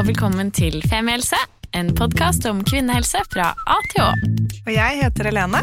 og 0.00 0.06
velkommen 0.08 0.48
til 0.56 0.78
Femihelse, 0.88 1.36
en 1.76 1.90
podkast 1.92 2.46
om 2.48 2.62
kvinnehelse 2.64 3.20
fra 3.28 3.50
A 3.68 3.74
til 3.90 4.00
Å. 4.00 4.06
Og 4.62 4.70
jeg 4.72 4.96
heter 5.02 5.28
Helene, 5.28 5.60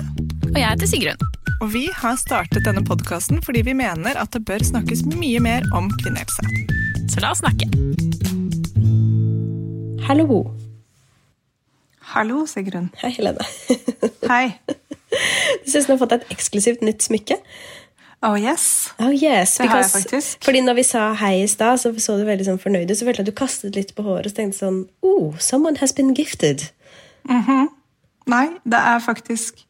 Og 0.51 0.59
jeg 0.59 0.67
heter 0.67 0.89
Sigrun. 0.91 1.23
og 1.61 1.71
vi 1.73 1.87
har 1.89 2.19
startet 2.21 2.67
denne 2.67 2.83
podkasten 2.85 3.41
fordi 3.41 3.63
vi 3.65 3.73
mener 3.73 4.13
at 4.13 4.29
det 4.35 4.43
bør 4.45 4.61
snakkes 4.61 5.07
mye 5.09 5.41
mer 5.41 5.65
om 5.73 5.89
kvinnehelse. 6.03 6.45
Så 7.09 7.23
la 7.23 7.31
oss 7.33 7.41
snakke. 7.41 7.65
Hallo. 10.05 10.43
Hallo, 12.13 12.45
Sigrun. 12.45 12.91
Hei, 13.01 13.15
Helene. 13.17 13.41
Hei. 14.29 14.53
Du 15.65 15.71
syns 15.71 15.87
du 15.87 15.93
har 15.95 15.99
fått 16.01 16.13
et 16.13 16.29
eksklusivt 16.35 16.83
nytt 16.85 17.01
smykke. 17.01 17.39
Oh 18.25 18.33
yes. 18.39 18.93
Oh 18.99 19.11
yes, 19.13 19.57
Det 19.57 19.67
har 19.69 19.83
jeg 19.83 19.91
faktisk. 19.91 20.43
Fordi 20.45 20.61
når 20.65 20.73
vi 20.79 20.83
sa 20.83 21.13
hei 21.19 21.43
i 21.43 21.47
stad, 21.47 21.77
så 21.79 21.91
så 22.01 22.15
du 22.17 22.23
veldig 22.25 22.47
sånn 22.47 22.59
fornøyd 22.61 22.89
ut. 22.89 22.97
Så 22.97 23.05
følte 23.05 23.21
jeg 23.21 23.27
at 23.27 23.33
du 23.33 23.37
kastet 23.37 23.75
litt 23.77 23.93
på 23.95 24.03
håret 24.07 24.31
og 24.31 24.33
tenkte 24.39 24.57
sånn 24.57 24.79
Oh, 25.05 25.35
someone 25.37 25.77
has 25.77 25.93
been 25.93 26.13
gifted. 26.17 26.69
Nei, 28.27 28.45
det 28.65 28.79
er 28.79 28.99
faktisk 29.03 29.63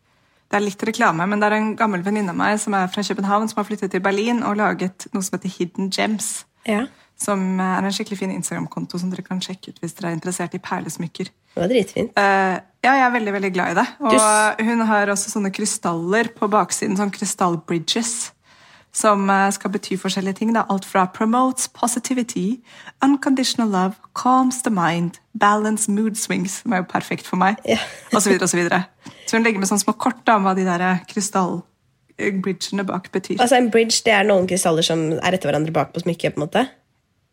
Det 0.48 0.56
er 0.56 0.64
litt 0.64 0.84
reklame, 0.88 1.26
men 1.28 1.42
det 1.42 1.50
er 1.50 1.58
en 1.58 1.74
gammel 1.76 2.00
venninne 2.06 2.32
av 2.32 2.38
meg 2.40 2.56
som 2.64 2.72
er 2.78 2.88
fra 2.88 3.04
København, 3.04 3.50
som 3.52 3.58
har 3.60 3.66
flyttet 3.68 3.92
til 3.92 4.00
Berlin 4.00 4.40
og 4.48 4.56
laget 4.56 5.10
noe 5.12 5.26
som 5.26 5.36
heter 5.36 5.52
Hidden 5.52 5.90
Gems. 5.92 6.46
Ja, 6.64 6.86
Som 7.20 7.60
er 7.60 7.84
en 7.84 7.92
skikkelig 7.92 8.20
fin 8.22 8.32
Instagram-konto 8.32 8.96
som 9.02 9.10
dere 9.12 9.26
kan 9.28 9.42
sjekke 9.44 9.74
ut 9.74 9.82
hvis 9.84 9.98
dere 9.98 10.14
er 10.14 10.16
interessert 10.16 10.56
i 10.56 10.62
perlesmykker. 10.64 11.28
det 11.28 11.60
var 11.60 11.68
dritfint. 11.68 12.16
Uh, 12.16 12.64
ja, 12.80 12.94
jeg 12.96 13.04
er 13.10 13.12
veldig 13.18 13.34
veldig 13.34 13.52
glad 13.58 13.72
i 13.74 13.78
det. 13.82 13.86
Og 14.00 14.16
Du 14.16 14.64
hun 14.70 14.86
har 14.88 15.12
også 15.12 15.34
sånne 15.36 15.52
krystaller 15.52 16.30
på 16.38 16.48
baksiden, 16.48 16.96
sånn 16.96 17.12
krystallbridges, 17.12 18.32
som 18.98 19.28
eh, 19.30 19.48
skal 19.54 19.72
bety 19.76 19.98
forskjellige 20.02 20.40
ting. 20.40 20.54
Da. 20.56 20.64
Alt 20.74 20.86
fra 20.90 21.06
promotes 21.14 21.68
positivity, 21.70 22.58
unconditional 23.06 23.70
love, 23.70 23.94
calms 24.18 24.64
the 24.66 24.74
mind, 24.74 25.20
balance 25.38 25.92
mood 25.92 26.18
swings, 26.18 26.62
som 26.64 26.74
er 26.74 26.82
jo 26.82 26.88
perfekt 26.90 27.28
for 27.30 27.38
meg, 27.38 27.60
Ja. 27.68 27.78
og 28.16 28.22
så 28.26 28.34
så 28.48 28.58
videre. 28.58 28.84
Så 29.28 29.38
hun 29.38 29.44
legger 29.46 29.60
med 29.62 29.70
sånne 29.70 29.84
små 29.86 29.94
kort 30.02 30.24
da, 30.26 30.38
om 30.40 30.48
hva 30.48 30.56
de 30.58 30.66
der 30.66 31.04
krystallbridgene 31.12 32.86
bak 32.88 33.12
betyr. 33.14 33.38
Altså 33.42 33.60
En 33.60 33.70
bridge 33.72 34.02
det 34.06 34.14
er 34.16 34.24
noen 34.28 34.48
krystaller 34.50 34.86
som 34.86 35.12
er 35.20 35.36
etter 35.38 35.52
hverandre 35.52 35.74
bak 35.76 35.94
på 35.94 36.02
smykket. 36.06 36.34
på 36.36 36.42
en 36.42 36.48
måte. 36.48 36.66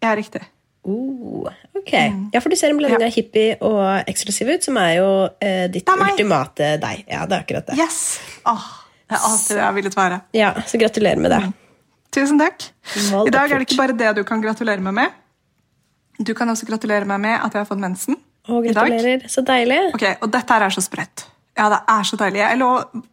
Ja, 0.03 0.13
riktig. 0.19 0.43
Uh, 0.85 1.49
ok. 1.79 1.93
Ja, 2.35 2.41
for 2.45 2.53
du 2.53 2.57
ser 2.61 2.69
en 2.75 2.77
blanding 2.77 3.01
Ja. 3.01 3.07
av 3.09 3.15
hippie 3.15 3.57
og 3.65 4.05
eksklusiv 4.11 4.51
ut, 4.53 4.65
som 4.67 4.77
er 4.77 4.99
jo 4.99 5.09
eh, 5.41 5.65
ditt 5.73 5.89
er 5.89 6.03
ultimate 6.11 6.75
deg. 6.83 7.05
Ja, 7.09 7.25
det 7.25 7.39
er 7.39 7.41
akkurat 7.47 7.67
det. 7.71 7.79
Yes! 7.81 8.19
Åh, 8.45 8.67
det 9.09 9.17
er 9.19 9.27
alltid 9.29 9.51
det 9.55 9.61
jeg 9.61 9.67
har 9.67 9.77
villet 9.77 9.97
være. 9.99 10.21
Ja, 10.37 10.53
Så 10.67 10.81
gratulerer 10.81 11.21
med 11.21 11.31
det. 11.35 11.43
Tusen 12.15 12.39
takk. 12.39 12.69
I 13.27 13.31
dag 13.35 13.51
er 13.51 13.59
det 13.61 13.67
ikke 13.69 13.81
bare 13.81 13.97
det 13.99 14.15
du 14.17 14.23
kan 14.25 14.43
gratulere 14.43 14.81
meg 14.81 14.95
med. 14.95 15.21
Du 16.25 16.33
kan 16.35 16.49
også 16.49 16.67
gratulere 16.69 17.05
meg 17.09 17.21
med 17.21 17.35
at 17.41 17.53
jeg 17.53 17.65
har 17.65 17.69
fått 17.69 17.83
mensen. 17.83 18.17
Og 18.49 18.67
gratulerer. 18.69 19.25
Så 19.29 19.43
deilig. 19.47 19.81
Ok, 19.97 20.05
Og 20.23 20.31
dette 20.33 20.53
her 20.53 20.67
er 20.67 20.75
så 20.75 20.83
sprøtt. 20.85 21.27
Ja, 21.57 21.69
det 21.71 21.81
er 21.89 22.07
så 22.07 22.19
deilig. 22.19 22.43
Jeg 22.43 22.59
lå 22.61 22.69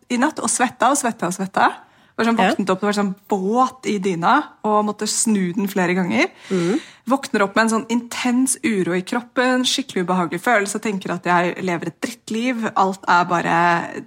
i 0.09 0.17
natt 0.22 0.39
og 0.42 0.50
svetta 0.50 0.89
og 0.92 0.98
svetta 1.00 1.30
og 1.30 1.33
svetta. 1.36 1.70
Var 2.17 2.28
sånn, 2.28 2.38
våknet 2.38 2.72
opp, 2.73 2.81
var 2.86 2.95
sånn 2.98 3.14
våt 3.31 3.88
i 3.89 3.95
dyna 4.03 4.33
og 4.67 4.81
måtte 4.86 5.08
snu 5.09 5.53
den 5.55 5.70
flere 5.72 5.95
ganger. 5.98 6.28
Mm. 6.52 6.80
Våkner 7.09 7.41
opp 7.47 7.55
med 7.57 7.63
en 7.66 7.71
sånn 7.71 7.85
intens 7.89 8.57
uro 8.63 8.94
i 8.94 9.02
kroppen, 9.02 9.63
skikkelig 9.66 10.03
ubehagelig 10.05 10.41
følelse. 10.44 10.81
Tenker 10.83 11.16
at 11.16 11.25
jeg 11.25 11.55
lever 11.66 11.89
et 11.89 11.97
drittliv. 12.03 12.67
Alt 12.77 13.08
er 13.09 13.25
bare 13.30 13.55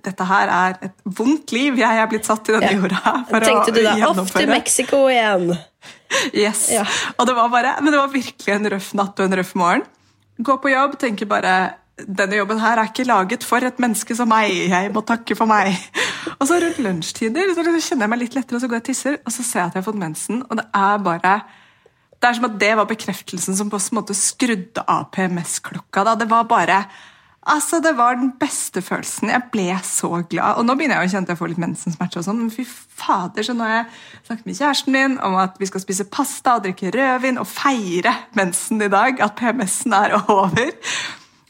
Dette 0.05 0.27
her 0.29 0.53
er 0.55 0.79
et 0.91 0.95
vondt 1.05 1.53
liv 1.57 1.79
jeg 1.81 2.03
er 2.03 2.11
blitt 2.11 2.29
satt 2.29 2.49
i 2.49 2.55
denne 2.55 2.71
Ja. 2.71 2.79
jorda 2.79 3.15
for 3.31 3.41
Tenkte 3.41 3.75
du 3.75 3.83
da 3.83 3.97
off 4.13 4.31
til 4.35 4.49
Mexico 4.49 5.07
igjen? 5.11 5.55
Yes. 6.33 6.69
Ja. 6.71 6.85
Og 7.19 7.27
det 7.27 7.35
var 7.37 7.49
bare, 7.51 7.75
men 7.83 7.93
det 7.93 7.99
var 7.99 8.09
virkelig 8.13 8.53
en 8.55 8.69
røff 8.71 8.93
natt 8.95 9.19
og 9.19 9.27
en 9.27 9.35
røff 9.37 9.51
morgen. 9.59 9.83
Gå 10.39 10.55
på 10.63 10.71
jobb, 10.71 10.95
tenker 11.01 11.27
bare 11.27 11.75
denne 11.99 12.39
jobben 12.39 12.59
her 12.63 12.79
er 12.79 12.89
ikke 12.91 13.05
laget 13.07 13.45
for 13.47 13.63
et 13.67 13.79
menneske 13.83 14.15
som 14.17 14.31
meg. 14.31 14.51
Jeg 14.71 14.93
må 14.95 15.03
takke 15.07 15.37
for 15.39 15.47
meg. 15.51 15.75
Og 16.41 16.47
så 16.49 16.57
rundt 16.63 16.79
lunsjtider 16.83 17.53
så 17.55 17.63
kjenner 17.63 18.07
jeg 18.07 18.11
meg 18.15 18.19
litt 18.23 18.35
lettere, 18.35 18.57
og 18.59 18.63
så 18.65 18.71
går 18.71 18.79
jeg 18.81 18.83
og 18.83 18.89
tisser, 18.89 19.19
og 19.23 19.33
så 19.35 19.45
ser 19.47 19.61
jeg 19.61 19.67
at 19.69 19.77
jeg 19.77 19.83
har 19.83 19.87
fått 19.87 20.01
mensen. 20.01 20.41
Og 20.49 20.59
det 20.59 20.65
er 20.75 21.05
bare 21.05 21.35
Det 22.25 22.31
er 22.31 22.37
som 22.39 22.47
at 22.49 22.55
det 22.57 22.71
var 22.79 22.87
bekreftelsen 22.89 23.57
som 23.59 23.69
på 23.69 23.77
en 23.77 23.99
måte 23.99 24.15
skrudde 24.17 24.81
av 24.89 25.11
PMS-klokka. 25.13 26.05
da. 26.09 26.15
Det 26.17 26.31
var 26.31 26.47
bare 26.49 26.87
Altså, 27.47 27.83
Det 27.83 27.93
var 27.99 28.15
den 28.17 28.31
beste 28.41 28.81
følelsen. 28.81 29.29
Jeg 29.29 29.43
ble 29.53 29.77
så 29.85 30.09
glad. 30.31 30.57
Og 30.57 30.65
nå 30.65 30.79
begynner 30.79 31.03
jeg 31.03 31.11
å 31.11 31.13
kjenne 31.13 31.27
at 31.29 31.33
jeg 31.35 31.37
får 31.43 31.49
litt 31.53 31.59
mensensmerter. 31.61 32.19
og 32.19 32.25
sånn, 32.25 32.39
Men 32.41 32.51
fy 32.51 32.65
fader, 32.65 33.43
så 33.43 33.53
nå 33.53 33.61
har 33.69 33.85
jeg 33.85 33.91
snakket 34.29 34.47
med 34.47 34.57
kjæresten 34.57 34.93
min 34.93 35.19
om 35.21 35.37
at 35.37 35.59
vi 35.61 35.67
skal 35.67 35.81
spise 35.85 36.07
pasta 36.09 36.55
og 36.57 36.63
drikke 36.65 36.91
rødvin 36.95 37.37
og 37.39 37.47
feire 37.47 38.15
mensen 38.35 38.81
i 38.81 38.89
dag. 38.89 39.21
At 39.21 39.37
PMS-en 39.37 39.93
er 39.93 40.17
over. 40.27 40.73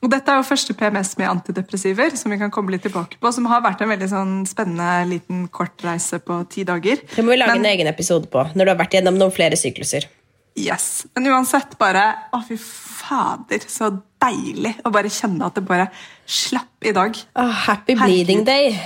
Og 0.02 0.10
Dette 0.10 0.28
er 0.28 0.36
jo 0.42 0.48
første 0.50 0.74
PMS 0.74 1.16
med 1.16 1.28
antidepressiver, 1.30 2.16
som 2.16 2.34
vi 2.34 2.38
kan 2.38 2.50
komme 2.50 2.74
litt 2.74 2.82
tilbake 2.82 3.14
på. 3.22 3.32
Som 3.32 3.46
har 3.46 3.62
vært 3.62 3.80
en 3.80 3.88
veldig 3.94 4.10
sånn 4.10 4.34
spennende 4.50 5.06
liten 5.08 5.46
kortreise 5.46 6.18
på 6.18 6.42
ti 6.50 6.64
dager. 6.64 6.98
Det 7.14 7.22
må 7.24 7.30
vi 7.30 7.36
lage 7.38 7.54
Men- 7.54 7.64
en 7.64 7.70
egen 7.70 7.86
episode 7.86 8.26
på 8.26 8.50
når 8.52 8.64
du 8.64 8.70
har 8.74 8.82
vært 8.82 8.98
gjennom 8.98 9.16
noen 9.16 9.30
flere 9.32 9.54
sykluser. 9.54 10.10
Yes. 10.56 11.06
Men 11.14 11.26
uansett, 11.32 11.72
bare 11.80 12.02
Å, 12.32 12.38
fy 12.46 12.54
fader, 12.60 13.64
så 13.68 13.88
deilig 14.22 14.76
å 14.86 14.92
bare 14.94 15.10
kjenne 15.10 15.48
at 15.48 15.56
det 15.58 15.64
bare 15.66 15.88
slapp 16.30 16.86
i 16.86 16.92
dag. 16.94 17.16
Oh, 17.36 17.50
happy 17.66 17.96
Herregud. 17.96 18.04
bleeding 18.26 18.44
day. 18.46 18.76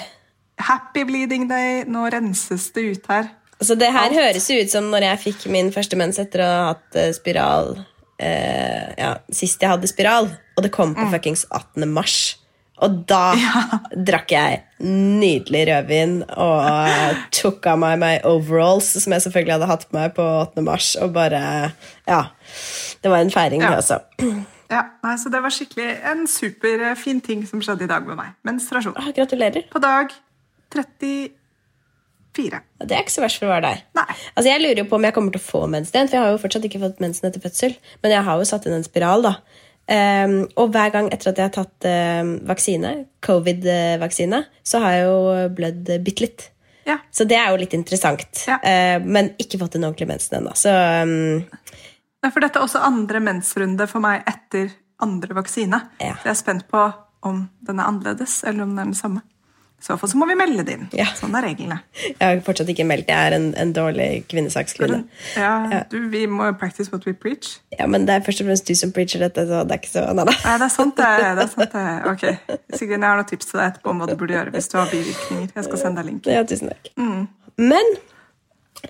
Happy 0.59 1.05
bleeding 1.05 1.45
day. 1.51 1.85
Nå 1.87 2.07
renses 2.11 2.71
det 2.75 2.87
ut 2.97 3.07
her. 3.13 3.29
Altså, 3.61 3.77
det 3.79 3.93
her 3.93 4.09
Alt. 4.09 4.17
høres 4.17 4.49
ut 4.51 4.71
som 4.73 4.89
når 4.91 5.05
jeg 5.11 5.21
fikk 5.27 5.47
min 5.53 5.71
første 5.75 5.97
mens 5.99 6.19
etter 6.23 6.43
å 6.45 6.49
ha 6.49 6.67
hatt 6.73 6.97
eh, 6.99 7.13
spiral 7.17 7.73
eh, 8.19 8.95
ja, 8.99 9.13
Sist 9.35 9.61
jeg 9.63 9.71
hadde 9.73 9.91
spiral, 9.91 10.29
og 10.57 10.63
det 10.65 10.71
kom 10.75 10.95
på 10.95 11.05
Mm. 11.05 11.13
fuckings 11.13 11.45
18. 11.51 11.87
mars. 11.93 12.37
Og 12.85 13.01
da 13.11 13.35
drakk 14.09 14.31
jeg 14.35 14.61
nydelig 14.85 15.65
rødvin 15.71 16.13
og 16.31 17.23
tok 17.35 17.67
av 17.73 17.81
meg 17.83 17.97
my 17.99 18.13
overalls, 18.29 18.93
som 19.03 19.13
jeg 19.17 19.25
selvfølgelig 19.27 19.57
hadde 19.57 19.71
hatt 19.73 19.89
på 19.89 19.99
meg 19.99 20.13
på 20.19 20.23
8. 20.45 20.63
mars, 20.63 20.93
og 21.03 21.13
bare 21.17 21.41
Ja. 22.07 22.21
Det 23.03 23.11
var 23.11 23.19
en 23.23 23.31
feiring, 23.35 23.61
det 23.63 23.71
Ja. 23.71 23.81
også. 23.83 23.99
Ja, 24.69 24.83
nei, 25.01 25.15
så 25.17 25.31
Det 25.33 25.39
var 25.41 25.49
skikkelig 25.49 25.85
en 26.11 26.27
superfin 26.29 27.23
ting 27.25 27.47
som 27.49 27.63
skjedde 27.65 27.87
i 27.87 27.89
dag 27.89 28.05
med 28.05 28.19
meg. 28.19 28.35
Menstruasjon. 28.45 28.93
Ah, 29.01 29.07
gratulerer. 29.17 29.65
På 29.73 29.81
dag 29.81 30.13
34. 32.37 32.61
Det 32.85 32.93
er 32.95 33.01
ikke 33.01 33.15
så 33.15 33.23
verst 33.25 33.41
for 33.41 33.49
å 33.49 33.55
være 33.55 33.65
deg. 33.71 33.81
Nei. 33.97 34.05
Altså, 34.37 34.49
jeg 34.51 34.61
lurer 34.63 34.83
jo 34.83 34.89
på 34.91 34.99
om 34.99 35.07
jeg 35.09 35.15
kommer 35.17 35.33
til 35.35 35.41
å 35.41 35.47
få 35.47 35.63
mensen 35.73 35.97
igjen, 35.97 36.11
for 36.11 36.19
jeg 36.19 36.25
har 36.27 36.35
jo 36.35 36.43
fortsatt 36.45 36.67
ikke 36.69 36.83
fått 36.85 37.01
mensen 37.03 37.31
etter 37.31 37.43
fødsel. 37.43 37.75
Men 38.05 38.15
jeg 38.15 38.27
har 38.29 38.43
jo 38.43 38.49
satt 38.53 38.69
inn 38.69 38.77
en 38.77 38.85
spiral, 38.87 39.25
da. 39.25 39.33
Ehm, 39.89 40.43
og 40.61 40.73
hver 40.75 40.93
gang 40.93 41.09
etter 41.15 41.33
at 41.33 41.41
jeg 41.41 41.49
har 41.49 41.55
tatt 41.55 41.89
ehm, 41.89 42.35
vaksine, 42.49 42.93
covid-vaksine, 43.25 44.43
så 44.67 44.83
har 44.85 44.97
jeg 44.97 45.07
jo 45.09 45.19
blødd 45.57 45.93
bitte 46.05 46.27
litt. 46.27 46.49
Ja. 46.89 46.99
Så 47.13 47.25
det 47.29 47.37
er 47.37 47.51
jo 47.53 47.61
litt 47.61 47.77
interessant. 47.77 48.45
Ja. 48.49 48.57
Uh, 48.65 49.05
men 49.05 49.35
ikke 49.41 49.61
fått 49.61 49.77
en 49.77 49.85
ordentlig 49.85 50.09
mensen 50.09 50.39
ennå. 50.39 50.55
Så 50.57 50.73
Nei, 52.19 52.31
For 52.33 52.43
dette 52.43 52.59
er 52.59 52.65
også 52.65 52.81
andre 52.83 53.21
mensrunde 53.23 53.87
for 53.91 54.03
meg 54.03 54.25
etter 54.27 54.73
andre 55.05 55.37
vaksine. 55.37 55.79
Ja. 56.01 56.17
Så 56.17 56.31
jeg 56.31 56.33
er 56.33 56.41
spent 56.41 56.65
på 56.73 56.89
om 57.29 57.45
den 57.67 57.79
er 57.79 57.91
annerledes, 57.91 58.41
eller 58.49 58.65
om 58.65 58.73
den 58.73 58.81
er 58.83 58.89
den 58.89 58.99
samme. 58.99 59.23
I 59.79 59.85
så 59.87 59.95
fall 59.97 60.11
så 60.11 60.19
må 60.19 60.27
vi 60.27 60.35
melde 60.35 60.65
det 60.67 60.75
inn. 60.75 60.87
Ja. 60.99 61.05
Sånn 61.15 61.37
er 61.39 61.45
reglene. 61.47 61.77
jeg 62.03 62.17
har 62.19 62.41
fortsatt 62.43 62.69
ikke 62.73 62.85
meldt. 62.89 63.07
Jeg 63.13 63.29
er 63.31 63.37
en, 63.37 63.45
en 63.63 63.71
dårlig 63.77 64.09
kvinnesakskvinne. 64.29 65.05
Ja, 65.39 65.53
Ja. 65.71 65.79
Du, 65.93 66.01
vi 66.11 66.25
må 66.27 66.49
practice 66.59 66.91
what 66.93 67.07
we 67.07 67.15
preach. 67.15 67.61
Ja, 67.79 67.87
men 67.87 68.05
det 68.09 68.17
er 68.19 68.25
først 68.27 68.43
og 68.43 68.49
fremst 68.51 68.67
du 68.67 68.75
som 68.75 68.91
preacher 68.93 69.23
dette, 69.23 69.47
så 69.47 69.63
det 69.63 69.77
er 69.77 69.81
ikke 69.83 69.93
så 69.95 70.03
nei, 70.19 70.25
nei. 70.27 70.35
Nei, 70.45 70.57
det 70.59 70.67
er 70.67 70.75
sant, 70.75 70.99
det. 70.99 71.07
det, 71.23 71.47
er 71.47 71.53
sant 71.55 71.73
det. 71.79 71.87
Ok, 72.13 72.27
Sigrid, 72.75 72.99
jeg 72.99 73.07
har 73.07 73.23
noen 73.23 73.31
tips 73.31 73.53
til 73.53 73.61
deg 73.63 73.71
etterpå 73.71 73.95
om 73.95 74.03
hva 74.03 74.11
du 74.11 74.17
burde 74.19 74.35
gjøre 74.35 74.55
hvis 74.59 74.69
du 74.73 74.77
har 74.81 74.91
bivirkninger. 74.91 75.51
Jeg 75.55 75.69
skal 75.71 75.83
sende 75.87 76.03
deg 76.03 76.11
link. 76.11 76.27
Ja, 76.27 76.43
tusen 76.51 76.73
takk. 76.75 76.91
Mm. 76.99 77.23
Men 77.71 77.95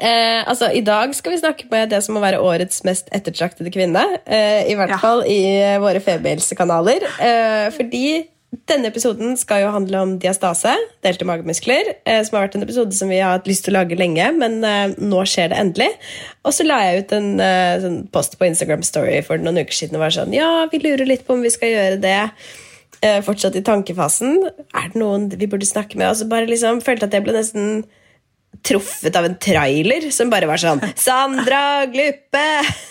eh, 0.01 0.41
altså, 0.49 0.71
i 0.73 0.81
dag 0.89 1.13
skal 1.17 1.33
vi 1.37 1.43
snakke 1.43 1.69
med 1.71 1.93
det 1.93 2.01
som 2.05 2.17
må 2.17 2.25
være 2.25 2.41
årets 2.45 2.81
mest 2.89 3.13
ettertraktede 3.17 3.73
kvinne. 3.77 4.03
Eh, 4.25 4.65
I 4.73 4.75
hvert 4.79 4.97
Ja. 4.97 4.99
fall 5.05 5.23
i 5.29 5.39
våre 5.85 6.01
feberhelsekanaler. 6.05 7.07
Eh, 7.21 7.69
fordi 7.77 8.05
denne 8.49 8.89
episoden 8.89 9.35
skal 9.37 9.63
jo 9.63 9.73
handle 9.75 10.01
om 10.01 10.15
diastase, 10.21 10.73
delte 11.05 11.27
magemuskler, 11.29 11.91
eh, 12.09 12.21
som 12.25 12.39
har 12.39 12.47
vært 12.47 12.57
en 12.57 12.65
episode 12.65 12.97
som 12.97 13.11
vi 13.13 13.19
har 13.21 13.35
hatt 13.37 13.49
lyst 13.49 13.67
til 13.67 13.75
å 13.75 13.83
lage 13.83 13.99
lenge, 13.99 14.25
men 14.41 14.63
eh, 14.65 14.95
nå 14.97 15.25
skjer 15.29 15.51
det 15.53 15.59
endelig. 15.61 15.89
Og 16.49 16.57
så 16.57 16.65
la 16.65 16.79
jeg 16.87 17.03
ut 17.03 17.13
en 17.19 17.29
eh, 17.45 17.75
sånn 17.83 17.99
post 18.15 18.39
på 18.41 18.49
Instagram 18.49 18.87
Story 18.87 19.21
for 19.27 19.41
noen 19.43 19.61
uker 19.61 19.77
siden 19.77 19.99
og 19.99 20.07
var 20.07 20.17
sånn 20.17 20.33
Ja, 20.37 20.49
vi 20.73 20.81
lurer 20.81 21.05
litt 21.09 21.27
på 21.29 21.37
om 21.37 21.45
vi 21.45 21.53
skal 21.53 21.75
gjøre 21.75 22.01
det. 22.05 22.23
Fortsatt 22.99 23.55
i 23.55 23.63
tankefasen. 23.63 24.41
Er 24.75 24.89
det 24.91 24.99
noen 24.99 25.29
vi 25.31 25.47
burde 25.47 25.69
snakke 25.69 25.95
med? 26.01 26.09
Og 26.11 26.17
så 26.19 26.27
bare 26.27 26.49
liksom 26.49 26.81
følte 26.83 27.07
at 27.07 27.13
jeg 27.15 27.23
ble 27.23 27.37
nesten 27.37 27.85
truffet 28.69 29.17
av 29.17 29.25
en 29.25 29.37
trailer 29.39 30.11
som 30.13 30.31
bare 30.33 30.49
var 30.49 30.61
sånn 30.61 30.81
Sandra 30.99 31.87
Glippe! 31.91 32.45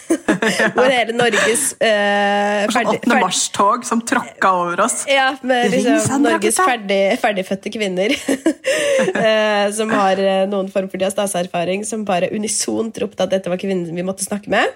Hvor 0.78 0.88
hele 0.88 1.14
Norges 1.16 1.74
eh, 1.84 2.64
Sånn 2.72 2.92
8. 2.94 3.10
mars-tog 3.20 3.86
som 3.88 4.02
tråkka 4.08 4.52
over 4.56 4.86
oss. 4.86 5.02
Ja, 5.12 5.30
med 5.42 5.68
Ring 5.72 5.84
liksom, 5.84 6.00
Sandra 6.06 6.38
Norges 6.38 6.60
ferdig, 6.62 7.02
ferdigfødte 7.22 7.74
kvinner 7.74 8.16
uh, 8.16 9.68
som 9.78 9.92
har 9.94 10.22
uh, 10.22 10.46
noen 10.50 10.72
form 10.74 10.90
for 10.92 11.02
diastaseerfaring, 11.02 11.86
som 11.88 12.06
bare 12.08 12.32
unisont 12.34 13.02
ropte 13.04 13.28
at 13.28 13.36
dette 13.36 13.52
var 13.52 13.62
kvinnen 13.62 13.92
vi 13.98 14.08
måtte 14.08 14.26
snakke 14.28 14.52
med. 14.54 14.76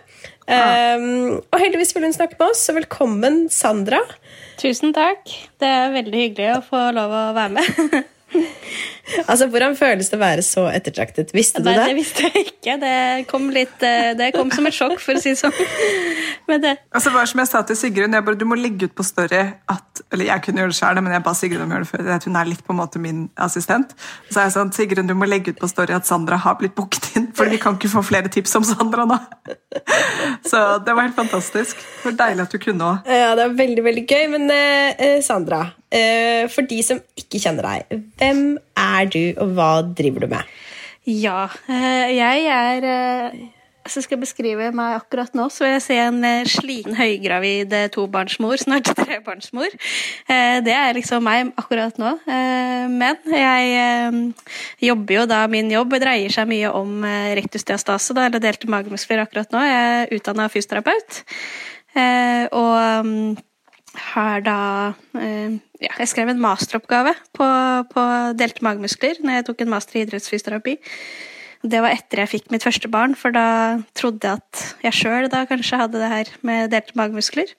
Um, 0.52 1.40
og 1.40 1.60
heldigvis 1.62 1.94
ville 1.96 2.10
hun 2.10 2.18
snakke 2.18 2.36
med 2.40 2.50
oss, 2.52 2.66
så 2.68 2.76
velkommen, 2.76 3.46
Sandra. 3.54 4.02
Tusen 4.62 4.92
takk. 4.96 5.30
Det 5.62 5.70
er 5.70 5.94
veldig 5.96 6.26
hyggelig 6.26 6.58
å 6.58 6.64
få 6.66 6.90
lov 6.96 7.14
å 7.16 7.28
være 7.38 7.62
med. 7.62 8.02
Altså, 9.28 9.48
Hvordan 9.52 9.74
føles 9.76 10.08
det 10.08 10.16
å 10.16 10.22
være 10.22 10.44
så 10.46 10.62
ettertraktet? 10.72 11.34
Visste 11.36 11.60
du 11.60 11.66
Nei, 11.68 11.74
det 11.76 11.88
det? 11.90 11.96
visste 11.98 12.28
jeg 12.30 12.46
ikke. 12.46 12.76
Det 12.80 12.92
kom, 13.28 13.50
litt, 13.52 13.82
eh, 13.84 14.14
det 14.16 14.30
kom 14.36 14.52
som 14.54 14.70
et 14.70 14.76
sjokk, 14.78 15.02
for 15.04 15.18
å 15.18 15.22
si 15.24 15.34
det 15.34 15.40
sånn. 15.42 15.56
Men 16.48 16.62
det, 16.64 16.72
Altså, 16.96 17.12
bare 17.12 17.28
som 17.28 17.42
jeg 17.42 17.50
sa 17.50 17.62
til 17.68 17.76
Sigrun, 17.80 18.16
jeg 18.16 18.24
bare, 18.26 18.40
Du 18.40 18.46
må 18.48 18.56
legge 18.56 18.88
ut 18.88 18.94
på 18.98 19.04
Story 19.06 19.42
at 19.70 20.02
Eller 20.12 20.30
jeg 20.30 20.44
kunne 20.46 20.64
gjøre 20.64 20.72
det 20.74 20.78
selv, 20.80 21.04
men 21.04 21.14
jeg 21.18 21.24
ba 21.28 21.34
Sigrun 21.38 21.66
om 21.66 21.74
å 21.74 21.76
gjøre 21.76 21.88
det 21.88 21.92
før. 21.92 22.30
Hun 22.30 22.40
er 22.40 22.50
litt 22.54 22.64
på 22.68 22.74
en 22.76 22.80
måte 22.80 23.02
min 23.04 23.20
assistent. 23.38 23.92
Så 24.30 24.40
er 24.40 24.48
jeg 24.48 24.56
sånn, 24.56 24.72
Sigrun, 24.76 25.12
du 25.12 25.16
må 25.18 25.28
legge 25.30 25.52
ut 25.56 25.60
på 25.60 25.70
Story 25.72 25.98
at 25.98 26.08
Sandra 26.08 26.40
har 26.46 26.56
blitt 26.62 26.76
booket 26.80 27.12
inn. 27.20 27.28
For 27.36 27.52
vi 27.52 27.60
kan 27.62 27.76
ikke 27.76 27.92
få 27.92 28.06
flere 28.14 28.32
tips 28.32 28.56
om 28.62 28.64
Sandra 28.72 29.06
nå. 29.12 29.20
Så 30.48 30.64
det 30.86 30.96
var 30.96 31.10
helt 31.10 31.20
fantastisk. 31.20 31.76
Det 32.02 32.12
var 32.14 32.18
deilig 32.28 32.48
at 32.48 32.56
du 32.56 32.60
kunne 32.64 32.90
òg. 32.94 33.12
Ja, 33.12 33.36
det 33.36 33.50
var 33.50 33.60
veldig, 33.60 33.84
veldig 33.92 34.08
gøy. 34.08 34.26
Men 34.38 34.48
eh, 34.56 34.96
eh, 34.98 35.20
Sandra, 35.26 35.66
for 36.54 36.68
de 36.70 36.82
som 36.88 37.02
ikke 37.20 37.40
kjenner 37.44 37.66
deg, 37.68 38.04
hvem 38.22 38.44
er 38.80 39.10
du, 39.12 39.22
og 39.44 39.56
hva 39.58 39.72
driver 39.98 40.24
du 40.26 40.32
med? 40.38 40.54
ja. 41.06 41.48
eh, 41.68 42.12
Jeg 42.16 42.46
er 42.46 42.86
eh, 42.88 43.42
Hvis 43.82 43.96
jeg 43.98 44.04
skal 44.06 44.20
beskrive 44.22 44.68
meg 44.78 44.94
akkurat 45.00 45.34
nå, 45.34 45.48
så 45.50 45.64
vil 45.66 45.72
jeg 45.74 45.82
si 45.88 45.96
en 45.98 46.20
eh, 46.24 46.44
sliten, 46.46 46.94
høygravid 46.96 47.74
eh, 47.74 47.88
tobarnsmor, 47.90 48.56
snart 48.62 48.92
trebarnsmor. 49.00 49.74
Eh, 50.30 50.60
Det 50.62 50.76
er 50.78 50.94
liksom 50.94 51.26
meg 51.26 51.50
akkurat 51.58 51.98
nå. 51.98 52.12
Eh, 52.30 52.86
Men 52.94 53.18
jeg 53.26 53.74
eh, 53.82 54.48
jobber 54.86 55.18
jo 55.18 55.26
da 55.34 55.42
Min 55.50 55.74
jobb 55.74 55.98
dreier 56.00 56.30
seg 56.32 56.48
mye 56.54 56.70
om 56.78 57.02
eh, 57.10 57.34
rektusdiastase, 57.42 58.14
da, 58.14 58.30
eller 58.30 58.40
delte 58.46 58.70
magemuskler 58.70 59.26
akkurat 59.26 59.50
nå. 59.52 59.66
Jeg 59.66 59.88
er 60.06 60.16
utdanna 60.20 60.46
fysioterapeut. 60.54 61.24
Eh, 61.98 62.46
Og 62.54 63.06
mm, 63.10 63.32
har 63.98 64.44
da 64.46 64.60
eh, 65.20 65.58
ja, 65.82 65.92
Jeg 66.00 66.10
skrev 66.12 66.32
en 66.32 66.42
masteroppgave 66.42 67.14
på, 67.36 67.48
på 67.92 68.06
delte 68.40 68.64
magemuskler 68.66 69.20
når 69.24 69.40
jeg 69.40 69.48
tok 69.50 69.64
en 69.64 69.74
master 69.74 70.00
i 70.00 70.06
idrettsfysioterapi. 70.06 70.78
Det 71.62 71.82
var 71.84 71.94
etter 71.94 72.24
jeg 72.24 72.32
fikk 72.32 72.54
mitt 72.54 72.66
første 72.66 72.90
barn, 72.90 73.14
for 73.14 73.34
da 73.36 73.82
trodde 73.98 74.26
jeg 74.26 74.42
at 74.42 74.86
jeg 74.88 74.98
sjøl 74.98 75.28
kanskje 75.30 75.82
hadde 75.84 76.00
det 76.02 76.14
her 76.14 76.32
med 76.48 76.72
delte 76.74 76.98
magemuskler. 76.98 77.52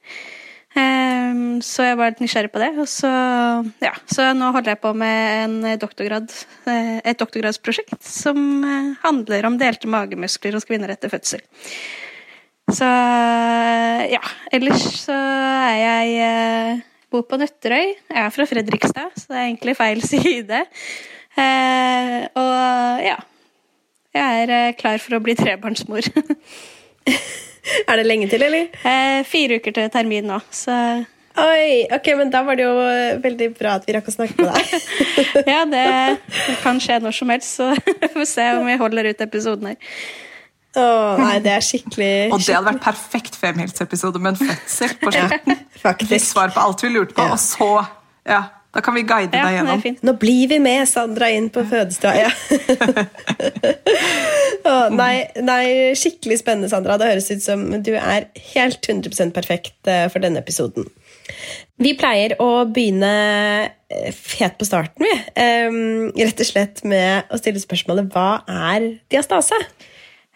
Ehm, 0.72 1.60
så 1.60 1.84
jeg 1.84 1.98
var 2.00 2.12
litt 2.12 2.22
nysgjerrig 2.24 2.52
på 2.52 2.62
det. 2.62 2.70
Og 2.80 2.88
så, 2.90 3.10
ja, 3.84 3.92
så 4.08 4.30
nå 4.36 4.52
holder 4.54 4.74
jeg 4.74 4.82
på 4.82 4.92
med 4.96 5.66
doktorgrad, 5.82 6.32
eh, 6.70 6.98
et 7.04 7.20
doktorgradsprosjekt 7.20 8.00
som 8.06 8.38
eh, 8.64 8.94
handler 9.04 9.48
om 9.48 9.58
delte 9.60 9.90
magemuskler 9.90 10.56
hos 10.56 10.68
kvinner 10.68 10.94
etter 10.94 11.12
fødsel. 11.12 11.44
Så 12.70 12.86
ja. 14.12 14.20
Ellers 14.54 14.84
så 15.02 15.16
er 15.16 15.76
jeg 15.80 16.14
eh, 16.26 16.82
Bor 17.12 17.26
på 17.28 17.36
Nøtterøy. 17.40 17.90
Jeg 18.08 18.22
er 18.22 18.30
fra 18.32 18.46
Fredrikstad, 18.48 19.10
så 19.18 19.32
det 19.34 19.38
er 19.40 19.48
egentlig 19.50 19.74
feil 19.76 20.02
side. 20.12 20.62
Eh, 21.36 22.18
og 22.38 23.02
ja. 23.04 23.18
Jeg 24.12 24.44
er 24.44 24.52
eh, 24.58 24.74
klar 24.76 25.00
for 25.00 25.16
å 25.16 25.22
bli 25.24 25.34
trebarnsmor. 25.38 26.08
Er 27.86 27.94
det 28.00 28.04
lenge 28.08 28.26
til, 28.26 28.42
eller? 28.42 28.72
eh, 28.82 29.20
fire 29.22 29.60
uker 29.62 29.74
til 29.76 29.90
termin 29.94 30.26
nå, 30.26 30.40
så 30.50 30.74
Oi, 31.38 31.86
ok, 31.94 32.08
men 32.18 32.28
Da 32.32 32.40
var 32.44 32.58
det 32.58 32.64
jo 32.66 32.72
eh, 32.82 33.20
veldig 33.22 33.46
bra 33.54 33.76
at 33.78 33.86
vi 33.86 33.94
rakk 33.94 34.10
å 34.10 34.14
snakke 34.16 34.34
med 34.42 34.50
deg. 34.50 34.88
ja, 35.54 35.62
det, 35.70 35.84
det 36.26 36.56
kan 36.64 36.80
skje 36.82 36.98
når 37.00 37.14
som 37.16 37.30
helst, 37.32 37.54
så 37.60 37.70
vi 37.76 38.10
får 38.16 38.26
se 38.28 38.48
om 38.58 38.66
vi 38.68 38.74
holder 38.82 39.08
ut 39.12 39.22
episoden 39.24 39.70
her. 39.70 39.94
Åh, 40.76 41.18
nei, 41.20 41.34
det 41.44 41.52
er 41.52 41.60
skikkelig 41.64 42.32
Og 42.32 42.40
det 42.40 42.54
hadde 42.54 42.70
vært 42.70 42.84
perfekt 42.86 43.34
femhilsepisode 43.36 44.22
med 44.22 44.34
en 44.36 44.48
fødsel 44.48 44.94
på 45.02 45.12
slutten. 45.12 45.58
Fikk 45.74 45.82
Faktisk. 45.84 46.30
svar 46.30 46.52
på 46.54 46.62
alt 46.64 46.82
vi 46.84 46.88
lurte 46.94 47.16
på, 47.18 47.26
Ja. 47.26 47.34
og 47.36 47.40
så 47.42 47.68
ja, 48.28 48.42
Da 48.72 48.80
kan 48.80 48.94
vi 48.96 49.02
guide 49.04 49.36
Ja, 49.36 49.44
deg 49.50 49.58
gjennom. 49.58 49.82
Nå 50.08 50.14
blir 50.16 50.48
vi 50.48 50.58
med 50.64 50.88
Sandra 50.88 51.28
inn 51.28 51.50
på 51.52 51.60
fødestua. 51.68 52.14
Ja. 52.16 52.30
Åh, 54.64 54.88
nei, 54.94 55.26
nei, 55.44 55.64
skikkelig 55.98 56.38
spennende, 56.40 56.70
Sandra. 56.72 56.96
Det 57.00 57.10
høres 57.10 57.28
ut 57.34 57.42
som 57.44 57.66
du 57.84 57.92
er 57.98 58.30
helt 58.54 58.80
100% 58.88 59.34
perfekt 59.36 59.90
eh, 59.90 60.06
for 60.12 60.24
denne 60.24 60.40
episoden. 60.40 60.86
Vi 61.82 61.92
pleier 61.98 62.36
å 62.40 62.64
begynne 62.70 63.12
helt 63.12 64.16
fet 64.16 64.56
på 64.56 64.64
starten, 64.64 65.04
vi. 65.04 65.14
Um, 65.36 66.08
rett 66.16 66.40
og 66.40 66.48
slett 66.48 66.80
med 66.88 67.28
å 67.28 67.36
stille 67.40 67.60
spørsmålet 67.60 68.08
hva 68.14 68.28
er 68.48 68.86
diastase? 69.12 69.58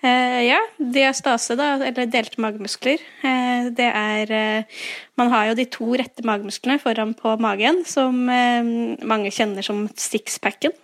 Eh, 0.07 0.41
ja, 0.47 0.59
diastase, 0.79 1.57
da, 1.59 1.75
eller 1.83 2.09
delte 2.11 2.41
magemuskler. 2.43 3.03
Eh, 3.27 3.69
det 3.75 3.89
er 3.89 4.33
eh, 4.35 4.83
Man 5.19 5.33
har 5.33 5.51
jo 5.51 5.59
de 5.59 5.67
to 5.73 5.95
rette 5.99 6.25
magemusklene 6.27 6.79
foran 6.83 7.15
på 7.17 7.37
magen, 7.41 7.83
som 7.89 8.27
mange 8.27 9.33
kjenner 9.33 9.65
som 9.65 9.87
sixpacken. 9.97 10.75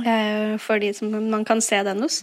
For 0.00 0.80
de 0.80 0.94
som 0.96 1.12
man 1.12 1.42
kan 1.44 1.60
se 1.60 1.76
den 1.84 2.00
hos. 2.00 2.22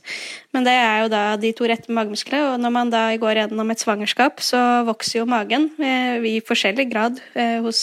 Men 0.49 0.65
det 0.65 0.73
er 0.73 1.03
jo 1.03 1.11
da 1.13 1.21
de 1.37 1.51
to 1.53 1.67
rette 1.69 1.93
magemusklene, 1.93 2.55
og 2.55 2.63
når 2.63 2.73
man 2.73 2.89
da 2.89 3.03
går 3.21 3.43
gjennom 3.43 3.69
et 3.69 3.83
svangerskap, 3.83 4.41
så 4.41 4.61
vokser 4.87 5.19
jo 5.19 5.27
magen 5.29 5.69
i 5.77 6.39
forskjellig 6.41 6.87
grad 6.89 7.21
hos, 7.61 7.81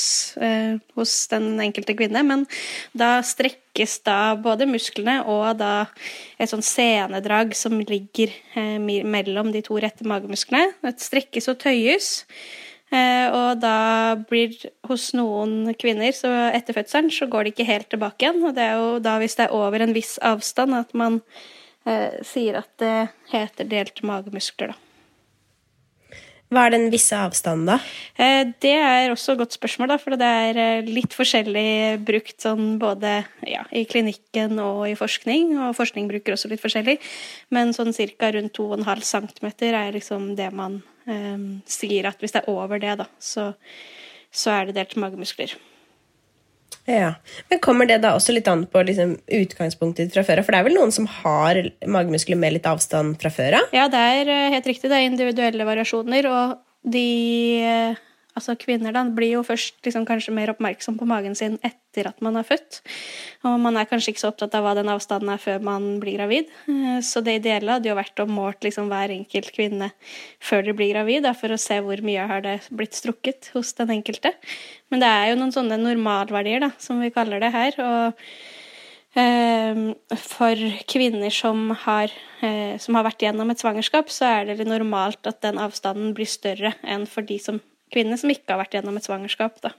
hos 0.99 1.15
den 1.31 1.53
enkelte 1.63 1.95
kvinne, 1.95 2.25
men 2.27 2.43
da 2.91 3.21
strekkes 3.75 4.05
da 4.05 4.37
både 4.37 4.67
musklene 4.67 5.25
og 5.27 5.59
da 5.59 5.87
et 6.39 6.49
sånn 6.49 6.63
senedrag 6.63 7.55
som 7.55 7.75
ligger 7.81 8.31
eh, 8.55 8.79
mellom 8.79 9.51
de 9.53 9.63
to 9.63 9.75
rette 9.79 10.05
magemusklene. 10.07 10.75
Det 10.81 11.01
strekkes 11.03 11.49
og 11.49 11.59
tøyes. 11.59 12.25
Eh, 12.93 13.27
og 13.35 13.59
da 13.59 14.15
blir 14.29 14.55
hos 14.87 15.13
noen 15.15 15.75
kvinner 15.75 16.13
så 16.15 16.31
etter 16.55 16.75
fødselen 16.75 17.11
så 17.11 17.27
går 17.27 17.45
det 17.45 17.55
ikke 17.55 17.71
helt 17.73 17.91
tilbake 17.91 18.23
igjen. 18.23 18.45
Og 18.45 18.55
det 18.55 18.63
er 18.63 18.79
jo 18.79 18.99
da 19.03 19.19
hvis 19.19 19.35
det 19.37 19.49
er 19.49 19.57
over 19.57 19.83
en 19.83 19.95
viss 19.95 20.19
avstand 20.23 20.75
at 20.75 20.95
man 20.95 21.21
eh, 21.87 22.23
sier 22.23 22.61
at 22.63 22.71
det 22.79 23.11
heter 23.33 23.67
delte 23.67 24.07
magemuskler, 24.07 24.71
da. 24.71 24.81
Hva 26.55 26.69
er 26.69 26.75
den 26.77 26.87
visse 26.93 27.17
avstanden, 27.19 27.67
da? 27.67 27.79
Eh, 28.15 28.45
Det 28.63 28.75
er 28.79 29.11
også 29.11 29.33
et 29.33 29.41
godt 29.41 29.57
spørsmål, 29.57 29.91
da, 29.91 29.97
for 29.99 30.15
det 30.15 30.29
er 30.29 30.61
eh, 30.61 30.87
litt 30.87 31.17
forskjellig 31.17 31.99
brukt 32.07 32.39
sånn 32.45 32.79
både 32.79 33.25
ja, 33.49 33.65
i 33.75 33.83
klinikken 33.91 34.61
og 34.63 34.85
i 34.87 34.95
forskning, 34.95 35.57
og 35.59 35.75
forskning 35.75 36.07
bruker 36.11 36.37
også 36.37 36.53
litt 36.53 36.63
forskjellig, 36.63 37.01
men 37.51 37.75
sånn 37.75 37.95
cirka 37.97 38.31
rundt 38.37 38.55
2,5 38.55 39.03
cm 39.11 39.51
er 39.73 39.93
liksom 39.99 40.35
det 40.39 40.51
man 40.55 40.83
eh, 41.11 41.61
sier 41.67 42.07
at 42.13 42.23
hvis 42.23 42.37
det 42.37 42.45
er 42.45 42.55
over 42.55 42.79
det, 42.79 42.99
da, 43.03 43.11
så, 43.19 43.51
så 44.31 44.55
er 44.55 44.71
det 44.71 44.79
delt 44.79 44.95
magemuskler. 45.01 45.59
Ja, 46.85 47.15
Men 47.49 47.61
kommer 47.65 47.89
det 47.89 48.03
da 48.03 48.13
også 48.17 48.35
litt 48.37 48.49
an 48.51 48.67
på 48.69 48.83
liksom, 48.85 49.15
utgangspunktet 49.25 50.13
fra 50.13 50.25
før 50.27 50.43
av? 50.43 50.47
For 50.47 50.53
det 50.53 50.61
er 50.61 50.67
vel 50.69 50.77
noen 50.77 50.93
som 50.93 51.07
har 51.23 51.61
magemuskler 51.89 52.37
med 52.41 52.59
litt 52.59 52.69
avstand 52.69 53.17
fra 53.23 53.33
før 53.33 53.61
av? 53.63 53.71
Ja, 53.77 53.87
det 53.93 54.03
er 54.19 54.33
eh, 54.35 54.51
helt 54.53 54.69
riktig. 54.69 54.91
Det 54.93 54.99
er 54.99 55.09
individuelle 55.09 55.69
variasjoner, 55.69 56.29
og 56.29 56.59
de 56.85 57.07
eh, 57.65 58.03
Altså, 58.35 58.57
kvinner 58.59 58.95
da, 58.95 59.05
blir 59.15 59.37
jo 59.37 59.43
først 59.47 59.79
liksom 59.87 60.07
kanskje 60.09 60.35
mer 60.35 60.51
oppmerksom 60.51 60.97
på 60.99 61.07
magen 61.07 61.37
sin 61.39 61.57
etter 61.63 62.09
at 62.11 62.23
man 62.25 62.35
er 62.41 62.47
født. 62.47 62.81
Og 63.47 63.61
man 63.63 63.79
er 63.79 63.87
kanskje 63.87 64.11
ikke 64.11 64.25
så 64.25 64.33
opptatt 64.33 64.57
av 64.59 64.67
hva 64.67 64.73
den 64.75 64.91
avstanden 64.91 65.31
er 65.31 65.43
før 65.43 65.63
man 65.63 65.87
blir 66.03 66.19
gravid. 66.19 66.51
Eh, 66.71 66.99
Så 67.05 67.23
det 67.23 67.39
ideelle 67.41 67.77
hadde 67.77 67.91
jo 67.93 67.99
vært 67.99 68.19
å 68.23 68.27
målt 68.27 68.67
liksom 68.67 68.91
hver 68.91 69.15
enkelt 69.15 69.53
kvinne 69.55 69.93
før 70.43 70.67
de 70.67 70.75
blir 70.75 70.91
gravid, 70.97 71.23
da, 71.29 71.35
for 71.39 71.55
å 71.55 71.61
se 71.61 71.79
hvor 71.85 72.03
mye 72.03 72.27
har 72.27 72.43
det 72.43 72.59
blitt 72.75 72.99
strukket 72.99 73.53
hos 73.55 73.73
den 73.79 73.95
enkelte. 74.01 74.35
Men 74.91 75.05
det 75.05 75.13
er 75.15 75.31
jo 75.31 75.39
noen 75.39 75.55
sånne 75.55 75.79
normalverdier, 75.79 76.67
da, 76.67 76.75
som 76.79 77.01
vi 77.01 77.15
kaller 77.15 77.41
det 77.41 77.55
her. 77.55 77.79
og 77.79 78.21
Eh, 79.15 79.95
For 80.19 80.59
kvinner 80.91 81.31
som 81.31 81.71
har, 81.85 82.11
eh, 82.43 82.79
som 82.79 82.97
har 82.99 83.05
vært 83.07 83.23
gjennom 83.23 83.51
et 83.51 83.63
svangerskap, 83.63 84.11
så 84.11 84.27
er 84.27 84.57
det 84.57 84.67
normalt 84.67 85.27
at 85.27 85.41
den 85.41 85.61
avstanden 85.63 86.15
blir 86.15 86.27
større 86.27 86.75
enn 86.83 87.07
for 87.07 87.23
de 87.23 87.39
som, 87.39 87.61
kvinner 87.95 88.21
som 88.21 88.33
ikke 88.33 88.53
har 88.53 88.63
vært 88.65 88.79
gjennom 88.79 88.99
et 88.99 89.07
svangerskap. 89.07 89.61
Da. 89.65 89.75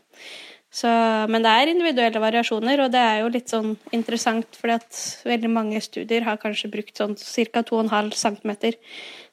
Så, 0.75 0.89
men 1.31 1.43
det 1.45 1.51
er 1.55 1.69
individuelle 1.71 2.19
variasjoner, 2.19 2.81
og 2.83 2.89
det 2.91 2.99
er 2.99 3.21
jo 3.21 3.29
litt 3.31 3.51
sånn 3.51 3.77
interessant, 3.95 4.57
fordi 4.59 4.73
at 4.75 4.97
veldig 5.23 5.51
mange 5.53 5.79
studier 5.79 6.25
har 6.25 6.39
kanskje 6.41 6.67
brukt 6.73 6.99
sånn 6.99 7.13
ca. 7.15 7.63
2,5 7.63 8.11
cm 8.19 8.51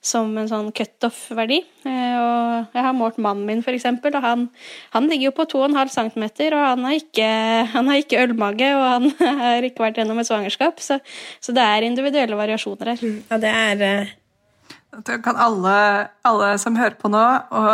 som 0.02 0.30
en 0.38 0.50
sånn 0.50 0.70
cutoff-verdi. 0.76 1.58
Eh, 1.88 2.14
og 2.20 2.76
jeg 2.76 2.86
har 2.86 2.94
målt 2.94 3.18
mannen 3.22 3.48
min, 3.48 3.64
eksempel, 3.74 4.14
og 4.18 4.22
han, 4.22 4.46
han 4.94 5.10
ligger 5.10 5.32
jo 5.32 5.34
på 5.40 5.48
2,5 5.56 5.92
cm, 5.96 6.28
og 6.52 6.62
han 6.62 6.86
har 6.86 6.98
ikke, 7.00 7.28
han 7.74 7.90
har 7.90 8.02
ikke 8.04 8.22
ølmage, 8.22 8.72
og 8.78 8.86
han 8.86 9.10
har 9.42 9.66
ikke 9.66 9.88
vært 9.88 9.98
gjennom 9.98 10.22
et 10.22 10.30
svangerskap, 10.30 10.78
så, 10.84 11.02
så 11.42 11.58
det 11.58 11.66
er 11.66 11.90
individuelle 11.90 12.38
variasjoner 12.38 12.94
her. 12.94 13.06
Ja, 13.32 13.42
det 13.42 13.56
er 13.66 13.88
eh, 13.88 14.18
kan 15.24 15.36
alle, 15.40 15.74
alle 16.28 16.48
som 16.60 16.74
hører 16.76 16.98
på 17.00 17.08
nå, 17.08 17.20
og 17.56 17.68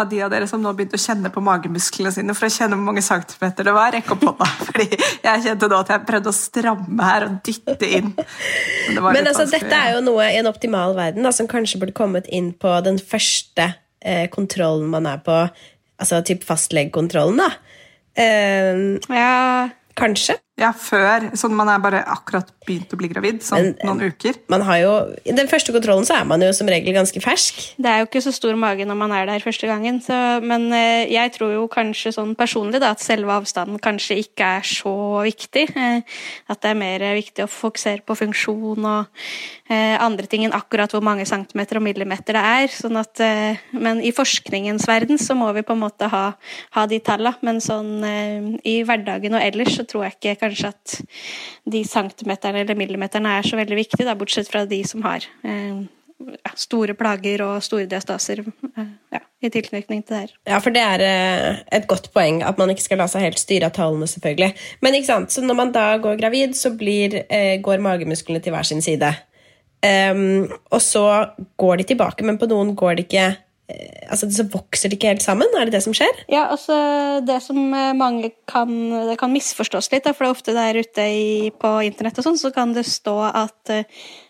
av 0.00 0.06
de 0.08 0.22
av 0.24 0.30
dere 0.32 0.46
som 0.48 0.62
nå 0.64 0.72
begynte 0.72 0.96
å 0.96 1.02
kjenne 1.02 1.28
på 1.32 1.42
magemusklene 1.44 2.12
sine 2.14 2.36
for 2.36 2.48
å 2.48 2.54
kjenne 2.54 2.78
hvor 2.78 2.86
mange 2.86 3.04
centimeter 3.04 3.68
det 3.68 3.74
var, 3.76 3.92
rekke 3.92 4.14
opp 4.16 4.24
hånda. 4.30 4.48
Fordi 4.70 4.86
jeg 4.96 5.44
kjente 5.44 5.68
nå 5.68 5.80
at 5.84 5.92
jeg 5.92 6.06
prøvde 6.08 6.32
å 6.32 6.38
stramme 6.38 7.10
her 7.10 7.28
og 7.28 7.36
dytte 7.44 7.90
inn. 7.90 8.14
Men, 8.16 8.96
det 8.96 9.04
Men 9.04 9.30
altså, 9.30 9.46
dette 9.52 9.76
er 9.76 9.98
jo 9.98 10.02
noe 10.06 10.30
i 10.30 10.40
en 10.40 10.48
optimal 10.48 10.96
verden 10.96 11.28
da, 11.28 11.34
som 11.36 11.50
kanskje 11.50 11.82
burde 11.82 11.96
kommet 11.96 12.30
inn 12.32 12.54
på 12.56 12.72
den 12.86 12.96
første 13.02 13.74
eh, 14.00 14.24
kontrollen 14.32 14.88
man 14.94 15.10
er 15.10 15.20
på, 15.26 15.36
altså 16.00 16.24
typ 16.24 16.48
fastlegekontrollen, 16.48 17.44
da. 17.44 17.52
Eh, 18.16 18.84
Ja, 19.12 19.68
kanskje. 20.00 20.40
Ja, 20.54 20.68
før. 20.70 21.32
Sånn 21.34 21.56
man 21.58 21.66
er 21.66 21.80
bare 21.82 22.04
akkurat 22.06 22.52
begynt 22.64 22.92
å 22.94 22.98
bli 22.98 23.08
gravid. 23.10 23.40
Sånn 23.42 23.72
Men, 23.72 23.88
noen 23.88 24.12
uker. 24.12 24.36
Man 24.52 24.62
har 24.62 24.78
jo, 24.78 24.92
I 25.26 25.34
den 25.34 25.48
første 25.50 25.74
kontrollen 25.74 26.06
så 26.06 26.14
er 26.20 26.28
man 26.30 26.44
jo 26.46 26.52
som 26.54 26.68
regel 26.70 26.94
ganske 26.94 27.18
fersk. 27.22 27.58
Det 27.74 27.90
er 27.90 28.02
jo 28.02 28.06
ikke 28.06 28.22
så 28.22 28.32
stor 28.36 28.54
mage 28.60 28.86
når 28.86 28.98
man 29.00 29.14
er 29.16 29.26
der 29.26 29.42
første 29.42 29.66
gangen, 29.66 29.98
så, 30.04 30.38
men 30.44 30.68
eh, 30.70 31.10
jeg 31.10 31.32
tror 31.34 31.56
jo 31.56 31.64
kanskje 31.72 32.14
sånn 32.14 32.36
personlig 32.38 32.78
da, 32.84 32.92
at 32.94 33.02
selve 33.02 33.34
avstanden 33.34 33.82
kanskje 33.82 34.20
ikke 34.22 34.52
er 34.60 34.68
så 34.68 34.94
viktig. 35.26 35.66
Eh, 35.74 36.22
at 36.46 36.62
det 36.62 36.70
er 36.70 36.78
mer 36.78 37.06
viktig 37.18 37.48
å 37.48 37.50
fokusere 37.50 38.06
på 38.06 38.16
funksjon 38.22 38.86
og 38.86 39.10
eh, 39.66 39.98
andre 39.98 40.30
ting 40.30 40.46
enn 40.46 40.54
akkurat 40.54 40.94
hvor 40.94 41.02
mange 41.04 41.26
centimeter 41.26 41.82
og 41.82 41.86
millimeter 41.88 42.38
det 42.38 42.44
er. 42.52 42.70
Sånn 42.70 43.02
at, 43.02 43.18
eh, 43.26 43.58
men 43.74 43.98
i 44.06 44.14
forskningens 44.14 44.86
verden 44.86 45.18
så 45.18 45.34
må 45.34 45.50
vi 45.58 45.66
på 45.66 45.74
en 45.74 45.82
måte 45.82 46.08
ha, 46.14 46.24
ha 46.78 46.86
de 46.86 47.02
tallene, 47.02 47.42
men 47.42 47.58
sånn 47.64 47.92
eh, 48.06 48.50
i 48.70 48.78
hverdagen 48.86 49.34
og 49.34 49.42
ellers 49.42 49.74
så 49.80 49.88
tror 49.88 50.06
jeg 50.06 50.18
ikke 50.20 50.38
kanskje 50.44 50.70
at 50.70 50.96
de 51.74 51.82
centimeterne 51.88 52.62
eller 52.64 52.78
millimeterne 52.78 53.38
er 53.38 53.46
så 53.46 53.58
veldig 53.58 53.80
viktige, 53.82 54.06
da, 54.08 54.16
bortsett 54.18 54.50
fra 54.50 54.64
de 54.68 54.80
som 54.86 55.04
har 55.06 55.26
eh, 55.42 55.84
store 56.58 56.94
plager 56.98 57.42
og 57.44 57.62
store 57.64 57.88
diastaser 57.90 58.42
eh, 58.44 58.90
ja, 59.14 59.20
i 59.42 59.50
tilknytning 59.52 60.04
til 60.04 60.14
det 60.14 60.22
her. 60.22 60.34
Ja, 60.54 60.60
for 60.62 60.74
det 60.74 60.82
er 60.84 61.04
eh, 61.04 61.62
et 61.78 61.88
godt 61.90 62.10
poeng 62.14 62.42
at 62.46 62.58
man 62.60 62.72
ikke 62.72 62.86
skal 62.86 63.02
la 63.02 63.08
seg 63.10 63.26
helt 63.26 63.40
styre 63.42 63.70
av 63.70 63.76
tallene, 63.76 64.08
selvfølgelig. 64.10 64.52
Men 64.84 64.98
ikke 64.98 65.10
sant, 65.10 65.34
så 65.34 65.44
når 65.44 65.60
man 65.60 65.74
da 65.74 65.86
går 66.02 66.18
gravid, 66.20 66.56
så 66.58 66.74
blir, 66.78 67.22
eh, 67.28 67.56
går 67.64 67.82
magemusklene 67.84 68.42
til 68.44 68.54
hver 68.54 68.68
sin 68.68 68.84
side. 68.84 69.14
Um, 69.84 70.48
og 70.72 70.80
så 70.80 71.04
går 71.60 71.82
de 71.82 71.84
tilbake, 71.90 72.24
men 72.24 72.38
på 72.40 72.48
noen 72.48 72.70
går 72.78 72.94
de 72.96 73.04
ikke 73.04 73.26
Altså, 73.64 74.28
så 74.28 74.44
vokser 74.52 74.90
de 74.92 74.98
ikke 74.98 75.08
helt 75.14 75.24
sammen? 75.24 75.48
Er 75.56 75.64
det 75.64 75.78
det 75.78 75.80
som 75.86 75.94
skjer? 75.96 76.18
Ja, 76.28 76.42
altså 76.52 76.74
det 77.24 77.38
som 77.40 77.56
eh, 77.72 77.94
mange 77.96 78.34
kan 78.50 78.68
Det 79.08 79.16
kan 79.20 79.32
misforstås 79.32 79.88
litt, 79.94 80.04
da, 80.04 80.12
for 80.12 80.26
det 80.26 80.28
er 80.28 80.36
ofte 80.36 80.56
der 80.56 80.80
ute 80.84 81.06
i, 81.08 81.48
på 81.48 81.70
internett 81.86 82.20
og 82.20 82.26
sånn, 82.28 82.40
så 82.40 82.52
kan 82.52 82.74
det 82.76 82.84
stå 82.88 83.16
at 83.30 83.72
eh, 83.72 83.86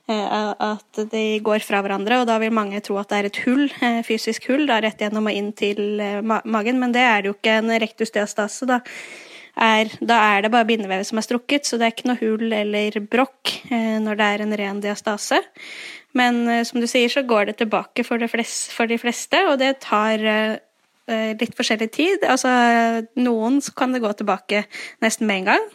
at 0.07 1.01
de 1.11 1.25
går 1.43 1.65
fra 1.65 1.81
hverandre, 1.83 2.21
og 2.21 2.29
da 2.29 2.37
vil 2.39 2.55
mange 2.55 2.79
tro 2.85 2.99
at 3.01 3.11
det 3.11 3.19
er 3.19 3.29
et 3.31 3.43
hull, 3.47 3.67
eh, 3.83 4.03
fysisk 4.07 4.51
hull, 4.53 4.67
da 4.69 4.79
rett 4.85 5.01
gjennom 5.01 5.31
og 5.31 5.35
inn 5.35 5.51
til 5.57 5.99
eh, 5.99 6.21
ma 6.23 6.43
magen, 6.45 6.79
men 6.79 6.93
det 6.95 7.03
er 7.03 7.23
det 7.25 7.33
jo 7.33 7.37
ikke 7.39 7.59
en 7.59 7.73
rektus 7.81 8.13
diastase. 8.15 8.69
Da 8.69 8.83
er, 9.55 9.91
da 10.03 10.19
er 10.35 10.45
det 10.45 10.51
bare 10.51 10.67
bindevevet 10.67 11.07
som 11.07 11.21
er 11.21 11.27
strukket, 11.27 11.67
så 11.67 11.79
det 11.79 11.87
er 11.87 11.95
ikke 11.95 12.11
noe 12.11 12.21
hull 12.21 12.55
eller 12.55 12.99
brokk 13.11 13.55
eh, 13.71 13.97
når 14.03 14.19
det 14.19 14.29
er 14.29 14.45
en 14.45 14.57
ren 14.59 14.83
diastase. 14.83 15.39
Men 16.19 16.43
eh, 16.51 16.65
som 16.67 16.83
du 16.83 16.89
sier, 16.91 17.11
så 17.13 17.23
går 17.27 17.51
det 17.51 17.59
tilbake 17.63 18.07
for, 18.07 18.19
det 18.19 18.33
flest, 18.33 18.73
for 18.75 18.91
de 18.91 18.99
fleste, 18.99 19.45
og 19.51 19.61
det 19.63 19.77
tar 19.85 20.25
eh, 20.27 20.57
litt 21.39 21.55
forskjellig 21.55 21.89
tid. 21.95 22.27
Altså, 22.27 22.51
noen 23.21 23.61
kan 23.79 23.95
det 23.95 24.03
gå 24.03 24.11
tilbake 24.19 24.65
nesten 25.05 25.29
med 25.29 25.43
en 25.43 25.51
gang, 25.53 25.67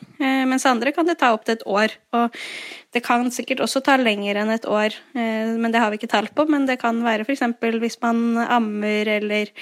mens 0.50 0.65
andre 0.65 0.89
kan 0.91 1.05
det 1.05 1.19
ta 1.21 1.29
opptil 1.36 1.59
et 1.59 1.67
år. 1.69 1.93
Og 2.17 2.39
det 2.98 3.03
kan 3.05 3.29
sikkert 3.31 3.62
også 3.62 3.83
ta 3.86 4.00
lenger 4.01 4.41
enn 4.41 4.50
et 4.55 4.65
år, 4.65 4.98
men 5.13 5.69
det 5.69 5.83
har 5.83 5.93
vi 5.93 6.00
ikke 6.01 6.09
tall 6.09 6.31
på. 6.33 6.48
Men 6.50 6.65
det 6.65 6.79
kan 6.81 7.03
være 7.05 7.29
f.eks. 7.29 7.45
hvis 7.62 8.00
man 8.01 8.41
ammer 8.41 9.13
eller 9.19 9.53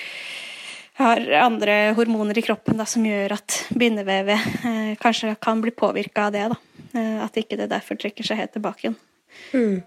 har 0.98 1.22
andre 1.44 1.75
hormoner 1.98 2.38
i 2.38 2.46
kroppen 2.46 2.80
da, 2.80 2.86
som 2.89 3.06
gjør 3.06 3.38
at 3.38 3.60
bindevevet 3.77 4.63
eh, 4.66 4.94
kanskje 5.01 5.36
kan 5.42 5.62
bli 5.62 5.74
påvirka 5.75 6.27
av 6.27 6.36
det. 6.36 6.48
Da. 6.54 6.58
Eh, 6.98 7.20
at 7.25 7.38
ikke 7.38 7.60
det 7.60 7.70
derfor 7.74 8.00
trekker 8.00 8.25
seg 8.25 8.42
helt 8.42 8.56
tilbake 8.58 8.88
igjen. 8.88 8.98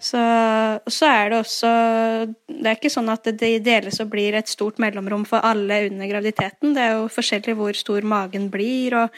Så, 0.01 0.21
så 0.87 1.09
er 1.11 1.31
det 1.31 1.39
også 1.41 1.71
Det 2.47 2.69
er 2.69 2.77
ikke 2.77 2.93
sånn 2.93 3.11
at 3.13 3.27
det 3.41 3.51
deles 3.65 3.99
og 4.01 4.13
blir 4.13 4.37
et 4.39 4.49
stort 4.49 4.79
mellomrom 4.81 5.27
for 5.29 5.45
alle 5.45 5.83
under 5.91 6.09
graviditeten. 6.09 6.75
Det 6.77 6.85
er 6.85 6.95
jo 6.97 7.11
forskjellig 7.13 7.57
hvor 7.59 7.77
stor 7.77 8.07
magen 8.07 8.49
blir. 8.53 8.97
og 9.03 9.17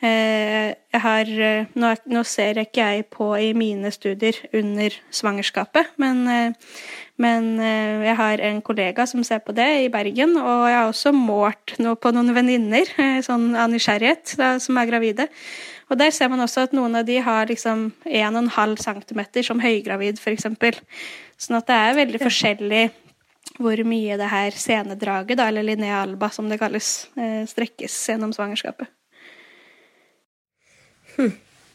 eh, 0.00 0.72
jeg 0.94 1.02
har, 1.04 1.32
eh, 1.48 1.72
nå, 1.74 1.92
nå 2.06 2.24
ser 2.28 2.62
ikke 2.62 2.86
jeg 2.86 3.06
på 3.12 3.28
i 3.40 3.52
mine 3.56 3.92
studier 3.94 4.38
under 4.54 4.96
svangerskapet, 5.10 5.92
men, 6.00 6.24
eh, 6.28 6.72
men 7.22 7.60
eh, 7.62 8.02
jeg 8.08 8.16
har 8.18 8.40
en 8.42 8.58
kollega 8.64 9.06
som 9.06 9.22
ser 9.26 9.38
på 9.44 9.54
det 9.54 9.68
i 9.84 9.90
Bergen, 9.92 10.34
og 10.40 10.64
jeg 10.66 10.78
har 10.80 10.88
også 10.88 11.12
målt 11.14 11.76
noe 11.78 11.94
på 12.00 12.10
noen 12.14 12.34
venninner 12.34 12.90
eh, 12.98 13.20
sånn 13.22 13.52
av 13.54 13.70
nysgjerrighet 13.70 14.34
da, 14.40 14.56
som 14.62 14.80
er 14.80 14.90
gravide. 14.90 15.28
Og 15.92 16.00
der 16.00 16.10
ser 16.16 16.32
man 16.32 16.42
også 16.42 16.66
at 16.66 16.74
noen 16.74 16.98
av 16.98 17.06
de 17.06 17.20
har 17.22 17.46
liksom 17.46 17.86
1,5 18.08 18.76
cm 18.82 19.22
som 19.46 19.62
høygravid, 19.62 20.18
f.eks. 20.18 20.48
Sånn 21.38 21.58
at 21.60 21.70
det 21.70 21.78
er 21.78 21.98
veldig 22.00 22.22
forskjellig 22.24 22.84
hvor 23.62 23.78
mye 23.86 24.18
det 24.18 24.28
her 24.32 24.58
senedraget, 24.58 25.38
da, 25.38 25.46
eller 25.48 25.66
linea 25.66 26.00
alba 26.02 26.30
som 26.34 26.48
det 26.50 26.58
kalles, 26.58 27.06
eh, 27.14 27.44
strekkes 27.46 27.94
gjennom 28.10 28.34
svangerskapet. 28.34 28.90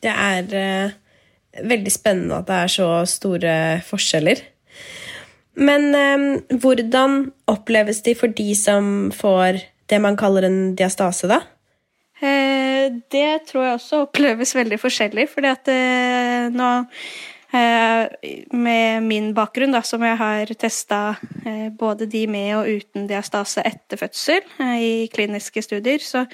Det 0.03 0.11
er 0.11 0.53
eh, 0.55 0.97
veldig 1.63 1.91
spennende 1.93 2.41
at 2.41 2.49
det 2.49 2.57
er 2.65 2.71
så 2.73 2.89
store 3.07 3.53
forskjeller. 3.87 4.43
Men 5.59 5.89
eh, 5.95 6.57
hvordan 6.61 7.21
oppleves 7.51 8.03
de 8.05 8.15
for 8.17 8.31
de 8.35 8.53
som 8.55 9.09
får 9.15 9.59
det 9.89 9.99
man 10.01 10.17
kaller 10.19 10.47
en 10.47 10.59
diastase, 10.77 11.27
da? 11.29 11.41
Eh, 12.19 12.87
det 13.11 13.47
tror 13.49 13.65
jeg 13.65 13.77
også 13.79 14.03
oppleves 14.05 14.55
veldig 14.55 14.79
forskjellig, 14.81 15.27
fordi 15.31 15.51
at 15.51 15.71
eh, 15.73 16.47
nå 16.53 16.71
Med 17.49 19.03
min 19.03 19.31
bakgrunn, 19.33 19.71
da, 19.73 19.81
som 19.81 20.03
jeg 20.05 20.17
har 20.19 20.51
testa 20.59 21.15
eh, 21.47 21.71
både 21.73 22.05
de 22.05 22.21
med 22.29 22.51
og 22.59 22.67
uten 22.69 23.07
diastase 23.09 23.63
etter 23.65 23.97
fødsel 23.97 24.43
eh, 24.61 24.75
i 24.77 24.91
kliniske 25.09 25.63
studier, 25.65 26.03
så, 26.03 26.27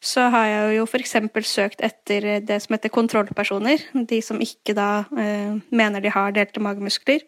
så 0.00 0.30
har 0.32 0.46
jeg 0.48 0.78
jo 0.78 0.86
f.eks. 0.88 1.12
søkt 1.50 1.84
etter 1.84 2.40
det 2.40 2.58
som 2.64 2.72
heter 2.72 2.92
kontrollpersoner. 2.94 3.84
De 4.08 4.22
som 4.24 4.40
ikke 4.40 4.72
da 4.78 5.04
eh, 5.12 5.58
mener 5.68 6.00
de 6.00 6.14
har 6.14 6.32
delte 6.32 6.64
magemuskler. 6.64 7.20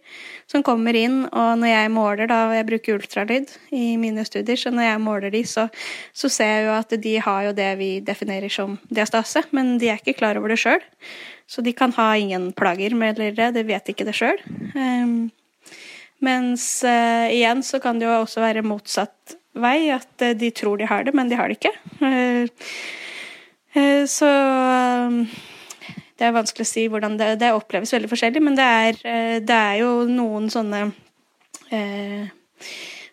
Som 0.48 0.64
kommer 0.64 0.96
inn, 0.96 1.26
og 1.28 1.60
når 1.60 1.74
jeg 1.74 1.92
måler, 1.92 2.32
da 2.32 2.40
Jeg 2.54 2.68
bruker 2.70 2.96
ultralyd 2.96 3.52
i 3.76 3.98
mine 4.00 4.24
studier, 4.24 4.56
så 4.56 4.72
når 4.72 4.88
jeg 4.88 5.04
måler 5.04 5.36
de, 5.36 5.44
så, 5.44 5.68
så 6.16 6.32
ser 6.32 6.48
jeg 6.48 6.66
jo 6.70 6.74
at 6.78 6.96
de 6.96 7.14
har 7.28 7.44
jo 7.50 7.52
det 7.60 7.70
vi 7.76 7.92
definerer 8.00 8.48
som 8.48 8.78
diastase, 8.88 9.44
men 9.52 9.76
de 9.76 9.92
er 9.92 10.00
ikke 10.00 10.16
klar 10.16 10.40
over 10.40 10.48
det 10.48 10.62
sjøl. 10.64 10.80
Så 11.54 11.62
de 11.62 11.70
kan 11.76 11.92
ha 11.94 12.08
ingen 12.18 12.49
plager 12.56 12.96
med 12.99 13.20
det, 13.20 13.52
de 13.54 13.62
vet 13.68 13.90
ikke 13.92 14.06
det 14.08 14.16
sjøl. 14.18 14.40
Um, 14.75 15.30
mens 16.25 16.66
uh, 16.82 17.30
igjen 17.30 17.62
så 17.62 17.78
kan 17.82 18.00
det 18.00 18.08
jo 18.08 18.16
også 18.25 18.42
være 18.42 18.64
motsatt 18.66 19.37
vei, 19.54 19.87
at 19.94 20.11
uh, 20.25 20.32
de 20.34 20.50
tror 20.50 20.80
de 20.80 20.88
har 20.90 21.06
det, 21.06 21.14
men 21.14 21.30
de 21.30 21.38
har 21.38 21.50
det 21.50 21.61
ikke. 21.61 21.75
Uh, 22.02 22.50
så 24.11 24.28
det 26.14 26.26
er 26.26 26.34
vanskelig 26.34 26.62
å 26.62 26.68
si 26.68 26.84
hvordan 26.90 27.16
det, 27.18 27.32
det 27.40 27.49
oppleves 27.54 27.90
veldig 27.94 28.11
forskjellig, 28.11 28.42
men 28.42 28.58
det 28.58 28.66
er, 28.66 28.99
det 29.42 29.56
er 29.56 29.80
jo 29.80 29.88
noen 30.06 30.46
sånne 30.52 30.84
eh, 31.75 32.28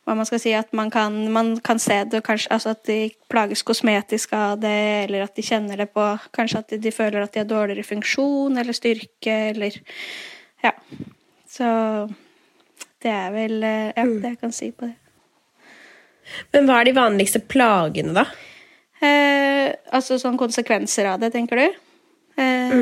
hva 0.05 0.15
man 0.17 0.25
skal 0.25 0.41
si, 0.41 0.51
at 0.57 0.71
man 0.73 0.89
kan, 0.89 1.13
man 1.31 1.53
kan 1.63 1.79
se 1.79 1.99
det 2.09 2.23
kanskje, 2.25 2.49
altså 2.55 2.73
at 2.73 2.81
de 2.89 3.11
plages 3.29 3.61
kosmetisk 3.63 4.33
av 4.33 4.57
det, 4.63 5.05
eller 5.05 5.27
at 5.27 5.35
de 5.37 5.45
kjenner 5.45 5.77
det 5.77 5.91
på 5.93 6.05
Kanskje 6.33 6.63
at 6.63 6.73
de, 6.73 6.79
de 6.81 6.93
føler 6.95 7.21
at 7.21 7.33
de 7.33 7.43
har 7.43 7.49
dårligere 7.49 7.85
funksjon 7.85 8.57
eller 8.57 8.77
styrke, 8.77 9.37
eller 9.53 9.77
Ja. 10.65 10.73
Så 11.51 11.67
det 13.01 13.11
er 13.11 13.31
vel 13.33 13.63
eh, 13.63 13.91
Ja, 13.97 14.05
det 14.05 14.33
jeg 14.33 14.39
kan 14.41 14.53
si 14.55 14.71
på 14.71 14.87
det. 14.87 14.95
Men 16.53 16.67
hva 16.69 16.79
er 16.79 16.87
de 16.87 16.95
vanligste 16.95 17.41
plagene, 17.43 18.13
da? 18.15 18.25
Eh, 19.01 19.73
altså 19.93 20.19
sånn 20.21 20.37
konsekvenser 20.39 21.09
av 21.11 21.21
det, 21.21 21.31
tenker 21.33 21.59
du? 21.59 21.79
Eh, 22.41 22.75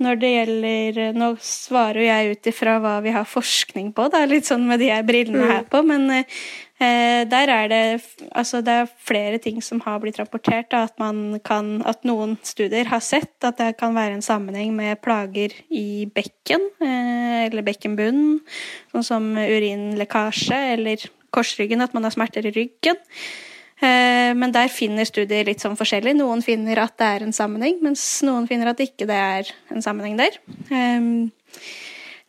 Når 0.00 0.16
det 0.20 0.30
gjelder 0.32 0.98
Nå 1.16 1.34
svarer 1.44 2.06
jeg 2.06 2.34
ut 2.34 2.50
ifra 2.52 2.78
hva 2.80 2.96
vi 3.04 3.12
har 3.14 3.28
forskning 3.28 3.92
på, 3.96 4.08
da, 4.12 4.24
litt 4.28 4.48
sånn 4.48 4.66
med 4.68 4.80
de 4.80 4.90
her 4.92 5.04
brillene 5.06 5.48
her 5.50 5.66
på, 5.68 5.82
men 5.86 6.06
eh, 6.14 7.22
der 7.28 7.52
er 7.52 7.68
det 7.72 7.82
Altså 8.30 8.62
det 8.64 8.76
er 8.82 8.94
flere 9.10 9.40
ting 9.42 9.60
som 9.64 9.82
har 9.84 10.00
blitt 10.00 10.20
rapportert, 10.20 10.70
da, 10.72 10.86
at 10.88 10.96
man 11.02 11.40
kan 11.44 11.80
At 11.88 12.06
noen 12.08 12.38
studier 12.46 12.88
har 12.88 13.04
sett 13.04 13.44
at 13.44 13.60
det 13.60 13.74
kan 13.80 13.96
være 13.96 14.16
en 14.16 14.24
sammenheng 14.24 14.72
med 14.76 15.02
plager 15.04 15.52
i 15.68 16.08
bekken, 16.08 16.64
eh, 16.80 17.46
eller 17.50 17.66
bekkenbunnen, 17.66 18.40
sånn 18.94 19.06
som 19.06 19.30
urinlekkasje 19.36 20.58
eller 20.74 21.08
korsryggen, 21.34 21.82
at 21.84 21.94
man 21.94 22.06
har 22.06 22.14
smerter 22.14 22.46
i 22.48 22.54
ryggen. 22.54 22.98
Eh, 23.80 24.34
Men 24.36 24.52
der 24.52 24.68
finner 24.68 25.04
studier 25.08 25.44
litt 25.48 25.60
sånn 25.60 25.78
forskjellig. 25.78 26.14
Noen 26.18 26.42
finner 26.44 26.82
at 26.84 26.96
det 27.00 27.06
er 27.06 27.22
en 27.26 27.32
sammenheng, 27.32 27.78
mens 27.82 28.02
noen 28.26 28.46
finner 28.48 28.70
at 28.70 28.82
ikke 28.82 29.08
det 29.08 29.16
er 29.16 29.54
en 29.72 29.82
sammenheng 29.82 30.18
der. 30.20 30.36
Eh, 30.70 31.00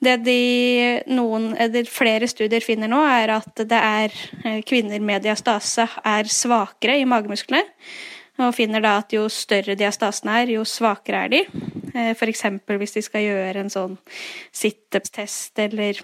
Det 0.01 0.15
de 0.25 1.03
noen, 1.13 1.51
eller 1.61 1.85
flere 1.85 2.25
studier 2.25 2.63
finner 2.65 2.89
nå, 2.89 2.97
er 3.05 3.35
at 3.35 3.53
det 3.55 3.77
er 3.77 4.15
eh, 4.43 4.61
kvinner 4.65 4.99
med 4.99 5.21
diastase 5.21 5.85
er 6.03 6.23
svakere 6.25 6.97
i 6.97 7.05
magemusklene. 7.05 7.61
Og 8.41 8.55
finner 8.55 8.81
da 8.81 8.95
at 8.97 9.13
jo 9.13 9.27
større 9.29 9.75
diastasen 9.77 10.31
er, 10.33 10.49
jo 10.49 10.63
svakere 10.65 11.25
er 11.25 11.29
de. 11.29 11.41
Eh, 11.93 12.15
F.eks. 12.15 12.41
hvis 12.65 12.95
de 12.97 13.03
skal 13.05 13.27
gjøre 13.27 13.61
en 13.61 13.69
sånn 13.69 13.97
situps-test, 14.51 15.53
eller 15.59 16.01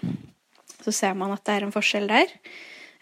så 0.84 0.94
ser 0.94 1.18
man 1.18 1.32
at 1.34 1.42
det 1.42 1.56
er 1.56 1.66
en 1.66 1.74
forskjell 1.74 2.06
der. 2.06 2.30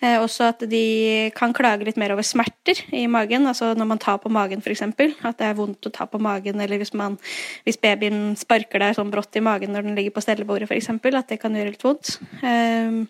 Eh, 0.05 0.19
også 0.21 0.51
at 0.51 0.65
de 0.69 1.31
kan 1.37 1.55
klage 1.57 1.87
litt 1.89 1.97
mer 1.97 2.13
over 2.13 2.25
smerter 2.27 2.83
i 2.93 3.07
magen, 3.09 3.47
altså 3.49 3.71
når 3.73 3.89
man 3.89 4.01
tar 4.03 4.19
på 4.21 4.33
magen 4.33 4.61
f.eks. 4.61 4.85
At 4.85 5.39
det 5.41 5.49
er 5.49 5.57
vondt 5.57 5.89
å 5.89 5.93
ta 5.95 6.05
på 6.11 6.21
magen, 6.21 6.61
eller 6.61 6.83
hvis, 6.83 6.93
man, 6.93 7.17
hvis 7.65 7.81
babyen 7.81 8.35
sparker 8.37 8.83
deg 8.83 8.99
sånn 8.99 9.13
brått 9.15 9.39
i 9.41 9.45
magen 9.45 9.73
når 9.73 9.89
den 9.89 9.97
ligger 9.97 10.17
på 10.17 10.25
stellebordet 10.25 10.69
f.eks., 10.69 10.93
at 10.93 11.33
det 11.33 11.41
kan 11.41 11.57
gjøre 11.57 11.73
litt 11.73 11.87
vondt. 11.87 12.19
Eh, 12.45 13.07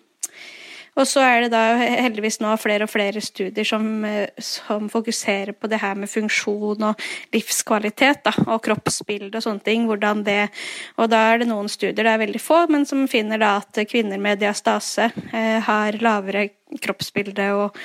og 0.97 1.05
så 1.05 1.21
er 1.21 1.43
det 1.45 1.51
da 1.53 1.61
heldigvis 1.77 2.39
nå 2.41 2.55
flere 2.57 2.87
og 2.87 2.91
flere 2.91 3.21
studier 3.21 3.67
som, 3.67 3.85
eh, 4.05 4.29
som 4.41 4.89
fokuserer 4.89 5.53
på 5.53 5.69
det 5.69 5.79
her 5.81 5.93
med 5.95 6.09
funksjon 6.09 6.83
og 6.89 7.07
livskvalitet 7.35 8.23
da, 8.25 8.33
og 8.47 8.63
kroppsbilde 8.65 9.37
og 9.37 9.45
sånne 9.45 9.63
ting. 9.63 9.85
hvordan 9.87 10.23
det, 10.25 10.49
Og 10.97 11.09
da 11.09 11.33
er 11.33 11.39
det 11.39 11.47
noen 11.47 11.69
studier, 11.69 12.03
det 12.03 12.13
er 12.13 12.25
veldig 12.25 12.41
få, 12.41 12.67
men 12.69 12.85
som 12.85 13.07
finner 13.07 13.37
da 13.37 13.57
at 13.57 13.87
kvinner 13.87 14.17
med 14.19 14.39
diastase 14.39 15.11
eh, 15.33 15.59
har 15.61 15.91
lavere 16.01 16.49
kroppsbilde 16.81 17.51
og 17.53 17.77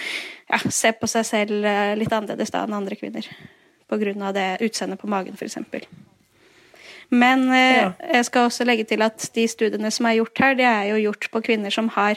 ja, 0.51 0.59
ser 0.71 0.93
på 0.93 1.07
seg 1.07 1.27
selv 1.27 1.65
eh, 1.65 1.95
litt 1.97 2.13
annerledes 2.13 2.51
da 2.51 2.65
enn 2.65 2.75
andre 2.81 2.97
kvinner. 2.97 3.29
På 3.89 3.99
grunn 4.01 4.23
av 4.23 4.33
det 4.35 4.57
utseendet 4.65 5.01
på 5.01 5.11
magen, 5.11 5.37
f.eks. 5.37 5.59
Men 7.13 7.49
eh, 7.53 7.77
Ja. 7.77 7.93
jeg 8.15 8.25
skal 8.25 8.49
også 8.49 8.65
legge 8.65 8.85
til 8.89 9.03
at 9.05 9.29
de 9.35 9.47
studiene 9.49 9.91
som 9.93 10.07
er 10.09 10.17
gjort 10.23 10.39
her, 10.39 10.55
det 10.55 10.65
er 10.65 10.85
jo 10.95 11.11
gjort 11.11 11.29
på 11.31 11.43
kvinner 11.45 11.71
som 11.71 11.89
har 11.93 12.17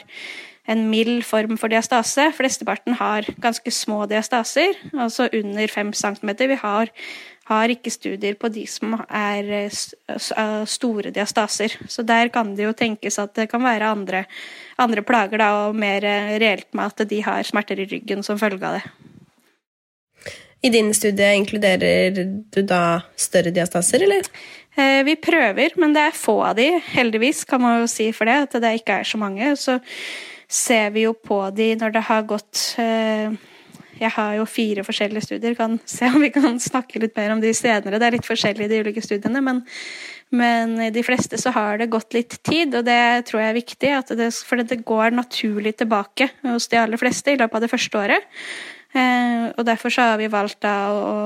en 0.66 0.88
mild 0.90 1.22
form 1.26 1.56
for 1.60 1.70
diastase. 1.70 2.30
Flesteparten 2.34 2.96
har 2.98 3.26
ganske 3.42 3.70
små 3.70 4.04
diastaser, 4.10 4.74
altså 4.92 5.28
under 5.32 5.70
5 5.70 5.92
cm. 5.94 6.32
Vi 6.50 6.58
har, 6.62 6.90
har 7.50 7.74
ikke 7.74 7.92
studier 7.94 8.34
på 8.40 8.50
de 8.52 8.66
som 8.70 8.98
er 9.06 9.52
eh, 9.62 9.80
eh, 10.10 10.64
store 10.66 11.14
diastaser. 11.14 11.78
Så 11.88 12.02
der 12.02 12.32
kan 12.34 12.54
det 12.58 12.66
jo 12.66 12.74
tenkes 12.74 13.20
at 13.22 13.36
det 13.38 13.48
kan 13.52 13.62
være 13.62 13.94
andre, 13.94 14.24
andre 14.78 15.06
plager, 15.06 15.38
da, 15.38 15.52
og 15.68 15.78
mer 15.78 16.04
eh, 16.04 16.36
reelt 16.42 16.68
med 16.74 16.90
at 16.90 17.08
de 17.08 17.22
har 17.22 17.46
smerter 17.46 17.84
i 17.84 17.90
ryggen 17.92 18.26
som 18.26 18.40
følge 18.40 18.66
av 18.66 18.80
det. 18.80 18.86
I 20.64 20.70
din 20.72 20.88
studie 20.96 21.34
inkluderer 21.36 22.16
du 22.50 22.62
da 22.66 23.02
større 23.14 23.52
diastaser, 23.54 24.02
eller? 24.02 24.26
Vi 25.06 25.14
prøver, 25.22 25.76
men 25.80 25.94
det 25.94 26.02
er 26.08 26.16
få 26.16 26.40
av 26.44 26.56
de, 26.58 26.66
heldigvis, 26.90 27.44
kan 27.48 27.62
man 27.62 27.78
jo 27.80 27.86
si 27.88 28.08
for 28.12 28.28
det, 28.28 28.34
at 28.48 28.56
det 28.60 28.72
ikke 28.80 28.98
er 28.98 29.06
så 29.08 29.20
mange. 29.20 29.52
Så 29.56 29.78
ser 30.48 30.90
vi 30.94 31.06
jo 31.06 31.12
på 31.14 31.40
de 31.54 31.72
når 31.78 31.94
det 31.96 32.02
har 32.06 32.26
gått 32.28 32.62
eh, 32.82 33.34
Jeg 33.96 34.12
har 34.12 34.34
jo 34.36 34.44
fire 34.44 34.84
forskjellige 34.84 35.24
studier, 35.24 35.54
kan 35.56 35.78
se 35.88 36.10
om 36.12 36.20
vi 36.20 36.30
kan 36.34 36.60
snakke 36.60 37.00
litt 37.00 37.16
mer 37.16 37.32
om 37.32 37.40
de 37.40 37.52
senere. 37.56 37.96
Det 37.96 38.06
er 38.06 38.16
litt 38.18 38.28
forskjellig 38.28 38.66
i 38.66 38.70
de 38.70 38.80
ulike 38.84 39.00
studiene, 39.00 39.40
men, 39.40 39.62
men 40.36 40.74
i 40.84 40.90
de 40.92 41.04
fleste 41.06 41.40
så 41.40 41.52
har 41.54 41.80
det 41.80 41.88
gått 41.94 42.12
litt 42.12 42.36
tid, 42.44 42.76
og 42.76 42.84
det 42.84 43.24
tror 43.30 43.40
jeg 43.40 43.54
er 43.54 43.56
viktig, 43.56 43.92
at 43.96 44.12
det, 44.18 44.28
for 44.44 44.60
det 44.60 44.82
går 44.84 45.16
naturlig 45.16 45.78
tilbake 45.80 46.28
hos 46.44 46.68
de 46.68 46.82
aller 46.82 47.00
fleste 47.00 47.32
i 47.32 47.40
løpet 47.40 47.56
av 47.56 47.64
det 47.64 47.72
første 47.72 48.02
året. 48.02 48.28
Eh, 48.92 49.48
og 49.56 49.64
derfor 49.64 49.92
så 49.96 50.10
har 50.10 50.20
vi 50.20 50.28
valgt 50.32 50.60
da 50.64 50.76
å, 50.92 51.16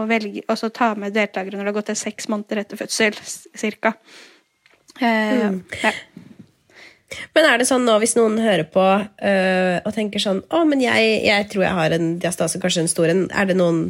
å 0.00 0.08
velge, 0.08 0.46
også 0.48 0.72
ta 0.72 0.94
med 0.96 1.12
deltakere 1.12 1.58
når 1.58 1.66
det 1.66 1.72
har 1.74 1.78
gått 1.82 1.92
til 1.92 2.00
seks 2.06 2.32
måneder 2.32 2.64
etter 2.64 2.80
fødsel, 2.80 3.20
cirka. 3.52 3.94
Mm. 5.00 5.62
ja. 5.80 5.92
Men 7.36 7.48
er 7.48 7.60
det 7.60 7.68
sånn 7.68 7.84
nå 7.88 7.98
hvis 8.02 8.16
noen 8.18 8.38
hører 8.42 8.64
på 8.72 8.82
øh, 8.82 9.76
og 9.84 9.92
tenker 9.96 10.22
sånn 10.22 10.42
Å, 10.52 10.62
men 10.68 10.82
jeg, 10.84 11.20
jeg 11.26 11.48
tror 11.52 11.66
jeg 11.66 11.78
har 11.78 11.96
en 11.96 12.10
diastase, 12.22 12.60
kanskje 12.62 12.86
en 12.86 12.92
stor 12.92 13.12
en. 13.12 13.26
Er, 13.30 13.52
noen, 13.58 13.86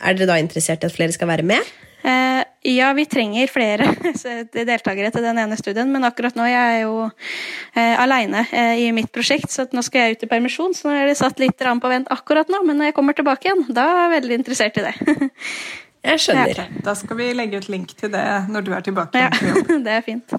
er 0.00 0.16
dere 0.18 0.30
da 0.34 0.38
interessert 0.42 0.84
i 0.84 0.90
at 0.90 0.96
flere 0.96 1.14
skal 1.16 1.30
være 1.30 1.46
med? 1.46 1.74
Eh, 2.06 2.42
ja, 2.70 2.92
vi 2.94 3.06
trenger 3.10 3.48
flere 3.50 3.88
så- 4.20 4.44
deltakere 4.52 5.10
til 5.14 5.24
den 5.24 5.40
ene 5.42 5.56
studien, 5.58 5.88
men 5.90 6.04
akkurat 6.06 6.36
nå 6.38 6.44
jeg 6.46 6.74
er 6.76 6.84
jo 6.84 7.06
eh, 7.08 7.96
aleine 7.98 8.44
eh, 8.52 8.84
i 8.84 8.92
mitt 8.94 9.10
prosjekt, 9.14 9.50
så 9.50 9.64
nå 9.72 9.82
skal 9.82 10.04
jeg 10.04 10.18
ut 10.18 10.26
i 10.26 10.30
permisjon. 10.30 10.76
Så 10.76 10.86
nå 10.90 10.94
er 10.94 11.10
det 11.10 11.16
satt 11.18 11.40
litt 11.42 11.58
på 11.58 11.90
vent 11.90 12.12
akkurat 12.14 12.52
nå, 12.52 12.62
men 12.68 12.78
når 12.78 12.90
jeg 12.92 12.98
kommer 13.00 13.16
tilbake 13.16 13.48
igjen, 13.50 13.64
da 13.74 13.88
er 13.88 14.00
jeg 14.04 14.14
veldig 14.20 14.38
interessert 14.42 14.78
i 14.82 14.86
det. 14.86 14.94
Jeg 16.06 16.22
skjønner. 16.22 16.60
Da 16.86 16.94
skal 16.98 17.18
vi 17.18 17.28
legge 17.36 17.60
ut 17.60 17.68
link 17.72 17.92
til 17.98 18.12
det 18.12 18.24
når 18.52 18.66
du 18.66 18.70
er 18.76 18.84
tilbake. 18.86 19.20
ja, 19.26 19.30
det 19.86 19.96
er 19.98 20.04
fint. 20.06 20.36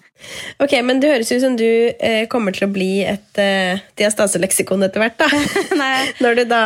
Ok, 0.63 0.77
Men 0.83 1.01
det 1.03 1.11
høres 1.11 1.31
ut 1.31 1.43
som 1.43 1.57
du 1.59 1.67
eh, 1.67 2.23
kommer 2.31 2.55
til 2.55 2.67
å 2.67 2.71
bli 2.71 3.03
et 3.07 3.41
eh, 3.41 3.83
diastaseleksikon 3.99 4.87
etter 4.87 5.03
hvert. 5.03 5.19
da. 5.19 5.29
Når, 6.23 6.39
du 6.39 6.43
da 6.49 6.63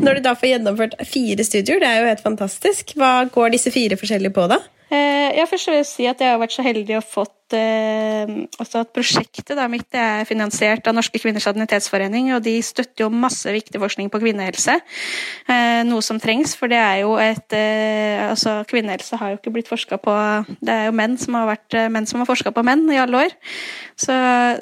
når 0.00 0.18
du 0.18 0.26
da 0.26 0.34
får 0.38 0.54
gjennomført 0.54 0.98
fire 1.08 1.44
studier, 1.46 1.80
det 1.82 1.88
er 1.88 2.02
jo 2.02 2.10
helt 2.10 2.24
fantastisk. 2.24 2.96
Hva 2.98 3.14
går 3.32 3.54
disse 3.54 3.72
fire 3.74 3.98
forskjellige 4.00 4.34
på, 4.36 4.48
da? 4.50 4.60
Eh, 4.92 5.30
jeg 5.38 5.48
først 5.48 5.70
vil 5.72 5.84
si 5.88 6.08
at 6.10 6.20
jeg 6.20 6.34
har 6.34 6.40
vært 6.42 6.52
så 6.52 6.64
heldig 6.66 6.98
å 6.98 7.04
fått 7.04 7.32
eh, 7.56 8.32
også 8.62 8.82
at 8.82 8.92
prosjektet 8.94 9.58
mitt 9.72 9.94
er 9.96 10.26
finansiert 10.28 10.86
av 10.88 10.96
Norske 10.96 11.20
kvinners 11.22 11.46
sanitetsforening, 11.48 12.32
og 12.36 12.42
de 12.44 12.56
støtter 12.64 13.04
jo 13.04 13.10
masse 13.12 13.48
viktig 13.52 13.80
forskning 13.82 14.10
på 14.12 14.20
kvinnehelse. 14.22 14.78
Eh, 15.46 15.82
noe 15.88 16.02
som 16.04 16.20
trengs, 16.22 16.56
for 16.58 16.72
det 16.72 16.80
er 16.80 17.02
jo 17.02 17.16
et 17.20 17.56
eh, 17.56 18.22
altså 18.28 18.60
Kvinnehelse 18.68 19.16
har 19.18 19.32
jo 19.32 19.38
ikke 19.38 19.52
blitt 19.54 19.68
forska 19.68 19.98
på 20.00 20.12
Det 20.62 20.72
er 20.72 20.86
jo 20.86 20.94
menn 20.96 21.16
som 21.20 21.36
har 21.36 21.48
vært 21.50 21.76
menn 21.92 22.06
som 22.08 22.22
har 22.22 22.28
forska 22.28 22.52
på 22.54 22.64
menn 22.66 22.84
i 22.92 23.00
alle 23.00 23.24
år. 23.26 23.34
Så, 23.98 24.14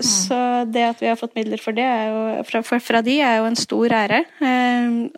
så 0.05 0.39
det 0.69 0.85
at 0.89 1.03
vi 1.03 1.09
har 1.11 1.19
fått 1.21 1.37
midler 1.39 1.61
for 1.63 1.77
det 1.77 1.87
jo, 1.87 2.45
fra, 2.49 2.63
fra, 2.67 3.03
de, 3.05 3.21
er 3.23 3.41
jo 3.41 3.49
en 3.49 3.59
stor 3.59 3.95
ære. 4.01 4.23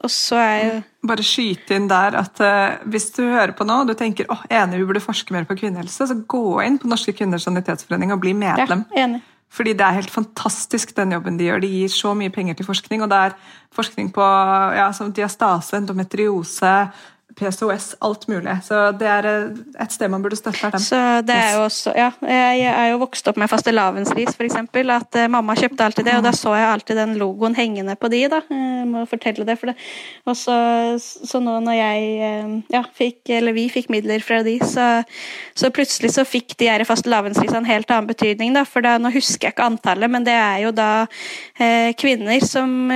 Og 0.02 0.10
så 0.12 0.40
er 0.42 0.58
jo 0.66 0.80
Bare 1.02 1.24
skyte 1.26 1.74
inn 1.74 1.88
der 1.90 2.14
at 2.14 2.38
uh, 2.38 2.76
hvis 2.86 3.08
du 3.16 3.24
hører 3.24 3.50
på 3.58 3.64
nå 3.66 3.80
og 3.82 3.88
du 3.90 3.96
tenker 3.98 4.28
åh, 4.30 4.44
enig 4.54 4.78
vi 4.78 4.84
burde 4.86 5.02
forske 5.02 5.34
mer 5.34 5.48
på 5.48 5.56
kvinnehelse, 5.58 6.06
så 6.06 6.14
gå 6.14 6.60
inn 6.62 6.76
på 6.78 6.86
Norske 6.90 7.14
kvinners 7.18 7.48
sanitetsforening 7.62 8.12
og 8.12 8.20
bli 8.22 8.34
medlem. 8.36 8.84
Ja, 8.96 9.06
enig. 9.06 9.22
Fordi 9.52 9.74
det 9.76 9.84
er 9.84 9.98
helt 9.98 10.10
fantastisk 10.10 10.94
den 10.96 11.12
jobben 11.12 11.36
de 11.36 11.44
gjør. 11.44 11.60
De 11.60 11.68
gir 11.68 11.90
så 11.92 12.14
mye 12.16 12.32
penger 12.32 12.56
til 12.56 12.66
forskning, 12.66 13.02
og 13.04 13.10
det 13.12 13.18
er 13.18 13.34
forskning 13.76 14.08
på 14.14 14.24
ja, 14.78 14.86
som 14.96 15.12
diastase, 15.12 15.76
endometriose, 15.76 16.72
PCOS, 17.38 17.94
alt 18.04 18.26
mulig. 18.28 18.54
Så 18.66 18.78
det 18.98 19.08
er 19.08 19.28
eh, 19.28 19.60
et 19.82 19.94
sted 19.94 20.10
man 20.12 20.22
burde 20.24 20.38
støtte. 20.38 20.70
dem. 20.72 20.82
Så 20.82 20.98
det 21.26 21.36
er 21.36 21.56
jo 21.56 21.64
også, 21.66 21.94
ja, 21.96 22.10
jeg 22.28 22.66
er 22.70 22.90
jo 22.92 23.00
vokst 23.02 23.28
opp 23.30 23.40
med 23.40 23.50
fastelavnsris, 23.50 24.36
eksempel. 24.46 24.92
At 24.94 25.16
eh, 25.18 25.30
mamma 25.32 25.56
kjøpte 25.58 25.86
alltid 25.86 26.08
det, 26.08 26.16
og 26.18 26.26
da 26.26 26.34
så 26.36 26.54
jeg 26.58 26.68
alltid 26.68 27.00
den 27.00 27.16
logoen 27.20 27.56
hengende 27.58 27.96
på 27.98 28.10
de, 28.12 28.24
da. 28.32 28.42
Jeg 28.50 28.88
må 28.90 29.04
fortelle 29.10 29.46
det, 29.48 29.58
for 29.60 29.72
det. 29.72 29.76
Og 30.28 30.38
så, 30.38 30.56
så 31.00 31.40
nå 31.42 31.58
når 31.64 31.78
jeg, 31.78 32.10
eh, 32.28 32.54
ja, 32.74 32.84
fikk, 32.98 33.20
eller 33.38 33.56
vi 33.56 33.68
fikk 33.72 33.90
midler 33.92 34.24
fra 34.24 34.42
de, 34.46 34.58
så, 34.66 34.88
så 35.58 35.72
plutselig 35.74 36.12
så 36.16 36.26
fikk 36.28 36.56
de 36.60 36.70
her 36.70 36.84
fastelavnsris 36.88 37.54
en 37.56 37.68
helt 37.68 37.90
annen 37.90 38.10
betydning, 38.10 38.56
da. 38.58 38.66
For 38.68 38.84
da, 38.84 38.98
nå 39.00 39.12
husker 39.14 39.48
jeg 39.48 39.56
ikke 39.56 39.70
antallet, 39.72 40.12
men 40.12 40.26
det 40.26 40.36
er 40.36 40.62
jo 40.66 40.74
da 40.76 40.90
eh, 41.58 41.92
kvinner 41.98 42.42
som 42.44 42.90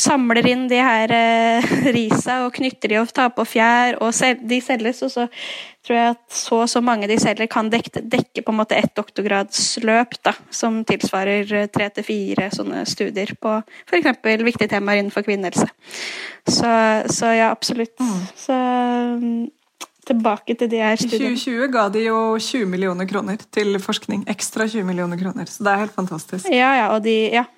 samler 0.00 0.46
inn 0.48 0.66
de 0.70 0.78
her 0.82 1.12
eh, 1.14 1.72
risa 1.96 2.42
og 2.46 2.54
knytter 2.56 2.92
de 2.92 3.00
og 3.00 3.12
tar 3.14 3.32
på 3.36 3.44
fjær, 3.48 3.81
og 4.00 4.12
sel 4.16 4.40
de 4.48 4.58
selges, 4.64 5.02
og 5.06 5.12
så 5.12 5.26
tror 5.82 5.98
jeg 5.98 6.14
at 6.14 6.36
så 6.36 6.58
og 6.62 6.68
så 6.70 6.82
mange 6.84 7.08
de 7.10 7.16
selger, 7.20 7.48
kan 7.50 7.70
dekke, 7.72 8.04
dekke 8.10 8.44
på 8.44 8.52
en 8.54 8.60
måte 8.60 8.78
ett 8.78 8.92
doktorgradsløp, 8.98 10.18
da, 10.24 10.34
som 10.54 10.82
tilsvarer 10.88 11.54
eh, 11.58 11.70
tre 11.72 11.88
til 11.96 12.06
fire 12.06 12.50
sånne 12.54 12.84
studier 12.88 13.34
på 13.42 13.56
f.eks. 13.88 14.12
viktige 14.46 14.70
temaer 14.70 15.02
innenfor 15.02 15.26
kvinnehelse. 15.26 15.66
Så, 16.46 16.70
så 17.12 17.32
ja, 17.34 17.50
absolutt. 17.50 17.98
Så 18.38 18.54
mm, 18.54 19.50
tilbake 20.06 20.54
til 20.58 20.70
de 20.70 20.82
her 20.82 20.98
I 20.98 21.02
studiene. 21.02 21.34
2020 21.38 21.72
ga 21.74 21.88
de 21.94 22.06
jo 22.08 22.20
20 22.38 22.70
millioner 22.70 23.08
kroner 23.10 23.42
til 23.54 23.78
forskning. 23.82 24.26
Ekstra 24.30 24.68
20 24.68 24.86
millioner 24.86 25.18
kroner. 25.20 25.50
Så 25.50 25.64
det 25.66 25.74
er 25.74 25.84
helt 25.84 25.98
fantastisk. 25.98 26.46
Ja, 26.50 26.70
ja, 26.82 26.86
og 26.94 27.02
de 27.06 27.16
Ja. 27.32 27.48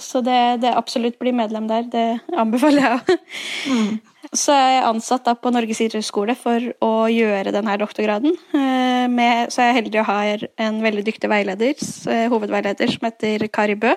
Så 0.00 0.22
det, 0.24 0.62
det 0.62 0.70
absolutt 0.72 1.18
bli 1.20 1.32
medlem 1.36 1.66
der. 1.68 1.82
Det 1.92 2.20
anbefaler 2.38 2.80
jeg 2.80 3.00
òg. 3.00 3.98
Så 4.30 4.54
er 4.54 4.76
jeg 4.76 4.86
ansatt 4.86 5.24
da 5.26 5.32
på 5.34 5.50
Norges 5.50 5.80
idrettshøgskole 5.82 6.36
for 6.38 6.62
å 6.86 6.90
gjøre 7.10 7.50
denne 7.50 7.74
doktorgraden. 7.80 8.36
Eh, 8.54 9.08
Med, 9.10 9.50
så 9.50 9.64
er 9.64 9.70
jeg 9.70 9.78
heldig 9.80 10.00
å 10.02 10.06
ha 10.06 10.18
en 10.66 10.76
veldig 10.84 11.02
dyktig 11.08 11.30
veileder, 11.32 11.74
eh, 12.12 12.28
hovedveileder 12.30 12.92
som 12.92 13.08
heter 13.08 13.48
Kari 13.50 13.74
Bø, 13.74 13.96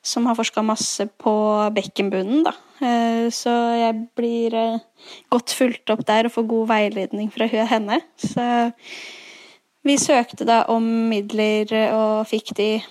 som 0.00 0.24
har 0.24 0.38
forska 0.38 0.64
masse 0.64 1.04
på 1.20 1.34
bekkenbunnen. 1.76 2.44
Da. 2.44 2.54
Eh, 2.80 3.28
Så 3.28 3.52
jeg 3.76 4.08
blir 4.16 4.80
godt 5.30 5.52
fulgt 5.52 5.90
opp 5.90 6.06
der 6.06 6.24
og 6.24 6.32
får 6.32 6.48
god 6.48 6.68
veiledning 6.68 7.30
fra 7.30 7.46
henne. 7.46 8.00
Så 8.16 8.72
vi 9.84 9.96
søkte 9.96 10.46
da 10.46 10.64
om 10.68 11.10
midler 11.10 11.92
og 11.92 12.26
fikk 12.26 12.54
de 12.56 12.82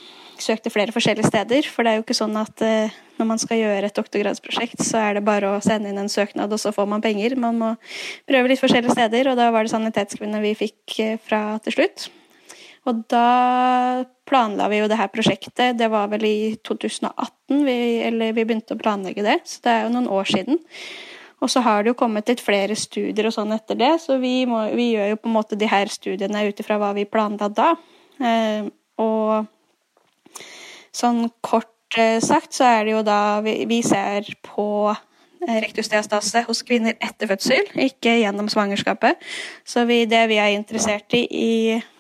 søkte 0.43 0.71
flere 0.73 0.93
forskjellige 0.95 1.30
steder. 1.30 1.67
For 1.71 1.86
det 1.86 1.91
er 1.91 2.00
jo 2.00 2.06
ikke 2.06 2.17
sånn 2.17 2.38
at 2.39 2.63
eh, 2.65 2.93
når 3.17 3.30
man 3.32 3.41
skal 3.41 3.62
gjøre 3.62 3.89
et 3.89 3.97
doktorgradsprosjekt, 3.97 4.84
så 4.86 5.02
er 5.02 5.17
det 5.17 5.26
bare 5.28 5.56
å 5.56 5.63
sende 5.63 5.91
inn 5.91 6.00
en 6.02 6.12
søknad, 6.12 6.54
og 6.54 6.62
så 6.62 6.73
får 6.76 6.88
man 6.89 7.04
penger. 7.04 7.38
Man 7.39 7.60
må 7.62 7.73
prøve 8.30 8.52
litt 8.52 8.62
forskjellige 8.62 8.95
steder, 8.97 9.32
og 9.32 9.39
da 9.39 9.50
var 9.56 9.65
det 9.65 9.73
Sanitetskvinner 9.73 10.43
vi 10.43 10.54
fikk 10.60 11.00
eh, 11.04 11.17
fra 11.23 11.43
til 11.65 11.78
slutt. 11.80 12.08
Og 12.88 13.04
da 13.12 14.06
planla 14.28 14.69
vi 14.71 14.80
jo 14.80 14.88
det 14.88 15.00
her 15.00 15.12
prosjektet. 15.12 15.76
Det 15.80 15.89
var 15.91 16.08
vel 16.12 16.23
i 16.28 16.38
2018 16.63 17.65
vi, 17.67 17.78
eller 18.08 18.36
vi 18.36 18.45
begynte 18.45 18.78
å 18.78 18.80
planlegge 18.80 19.26
det, 19.26 19.41
så 19.47 19.63
det 19.65 19.73
er 19.73 19.86
jo 19.86 19.93
noen 19.95 20.10
år 20.13 20.30
siden. 20.30 20.62
Og 21.43 21.52
så 21.54 21.62
har 21.65 21.84
det 21.84 21.91
jo 21.91 22.00
kommet 22.00 22.30
litt 22.32 22.41
flere 22.41 22.76
studier 22.80 23.28
og 23.30 23.36
sånn 23.36 23.54
etter 23.54 23.78
det, 23.78 23.91
så 24.02 24.17
vi, 24.21 24.39
må, 24.50 24.63
vi 24.78 24.93
gjør 24.95 25.12
jo 25.12 25.19
på 25.21 25.30
en 25.30 25.36
måte 25.36 25.60
de 25.60 25.69
her 25.69 25.91
studiene 25.91 26.47
ut 26.47 26.63
ifra 26.63 26.80
hva 26.82 26.93
vi 26.97 27.06
planla 27.10 27.52
da. 27.54 27.76
Eh, 28.17 28.65
og 29.04 29.52
sånn 30.98 31.28
kort 31.46 31.98
eh, 31.98 32.18
sagt 32.24 32.58
så 32.58 32.68
er 32.70 32.88
det 32.88 32.96
jo 32.96 33.04
da 33.06 33.40
vi, 33.46 33.60
vi 33.70 33.82
ser 33.86 34.28
på 34.46 34.68
eh, 34.92 35.60
rektusdiastase 35.64 36.46
hos 36.48 36.64
kvinner 36.68 36.98
etter 37.04 37.30
fødsel, 37.30 37.70
ikke 37.88 38.18
gjennom 38.22 38.50
svangerskapet. 38.52 39.22
Så 39.68 39.86
vi, 39.90 40.04
det 40.10 40.26
vi 40.32 40.42
er 40.42 40.56
interessert 40.58 41.14
i 41.18 41.26
i 41.28 41.52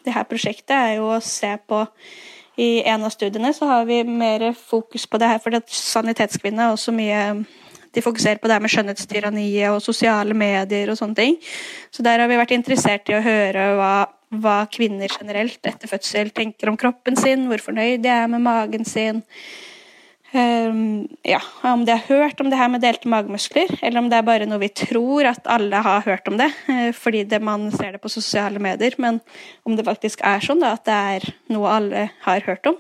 det 0.07 0.15
her 0.15 0.27
prosjektet, 0.29 0.75
er 0.75 0.97
jo 1.01 1.11
å 1.15 1.21
se 1.23 1.53
på 1.67 1.85
I 2.57 2.81
en 2.89 3.03
av 3.05 3.11
studiene 3.13 3.51
så 3.53 3.67
har 3.69 3.83
vi 3.85 3.99
mer 4.01 4.47
fokus 4.57 5.03
på 5.05 5.19
det 5.21 5.27
her, 5.29 5.41
for 5.43 5.53
sanitetskvinner 5.69 6.65
er 6.65 6.73
også 6.73 6.89
mye 6.95 7.19
de 7.93 8.01
fokuserer 8.01 8.37
på 8.41 8.49
det 8.49 8.57
her 8.57 8.63
med 8.63 8.71
skjønnhetstyranniet 8.73 9.73
og 9.73 9.81
sosiale 9.81 10.35
medier 10.37 10.91
og 10.91 10.97
sånne 10.99 11.17
ting. 11.17 11.37
Så 11.93 12.05
der 12.05 12.21
har 12.21 12.29
vi 12.29 12.39
vært 12.39 12.55
interessert 12.55 13.09
i 13.09 13.15
å 13.17 13.23
høre 13.23 13.67
hva, 13.77 13.93
hva 14.33 14.59
kvinner 14.71 15.11
generelt 15.11 15.59
etter 15.67 15.89
fødsel 15.89 16.33
tenker 16.35 16.71
om 16.71 16.77
kroppen 16.79 17.15
sin, 17.19 17.47
hvor 17.47 17.63
fornøyd 17.63 18.03
de 18.03 18.11
er 18.11 18.27
med 18.31 18.43
magen 18.43 18.85
sin. 18.87 19.23
Um, 20.33 21.07
ja, 21.23 21.39
om 21.63 21.85
de 21.87 21.93
har 21.95 22.03
hørt 22.09 22.41
om 22.43 22.49
det 22.51 22.57
her 22.59 22.67
med 22.67 22.81
delte 22.83 23.07
magemuskler, 23.07 23.71
eller 23.79 24.01
om 24.01 24.09
det 24.11 24.17
er 24.17 24.25
bare 24.27 24.47
noe 24.49 24.59
vi 24.59 24.67
tror 24.75 25.29
at 25.29 25.45
alle 25.47 25.79
har 25.85 26.03
hørt 26.03 26.27
om 26.27 26.35
det, 26.39 26.49
uh, 26.67 26.91
fordi 26.91 27.21
det, 27.23 27.39
man 27.39 27.69
ser 27.71 27.95
det 27.95 28.01
på 28.03 28.11
sosiale 28.11 28.59
medier, 28.59 28.97
men 28.99 29.21
om 29.63 29.77
det 29.77 29.85
faktisk 29.87 30.25
er 30.27 30.43
sånn 30.43 30.59
da, 30.59 30.73
at 30.75 30.83
det 30.83 30.97
er 31.13 31.29
noe 31.55 31.71
alle 31.71 32.09
har 32.25 32.43
hørt 32.49 32.67
om. 32.67 32.75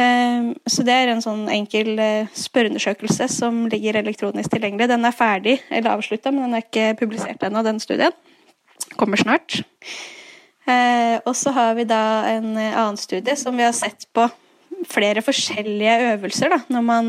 Um, 0.00 0.54
så 0.70 0.86
det 0.86 0.94
er 0.96 1.12
en 1.12 1.20
sånn 1.20 1.42
enkel 1.50 1.98
eh, 2.00 2.28
spørreundersøkelse 2.38 3.26
som 3.28 3.64
ligger 3.68 3.98
elektronisk 3.98 4.54
tilgjengelig. 4.54 4.86
Den 4.88 5.04
er 5.04 5.16
ferdig 5.16 5.58
eller 5.68 5.96
avslutta, 5.96 6.32
men 6.32 6.46
den 6.46 6.56
er 6.56 6.64
ikke 6.64 6.94
publisert 7.02 7.42
ennå, 7.44 7.64
den 7.66 7.82
studien. 7.82 8.14
Kommer 8.96 9.20
snart. 9.20 9.60
Ehm, 10.70 11.18
og 11.26 11.34
så 11.38 11.52
har 11.56 11.74
vi 11.78 11.86
da 11.88 12.04
en 12.30 12.54
eh, 12.58 12.76
annen 12.76 13.00
studie 13.00 13.36
som 13.38 13.56
vi 13.56 13.66
har 13.66 13.76
sett 13.76 14.06
på 14.14 14.28
flere 14.88 15.20
forskjellige 15.20 16.14
øvelser, 16.14 16.48
da, 16.54 16.58
når 16.72 16.84
man 16.86 17.08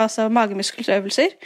altså 0.00 0.24
magemuskeløvelser, 0.32 1.36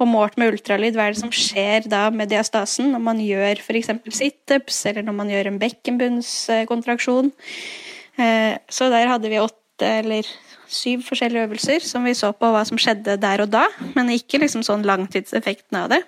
og 0.00 0.08
målt 0.08 0.38
med 0.40 0.54
ultralyd. 0.54 0.96
Hva 0.96 1.10
er 1.10 1.12
det 1.12 1.20
som 1.20 1.34
skjer 1.34 1.90
da 1.92 2.06
med 2.14 2.30
diastasen 2.32 2.88
når 2.94 3.02
man 3.04 3.20
gjør 3.20 3.60
f.eks. 3.60 3.92
situps, 4.16 4.80
eller 4.88 5.04
når 5.04 5.18
man 5.18 5.34
gjør 5.34 5.50
en 5.50 5.60
bekkenbunnskontraksjon? 5.60 7.30
Ehm, 8.16 8.58
så 8.72 8.88
der 8.92 9.12
hadde 9.12 9.32
vi 9.32 9.42
åtte 9.42 9.92
eller 10.00 10.28
syv 10.72 11.04
forskjellige 11.06 11.46
øvelser 11.46 11.84
som 11.84 12.06
vi 12.08 12.14
så 12.16 12.32
på 12.32 12.48
hva 12.50 12.64
som 12.66 12.80
skjedde 12.80 13.18
der 13.20 13.44
og 13.44 13.52
da, 13.52 13.66
men 13.94 14.14
ikke 14.14 14.40
liksom 14.42 14.64
sånn 14.66 14.86
langtidseffekten 14.88 15.84
av 15.84 15.92
det. 15.92 16.00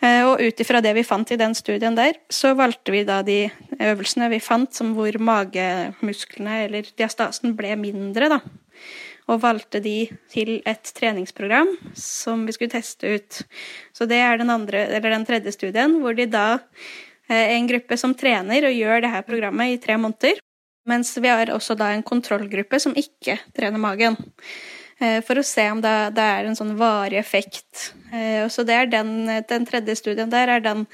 Eh, 0.00 0.22
og 0.24 0.40
ut 0.40 0.62
ifra 0.62 0.80
det 0.80 0.94
vi 0.96 1.04
fant 1.04 1.28
i 1.32 1.38
den 1.40 1.54
studien 1.56 1.96
der, 1.96 2.16
så 2.32 2.54
valgte 2.56 2.94
vi 2.94 3.04
da 3.04 3.20
de 3.26 3.42
øvelsene 3.76 4.30
vi 4.32 4.40
fant 4.40 4.72
som 4.76 4.94
hvor 4.96 5.18
magemusklene 5.20 6.64
eller 6.64 6.88
diastasen 6.96 7.52
ble 7.58 7.74
mindre, 7.80 8.30
da. 8.32 8.40
Og 9.30 9.42
valgte 9.44 9.78
de 9.84 10.08
til 10.32 10.56
et 10.66 10.92
treningsprogram 10.96 11.68
som 11.94 12.46
vi 12.48 12.56
skulle 12.56 12.72
teste 12.72 13.12
ut. 13.14 13.42
Så 13.94 14.08
det 14.10 14.18
er 14.24 14.40
den, 14.40 14.50
andre, 14.50 14.88
den 15.04 15.26
tredje 15.28 15.52
studien, 15.54 16.00
hvor 16.00 16.16
de 16.16 16.26
da 16.26 16.46
er 17.30 17.54
en 17.54 17.68
gruppe 17.68 17.98
som 18.00 18.16
trener 18.18 18.66
og 18.66 18.74
gjør 18.74 19.04
det 19.04 19.12
her 19.12 19.26
programmet 19.28 19.76
i 19.76 19.78
tre 19.82 20.00
måneder. 20.00 20.40
Mens 20.88 21.12
vi 21.20 21.28
har 21.28 21.52
også 21.52 21.76
da 21.78 21.92
en 21.92 22.02
kontrollgruppe 22.02 22.80
som 22.82 22.96
ikke 22.96 23.36
trener 23.54 23.78
magen. 23.78 24.16
Eh, 25.00 25.22
for 25.24 25.40
å 25.40 25.44
se 25.46 25.64
om 25.72 25.80
det, 25.80 25.94
det 26.16 26.24
er 26.24 26.46
en 26.46 26.56
sånn 26.58 26.74
varig 26.76 27.16
effekt. 27.20 27.94
Eh, 28.12 28.44
så 28.52 28.66
det 28.68 28.90
den, 28.92 29.14
den, 29.48 29.64
tredje 29.68 29.96
studien 29.96 30.32
der 30.32 30.52
er 30.56 30.64
den 30.64 30.84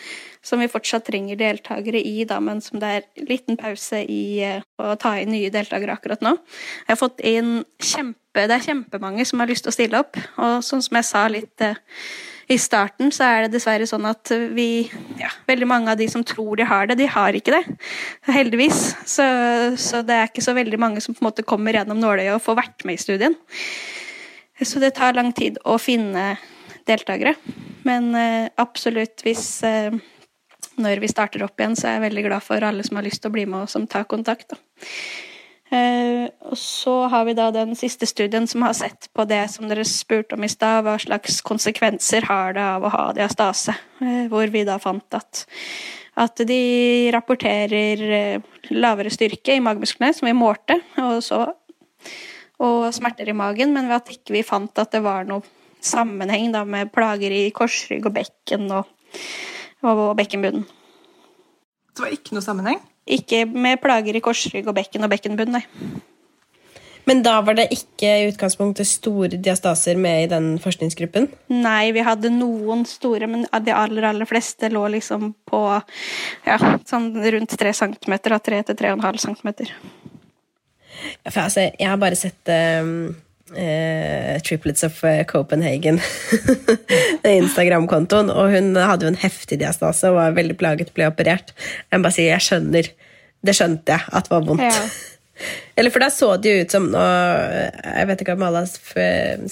som 0.47 0.63
vi 0.63 0.69
fortsatt 0.71 1.09
trenger 1.09 1.39
deltakere 1.41 1.99
i, 1.99 2.23
da, 2.29 2.39
men 2.39 2.63
som 2.63 2.79
det 2.83 2.93
er 3.01 3.27
liten 3.27 3.59
pause 3.59 4.05
i 4.05 4.39
eh, 4.47 4.63
å 4.79 4.95
ta 5.01 5.17
inn 5.19 5.35
nye 5.35 5.51
deltakere 5.51 5.99
akkurat 5.99 6.23
nå. 6.23 6.37
Jeg 6.85 6.93
har 6.93 7.03
fått 7.03 7.25
inn 7.27 7.59
kjempe, 7.83 8.47
Det 8.47 8.53
er 8.53 8.67
kjempemange 8.69 9.25
som 9.27 9.41
har 9.41 9.51
lyst 9.51 9.65
til 9.65 9.73
å 9.73 9.79
stille 9.79 10.01
opp. 10.05 10.19
Og 10.37 10.63
sånn 10.63 10.85
som 10.85 10.99
jeg 11.01 11.09
sa 11.09 11.27
litt 11.33 11.67
i 12.47 12.59
starten 12.63 13.11
så 13.15 13.27
er 13.27 13.45
det 13.45 13.57
dessverre 13.57 13.87
sånn 13.91 14.07
at 14.07 14.31
vi 14.55 14.87
ja, 15.19 15.33
Veldig 15.49 15.67
mange 15.67 15.91
av 15.91 15.99
de 15.99 16.07
som 16.11 16.23
tror 16.27 16.59
de 16.61 16.67
har 16.69 16.87
det, 16.87 16.99
de 17.01 17.09
har 17.11 17.35
ikke 17.35 17.57
det. 17.57 17.77
Heldigvis. 18.31 18.81
Så, 19.03 19.27
så 19.81 20.03
det 20.07 20.15
er 20.15 20.31
ikke 20.31 20.45
så 20.45 20.55
veldig 20.55 20.79
mange 20.79 21.03
som 21.03 21.17
på 21.17 21.25
en 21.25 21.29
måte 21.31 21.47
kommer 21.47 21.75
gjennom 21.75 21.99
nåløyet 21.99 22.37
og 22.37 22.45
får 22.45 22.61
vært 22.61 22.87
med 22.87 22.99
i 22.99 23.03
studien. 23.03 23.35
Så 24.63 24.81
det 24.83 24.95
tar 24.97 25.17
lang 25.19 25.33
tid 25.37 25.59
å 25.67 25.75
finne 25.83 26.37
deltakere. 26.87 27.35
Men 27.87 28.15
eh, 28.15 28.49
absolutt, 28.63 29.27
hvis 29.27 29.63
eh, 29.67 29.95
Når 30.77 31.01
vi 31.01 31.09
starter 31.09 31.41
opp 31.47 31.61
igjen, 31.61 31.77
så 31.77 31.89
er 31.89 31.95
jeg 31.97 32.07
veldig 32.11 32.23
glad 32.27 32.45
for 32.45 32.65
alle 32.65 32.85
som 32.85 32.99
har 32.99 33.07
lyst 33.07 33.23
til 33.25 33.31
å 33.31 33.35
bli 33.35 33.47
med 33.49 33.65
og 33.65 33.71
som 33.73 33.87
tar 33.89 34.05
kontakt. 34.05 34.51
Da. 34.53 34.59
Eh, 35.67 36.29
og 36.47 36.55
så 36.59 36.95
har 37.11 37.25
vi 37.27 37.35
da 37.35 37.49
den 37.51 37.75
siste 37.79 38.07
studien 38.07 38.47
som 38.47 38.63
har 38.63 38.75
sett 38.79 39.09
på 39.17 39.25
det 39.27 39.43
som 39.51 39.67
dere 39.67 39.83
spurte 39.89 40.37
om 40.37 40.47
i 40.47 40.51
stad, 40.51 40.85
hva 40.87 40.95
slags 41.03 41.41
konsekvenser 41.47 42.29
har 42.29 42.55
det 42.55 42.63
av 42.63 42.87
å 42.87 42.93
ha 42.95 43.07
diastase, 43.17 43.75
eh, 43.99 44.27
hvor 44.31 44.47
vi 44.55 44.63
da 44.69 44.79
fant 44.83 45.19
at, 45.19 45.43
at 46.23 46.45
de 46.47 47.11
rapporterer 47.15 48.07
eh, 48.21 48.47
lavere 48.71 49.11
styrke 49.11 49.59
i 49.59 49.65
magemusklene, 49.65 50.15
som 50.15 50.31
vi 50.31 50.39
målte, 50.39 50.79
og, 51.03 51.19
så, 51.27 51.43
og 52.63 52.87
smerter 52.95 53.35
i 53.35 53.37
magen, 53.37 53.75
men 53.75 53.91
ved 53.91 53.99
at 53.99 54.15
ikke 54.15 54.39
vi 54.39 54.47
fant 54.47 54.79
at 54.79 54.95
det 54.95 55.03
var 55.03 55.27
noe 55.27 55.43
sammenheng 55.83 56.55
da, 56.55 56.63
med 56.63 56.95
plager 56.95 57.35
i 57.35 57.49
korsrygg 57.55 58.07
og 58.07 58.15
bekken 58.15 58.71
og, 58.71 58.87
og 59.83 60.09
bekkenbunnen. 60.19 60.67
Det 61.97 62.05
var 62.05 62.15
ikke 62.15 62.37
noe 62.37 62.45
sammenheng? 62.45 62.79
Ikke 63.07 63.45
med 63.47 63.81
plager 63.83 64.19
i 64.19 64.23
korsrygg 64.25 64.67
og 64.67 64.77
bekken 64.77 65.07
og 65.07 65.13
bekkenbunn, 65.13 65.59
nei. 65.59 65.65
Men 67.07 67.21
da 67.23 67.37
var 67.47 67.55
det 67.55 67.69
ikke 67.71 68.09
i 68.11 68.25
utgangspunktet 68.33 68.89
store 68.91 69.39
diastaser 69.39 69.99
med 70.01 70.25
i 70.25 70.31
den 70.33 70.49
forskningsgruppen? 70.59 71.29
Nei, 71.55 71.93
vi 71.95 72.03
hadde 72.03 72.33
noen 72.35 72.83
store, 72.89 73.29
men 73.31 73.45
de 73.47 73.75
aller, 73.75 74.09
aller 74.09 74.27
fleste 74.27 74.73
lå 74.75 74.83
liksom 74.97 75.31
på 75.47 75.61
ja, 76.49 76.57
sånn 76.89 77.13
rundt 77.15 77.55
3 77.55 77.75
cm, 77.79 78.17
av 78.17 78.43
3 78.51 78.59
til 78.67 78.81
3,5 78.83 79.23
cm. 79.23 79.55
Ja, 81.23 81.31
for 81.31 81.45
altså, 81.45 81.69
jeg 81.69 81.87
har 81.93 82.03
bare 82.03 82.19
sett 82.19 82.55
um 82.83 83.15
eh, 83.55 84.37
Triplets 84.43 84.85
of 84.87 85.03
eh, 85.05 85.25
Copenhagen, 85.29 86.01
Instagram-kontoen. 87.23 88.31
Og 88.33 88.55
hun 88.55 88.73
hadde 88.79 89.07
jo 89.07 89.13
en 89.15 89.21
heftig 89.23 89.61
diastase 89.63 90.11
og 90.11 90.19
var 90.19 90.39
veldig 90.39 90.57
plaget, 90.61 90.95
ble 90.97 91.11
operert. 91.11 91.55
Jeg 91.91 92.03
bare 92.03 92.17
sier, 92.17 92.33
jeg 92.35 92.49
skjønner. 92.49 92.91
Det 93.47 93.55
skjønte 93.55 93.95
jeg 93.95 94.17
at 94.19 94.33
var 94.33 94.49
vondt. 94.49 94.67
Ja. 94.67 94.89
Eller 95.77 95.93
for 95.93 96.01
da 96.01 96.07
så 96.09 96.31
det 96.41 96.49
jo 96.49 96.61
ut 96.65 96.73
som 96.73 96.87
nå, 96.89 97.01
Jeg 97.85 98.07
vet 98.09 98.23
ikke 98.25 98.37
om 98.39 98.45
alle 98.47 98.63
har 98.63 98.71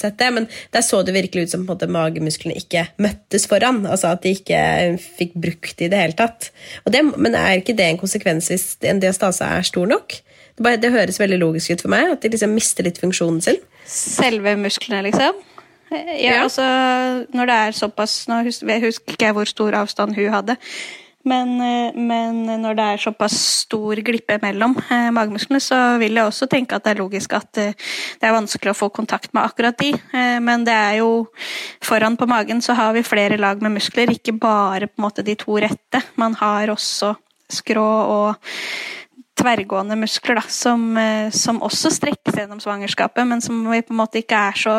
sett 0.00 0.14
det, 0.16 0.28
men 0.32 0.46
der 0.72 0.84
så 0.86 1.02
det 1.04 1.12
virkelig 1.12 1.44
ut 1.44 1.52
som 1.52 1.66
måte, 1.68 1.88
magemusklene 1.92 2.56
ikke 2.56 2.86
møttes 3.04 3.44
foran. 3.50 3.82
Altså 3.84 4.14
at 4.14 4.24
de 4.24 4.32
ikke 4.32 4.62
fikk 5.18 5.36
brukt 5.36 5.76
det 5.76 5.90
i 5.90 5.92
det 5.92 6.00
hele 6.00 6.16
tatt. 6.16 6.48
Det, 6.88 7.04
men 7.12 7.36
er 7.36 7.60
ikke 7.60 7.76
det 7.76 7.90
en 7.90 8.00
konsekvens 8.00 8.48
hvis 8.48 8.70
en 8.88 9.02
diastase 9.04 9.44
er 9.44 9.68
stor 9.68 9.90
nok? 9.92 10.16
Det, 10.54 10.64
bare, 10.64 10.80
det 10.80 10.94
høres 10.94 11.20
veldig 11.20 11.42
logisk 11.42 11.74
ut 11.74 11.84
for 11.84 11.92
meg, 11.92 12.14
at 12.14 12.24
de 12.24 12.32
liksom 12.32 12.56
mister 12.56 12.88
litt 12.88 13.02
funksjonen 13.02 13.44
sin. 13.44 13.60
Selve 13.84 14.56
musklene, 14.56 15.02
liksom? 15.08 15.40
Ja, 15.94 16.42
altså 16.42 16.64
Når 17.36 17.46
det 17.46 17.54
er 17.54 17.76
såpass 17.76 18.24
Nå 18.26 18.40
husker 18.42 18.72
jeg 18.72 18.94
ikke 19.14 19.32
hvor 19.36 19.46
stor 19.46 19.76
avstand 19.78 20.16
hun 20.16 20.32
hadde. 20.32 20.56
Men, 21.24 21.54
eh, 21.60 21.94
men, 21.96 22.42
når 22.60 22.76
det 22.76 22.84
er 22.84 23.00
såpass 23.00 23.36
stor 23.64 23.96
glippe 24.04 24.36
mellom 24.42 24.74
eh, 24.92 25.08
magemusklene, 25.14 25.60
så 25.62 25.78
vil 26.00 26.18
jeg 26.18 26.28
også 26.28 26.48
tenke 26.52 26.76
at 26.76 26.84
det 26.84 26.92
er 26.92 27.00
logisk 27.00 27.32
at 27.32 27.60
eh, 27.62 27.72
det 28.20 28.28
er 28.28 28.34
vanskelig 28.36 28.74
å 28.74 28.76
få 28.76 28.90
kontakt 28.92 29.32
med 29.32 29.46
akkurat 29.46 29.78
de. 29.80 29.94
Eh, 29.96 30.36
men 30.44 30.66
det 30.68 30.74
er 30.76 30.98
jo 31.00 31.24
Foran 31.84 32.18
på 32.20 32.28
magen 32.28 32.60
så 32.64 32.76
har 32.76 32.92
vi 32.92 33.06
flere 33.06 33.40
lag 33.40 33.62
med 33.64 33.78
muskler, 33.78 34.12
ikke 34.12 34.36
bare 34.36 34.90
på 34.90 35.00
en 35.00 35.06
måte 35.06 35.24
de 35.24 35.36
to 35.40 35.56
rette. 35.64 36.02
Man 36.20 36.36
har 36.42 36.68
også 36.74 37.14
skrå 37.52 37.88
og 37.88 38.52
tverrgående 39.38 39.96
muskler 39.98 40.38
da, 40.38 40.44
som, 40.48 40.84
eh, 40.96 41.30
som, 41.34 41.60
også 41.62 41.90
strekkes 41.92 42.38
gjennom 42.38 42.60
svangerskapet, 42.62 43.26
men 43.26 43.42
som 43.42 43.58
vi 43.70 43.82
på 43.82 43.94
en 43.94 44.00
måte 44.00 44.20
ikke 44.22 44.40
er 44.50 44.58
så 44.58 44.76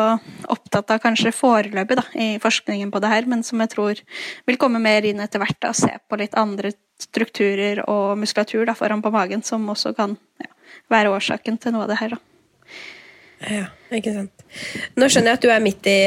opptatt 0.52 0.94
av 0.94 1.02
kanskje 1.02 1.34
foreløpig 1.36 1.98
da, 1.98 2.06
i 2.14 2.28
forskningen 2.42 2.90
på 2.92 3.02
det 3.04 3.12
her, 3.12 3.28
men 3.28 3.44
som 3.46 3.60
jeg 3.60 3.72
tror 3.74 4.00
vil 4.48 4.60
komme 4.60 4.80
mer 4.82 5.04
inn 5.04 5.20
etter 5.20 5.42
hvert. 5.42 5.58
da, 5.60 5.72
Se 5.76 5.92
på 6.08 6.20
litt 6.20 6.36
andre 6.38 6.72
strukturer 7.00 7.82
og 7.84 8.16
muskulatur 8.18 8.64
da, 8.66 8.74
foran 8.74 9.04
på 9.04 9.12
magen, 9.12 9.44
som 9.44 9.66
også 9.68 9.92
kan 9.96 10.16
ja, 10.42 10.52
være 10.92 11.12
årsaken 11.12 11.60
til 11.60 11.76
noe 11.76 11.84
av 11.84 11.92
det 11.92 12.00
her. 12.00 12.16
da. 12.16 12.22
Ja, 13.46 13.66
ikke 13.92 14.14
sant. 14.14 14.32
Nå 14.96 15.10
skjønner 15.12 15.34
jeg 15.34 15.38
at 15.38 15.44
du 15.44 15.50
er 15.52 15.60
midt 15.60 15.86
i 15.90 15.98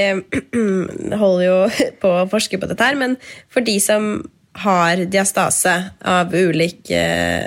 Holder 1.22 1.46
jo 1.46 1.58
på 2.02 2.16
å 2.24 2.28
forske 2.32 2.58
på 2.58 2.70
dette 2.70 2.90
her, 2.90 2.98
men 2.98 3.16
for 3.54 3.66
de 3.66 3.78
som 3.84 4.12
har 4.60 5.06
diastase 5.06 5.76
av 6.02 6.34
ulik 6.34 6.90
eh, 6.92 7.46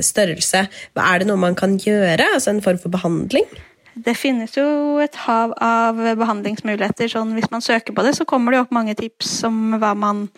størrelse. 0.00 0.66
Er 0.96 1.18
det 1.22 1.28
noe 1.28 1.40
man 1.40 1.58
kan 1.58 1.78
gjøre? 1.80 2.32
Altså 2.34 2.52
en 2.52 2.62
form 2.64 2.80
for 2.82 2.92
behandling? 2.92 3.48
Det 3.92 4.14
finnes 4.16 4.54
jo 4.56 4.98
et 5.04 5.16
hav 5.26 5.52
av 5.60 5.98
behandlingsmuligheter. 6.16 7.10
sånn 7.12 7.34
Hvis 7.36 7.50
man 7.52 7.64
søker 7.64 7.92
på 7.92 8.04
det, 8.06 8.14
så 8.16 8.24
kommer 8.28 8.54
det 8.54 8.62
opp 8.62 8.72
mange 8.72 8.94
tips 8.96 9.42
om 9.48 9.76
hva 9.76 9.92
man 9.98 10.28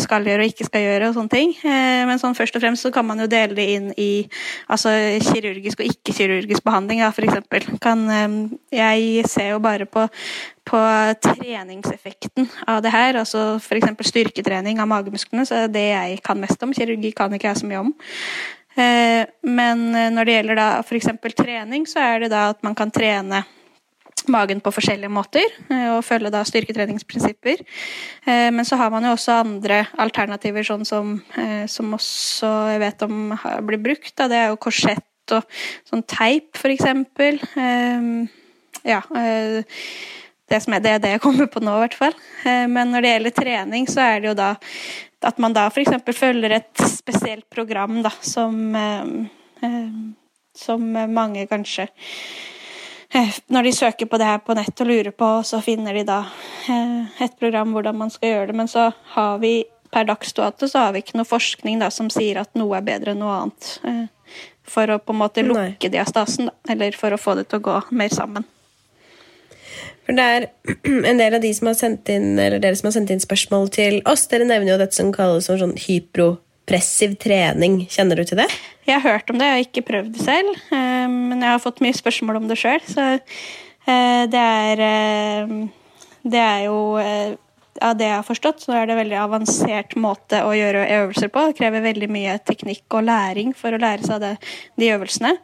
skal 0.00 0.24
gjøre 0.24 0.40
og 0.40 0.50
ikke 0.50 0.64
skal 0.64 0.80
gjøre. 0.80 1.08
og 1.08 1.14
sånne 1.14 1.32
ting. 1.32 1.50
Eh, 1.60 2.02
men 2.08 2.20
sånn 2.20 2.36
først 2.36 2.56
og 2.56 2.62
fremst 2.62 2.86
så 2.86 2.92
kan 2.94 3.04
man 3.04 3.20
jo 3.20 3.26
dele 3.28 3.54
det 3.54 3.66
inn 3.74 3.90
i 4.00 4.26
altså, 4.72 4.90
kirurgisk 5.20 5.82
og 5.82 5.90
ikke-kirurgisk 5.90 6.64
behandling. 6.64 7.00
da, 7.00 7.10
for. 7.12 7.78
Kan, 7.82 8.08
eh, 8.10 8.28
jeg 8.72 9.28
ser 9.28 9.50
jo 9.50 9.58
bare 9.58 9.84
på, 9.84 10.08
på 10.64 10.80
treningseffekten 11.20 12.48
av 12.66 12.82
det 12.82 12.90
her. 12.90 13.16
altså 13.16 13.60
F.eks. 13.60 14.08
styrketrening 14.08 14.80
av 14.80 14.88
magemusklene. 14.88 15.46
så 15.46 15.64
er 15.64 15.68
det 15.68 15.88
jeg 15.90 16.22
kan 16.22 16.40
mest 16.40 16.62
om. 16.62 16.72
Kirurgi 16.72 17.12
kan 17.12 17.32
ikke 17.32 17.48
jeg 17.48 17.56
så 17.56 17.66
mye 17.66 17.84
om. 17.84 17.94
Eh, 18.76 19.24
men 19.42 19.94
eh, 19.94 20.10
når 20.12 20.24
det 20.24 20.32
gjelder 20.36 20.58
da 20.58 20.68
f.eks. 20.84 21.08
trening, 21.36 21.86
så 21.88 22.00
er 22.00 22.24
det 22.24 22.32
da 22.34 22.50
at 22.52 22.62
man 22.66 22.74
kan 22.76 22.90
trene 22.92 23.44
magen 24.32 24.60
på 24.64 24.72
forskjellige 24.74 25.12
måter, 25.12 25.44
eh, 25.70 25.90
og 25.94 26.04
følge 26.06 26.32
da 26.34 26.42
styrketreningsprinsipper. 26.46 27.64
Men 28.26 28.64
så 28.66 28.78
har 28.80 28.90
man 28.90 29.04
jo 29.06 29.12
også 29.14 29.40
andre 29.44 29.84
alternativer, 30.02 30.64
sånn 30.66 30.82
som, 30.88 31.12
som 31.70 31.92
også 31.94 32.48
jeg 32.72 32.80
vet 32.82 33.04
om 33.06 33.36
blir 33.68 33.78
brukt. 33.84 34.16
Det 34.18 34.34
er 34.34 34.50
jo 34.50 34.58
korsett 34.58 35.34
og 35.36 35.46
sånn 35.86 36.02
teip, 36.10 36.56
for 36.58 36.74
eksempel. 36.74 37.38
Ja. 38.82 38.98
Det, 39.06 40.58
er 40.58 40.82
det, 40.82 40.90
er 40.90 41.04
det 41.04 41.12
jeg 41.14 41.22
kommer 41.22 41.46
på 41.50 41.62
nå, 41.62 41.76
i 41.78 41.84
hvert 41.84 41.98
fall. 41.98 42.18
Men 42.70 42.90
når 42.90 43.06
det 43.06 43.14
gjelder 43.14 43.36
trening, 43.38 43.86
så 43.90 44.02
er 44.08 44.24
det 44.24 44.32
jo 44.32 44.36
da 44.42 44.52
at 45.24 45.40
man 45.42 45.54
da 45.56 45.66
f.eks. 45.70 45.96
følger 46.16 46.58
et 46.58 46.84
spesielt 46.90 47.46
program 47.50 48.02
da, 48.04 48.12
som, 48.24 48.58
eh, 48.76 49.08
eh, 49.66 49.96
som 50.56 50.84
mange 51.12 51.46
kanskje 51.50 51.88
eh, 51.88 52.55
Når 53.14 53.62
de 53.62 53.72
søker 53.72 54.08
på 54.10 54.18
det 54.18 54.26
her 54.26 54.40
på 54.42 54.54
nett 54.58 54.80
og 54.82 54.88
lurer 54.88 55.14
på, 55.14 55.28
så 55.46 55.60
finner 55.64 55.94
de 55.94 56.02
da 56.08 56.18
et 57.22 57.36
program 57.38 57.72
hvordan 57.72 57.96
man 57.96 58.10
skal 58.12 58.32
gjøre 58.32 58.50
det. 58.50 58.56
Men 58.58 58.68
så 58.70 58.90
har 59.14 59.38
vi 59.42 59.60
per 59.92 60.04
dags 60.04 60.32
dato 60.32 60.68
så 60.68 60.86
har 60.86 60.92
vi 60.92 61.04
ikke 61.04 61.16
noe 61.20 61.28
forskning 61.28 61.80
da, 61.80 61.90
som 61.94 62.10
sier 62.12 62.42
at 62.42 62.52
noe 62.58 62.76
er 62.76 62.84
bedre 62.86 63.14
enn 63.14 63.22
noe 63.22 63.38
annet. 63.44 64.10
For 64.66 64.90
å 64.90 64.98
på 64.98 65.14
en 65.14 65.22
måte 65.22 65.46
lukke 65.46 65.90
diastasen, 65.92 66.50
da, 66.50 66.56
eller 66.74 66.98
for 66.98 67.14
å 67.14 67.20
få 67.20 67.36
det 67.38 67.46
til 67.50 67.62
å 67.62 67.66
gå 67.68 67.78
mer 67.96 68.12
sammen. 68.12 68.46
For 70.06 70.18
det 70.18 70.26
er 70.36 70.48
en 71.10 71.22
del 71.22 71.38
av 71.38 71.42
de 71.42 71.52
som 71.54 71.70
har 71.70 71.78
sendt 71.78 72.10
inn, 72.12 72.34
eller 72.38 72.62
dere 72.62 72.78
som 72.78 72.90
har 72.90 72.96
sendt 72.98 73.14
inn 73.14 73.22
spørsmål 73.22 73.70
til 73.74 74.00
oss, 74.10 74.26
dere 74.30 74.48
nevner 74.48 74.74
jo 74.74 74.80
dette 74.82 74.98
som 74.98 75.14
kalles 75.14 75.48
sånn 75.50 75.76
hypropressiv 76.66 77.16
trening. 77.18 77.86
Kjenner 77.88 78.16
du 78.16 78.24
til 78.24 78.38
det? 78.38 78.48
Jeg 78.86 79.00
har 79.00 79.18
hørt 79.18 79.30
om 79.30 79.38
det, 79.38 79.46
jeg 79.46 79.54
har 79.54 79.64
ikke 79.64 79.86
prøvd 79.86 80.12
det 80.14 80.24
selv. 80.24 80.54
Eh, 80.72 81.08
men 81.08 81.40
jeg 81.40 81.50
har 81.50 81.62
fått 81.62 81.80
mye 81.80 81.94
spørsmål 81.94 82.36
om 82.36 82.48
det 82.48 82.58
sjøl, 82.58 82.80
så 82.86 83.18
eh, 83.86 84.26
det 84.26 84.40
er 84.40 84.80
eh, 84.80 85.66
Det 86.26 86.40
er 86.40 86.64
jo 86.66 86.98
av 87.78 87.92
det 87.94 88.06
jeg 88.06 88.16
har 88.16 88.24
forstått, 88.24 88.62
så 88.64 88.72
er 88.72 88.86
det 88.86 88.94
en 88.94 89.02
veldig 89.02 89.18
avansert 89.20 89.94
måte 89.96 90.40
å 90.42 90.54
gjøre 90.56 90.88
øvelser 90.88 91.28
på. 91.28 91.44
Det 91.46 91.58
krever 91.58 91.84
veldig 91.84 92.08
mye 92.08 92.38
teknikk 92.42 92.96
og 92.96 93.04
læring 93.04 93.52
for 93.54 93.70
å 93.70 93.78
lære 93.78 94.02
seg 94.02 94.22
det, 94.24 94.32
de 94.80 94.88
øvelsene. 94.94 95.36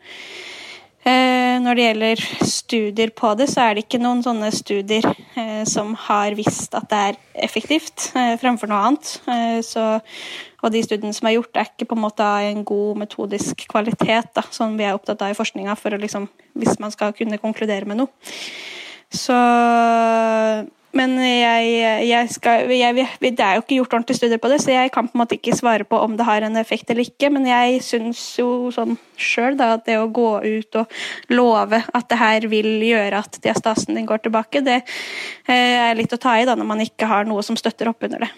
Når 1.04 1.76
det 1.76 1.84
gjelder 1.84 2.24
studier 2.46 3.12
på 3.14 3.34
det, 3.36 3.50
så 3.52 3.66
er 3.66 3.74
det 3.74 3.84
ikke 3.84 4.00
noen 4.00 4.22
sånne 4.24 4.48
studier 4.54 5.06
som 5.68 5.92
har 6.08 6.34
visst 6.38 6.74
at 6.78 6.88
det 6.90 7.00
er 7.10 7.20
effektivt 7.44 8.08
fremfor 8.40 8.70
noe 8.70 8.80
annet. 8.88 9.12
Så, 9.66 9.86
og 10.62 10.74
de 10.74 10.82
studiene 10.84 11.14
som 11.16 11.28
er 11.28 11.36
gjort, 11.36 11.56
er 11.58 11.70
ikke 11.70 11.88
på 11.90 11.98
en 11.98 12.04
måte 12.04 12.26
av 12.26 12.46
en 12.46 12.62
god 12.66 13.00
metodisk 13.02 13.66
kvalitet, 13.70 14.30
da, 14.36 14.44
som 14.54 14.76
vi 14.78 14.86
er 14.86 14.94
opptatt 14.96 15.24
av 15.24 15.34
i 15.34 15.38
forskninga, 15.38 15.74
liksom, 15.98 16.28
hvis 16.58 16.78
man 16.82 16.94
skal 16.94 17.14
kunne 17.16 17.40
konkludere 17.42 17.88
med 17.88 18.02
noe. 18.04 18.30
Så 19.12 19.36
men 20.92 21.14
jeg, 21.24 21.68
jeg 22.04 22.30
skal, 22.34 22.68
jeg, 22.68 23.06
det 23.24 23.40
er 23.40 23.56
jo 23.56 23.62
ikke 23.62 23.78
gjort 23.78 23.94
ordentlig 23.96 24.16
studier 24.18 24.40
på 24.40 24.50
det, 24.52 24.58
så 24.60 24.74
jeg 24.74 24.90
kan 24.92 25.06
på 25.08 25.16
en 25.16 25.22
måte 25.22 25.38
ikke 25.38 25.56
svare 25.56 25.86
på 25.88 25.96
om 25.96 26.18
det 26.18 26.26
har 26.28 26.44
en 26.44 26.58
effekt 26.60 26.90
eller 26.92 27.08
ikke. 27.08 27.30
Men 27.32 27.48
jeg 27.48 27.80
syns 27.86 28.20
jo 28.36 28.68
sånn 28.74 28.98
sjøl 29.16 29.56
at 29.64 29.86
det 29.88 29.96
å 29.96 30.10
gå 30.12 30.28
ut 30.44 30.80
og 30.82 31.32
love 31.32 31.80
at 31.80 32.10
det 32.12 32.20
her 32.20 32.48
vil 32.52 32.74
gjøre 32.84 33.22
at 33.24 33.40
diastasen 33.40 33.96
din 33.96 34.08
går 34.08 34.26
tilbake, 34.26 34.60
det 34.66 34.82
eh, 34.82 35.80
er 35.88 35.96
litt 35.96 36.12
å 36.12 36.20
ta 36.20 36.36
i 36.36 36.44
da 36.48 36.58
når 36.58 36.68
man 36.68 36.84
ikke 36.84 37.08
har 37.08 37.24
noe 37.28 37.44
som 37.46 37.56
støtter 37.56 37.88
opp 37.88 38.04
under 38.04 38.26
det. 38.26 38.32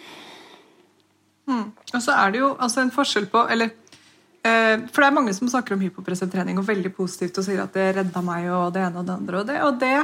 Mm. 1.46 1.70
Og 1.92 2.02
så 2.02 2.16
er 2.16 2.34
det 2.34 2.40
jo 2.40 2.52
altså 2.56 2.80
en 2.80 2.92
forskjell 2.94 3.26
på 3.32 3.42
eller 3.52 3.68
eh, 3.68 4.80
For 4.88 5.02
det 5.02 5.08
er 5.08 5.16
mange 5.18 5.34
som 5.36 5.50
snakker 5.50 5.76
om 5.76 5.82
hypopressentrening 5.84 6.60
og 6.60 6.68
veldig 6.68 6.92
positivt 6.96 7.40
og 7.40 7.46
sier 7.46 7.64
at 7.64 7.74
det 7.76 7.90
redda 7.98 8.22
meg 8.24 8.48
og 8.48 8.70
det 8.74 8.84
ene 8.86 9.02
og 9.02 9.08
det 9.08 9.18
andre. 9.18 9.40
og 9.40 9.50
det, 9.50 9.58
og 9.62 9.80
det 9.82 9.96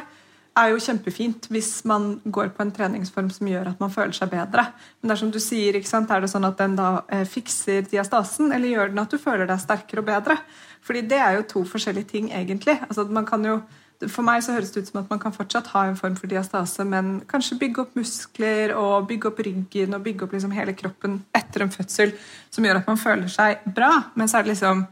er 0.58 0.72
jo 0.72 0.82
kjempefint 0.82 1.46
hvis 1.52 1.70
man 1.88 2.12
går 2.24 2.50
på 2.54 2.64
en 2.64 2.72
treningsform 2.74 3.30
som 3.32 3.48
gjør 3.48 3.70
at 3.72 3.82
man 3.82 3.92
føler 3.94 4.16
seg 4.16 4.32
bedre. 4.32 4.66
Men 5.00 5.10
det 5.10 5.16
er 5.16 5.22
som 5.22 5.32
du 5.32 5.38
sier, 5.42 5.76
er 5.76 6.24
det 6.24 6.32
sånn 6.32 6.48
at 6.48 6.58
den 6.58 6.76
da 6.78 6.90
eh, 7.08 7.26
fikser 7.28 7.86
diastasen, 7.90 8.50
eller 8.52 8.74
gjør 8.74 8.92
den 8.92 9.02
at 9.04 9.12
du 9.12 9.18
føler 9.20 9.48
deg 9.48 9.62
sterkere 9.62 10.02
og 10.02 10.10
bedre? 10.10 10.38
Fordi 10.86 11.04
det 11.06 11.20
er 11.20 11.38
jo 11.38 11.46
to 11.48 11.64
forskjellige 11.68 12.10
ting, 12.10 12.30
egentlig. 12.32 12.78
Altså, 12.88 13.04
man 13.04 13.28
kan 13.28 13.44
jo, 13.44 13.60
for 14.08 14.24
meg 14.24 14.40
så 14.44 14.54
høres 14.54 14.70
det 14.72 14.80
ut 14.80 14.88
som 14.88 15.02
at 15.02 15.10
man 15.12 15.20
kan 15.20 15.34
fortsatt 15.34 15.66
ha 15.74 15.82
en 15.88 15.98
form 15.98 16.14
for 16.16 16.30
diastase, 16.30 16.86
men 16.88 17.18
kanskje 17.28 17.58
bygge 17.60 17.82
opp 17.82 17.98
muskler 17.98 18.72
og 18.78 19.08
bygge 19.10 19.28
opp 19.28 19.42
ryggen 19.44 19.96
og 19.96 20.06
bygge 20.06 20.24
opp 20.24 20.32
liksom 20.36 20.54
hele 20.56 20.72
kroppen 20.78 21.18
etter 21.36 21.66
en 21.66 21.74
fødsel 21.74 22.14
som 22.48 22.64
gjør 22.64 22.80
at 22.80 22.88
man 22.88 23.00
føler 23.00 23.28
seg 23.32 23.66
bra. 23.76 23.92
Men 24.16 24.30
så 24.30 24.38
er 24.38 24.46
det 24.46 24.54
liksom 24.54 24.86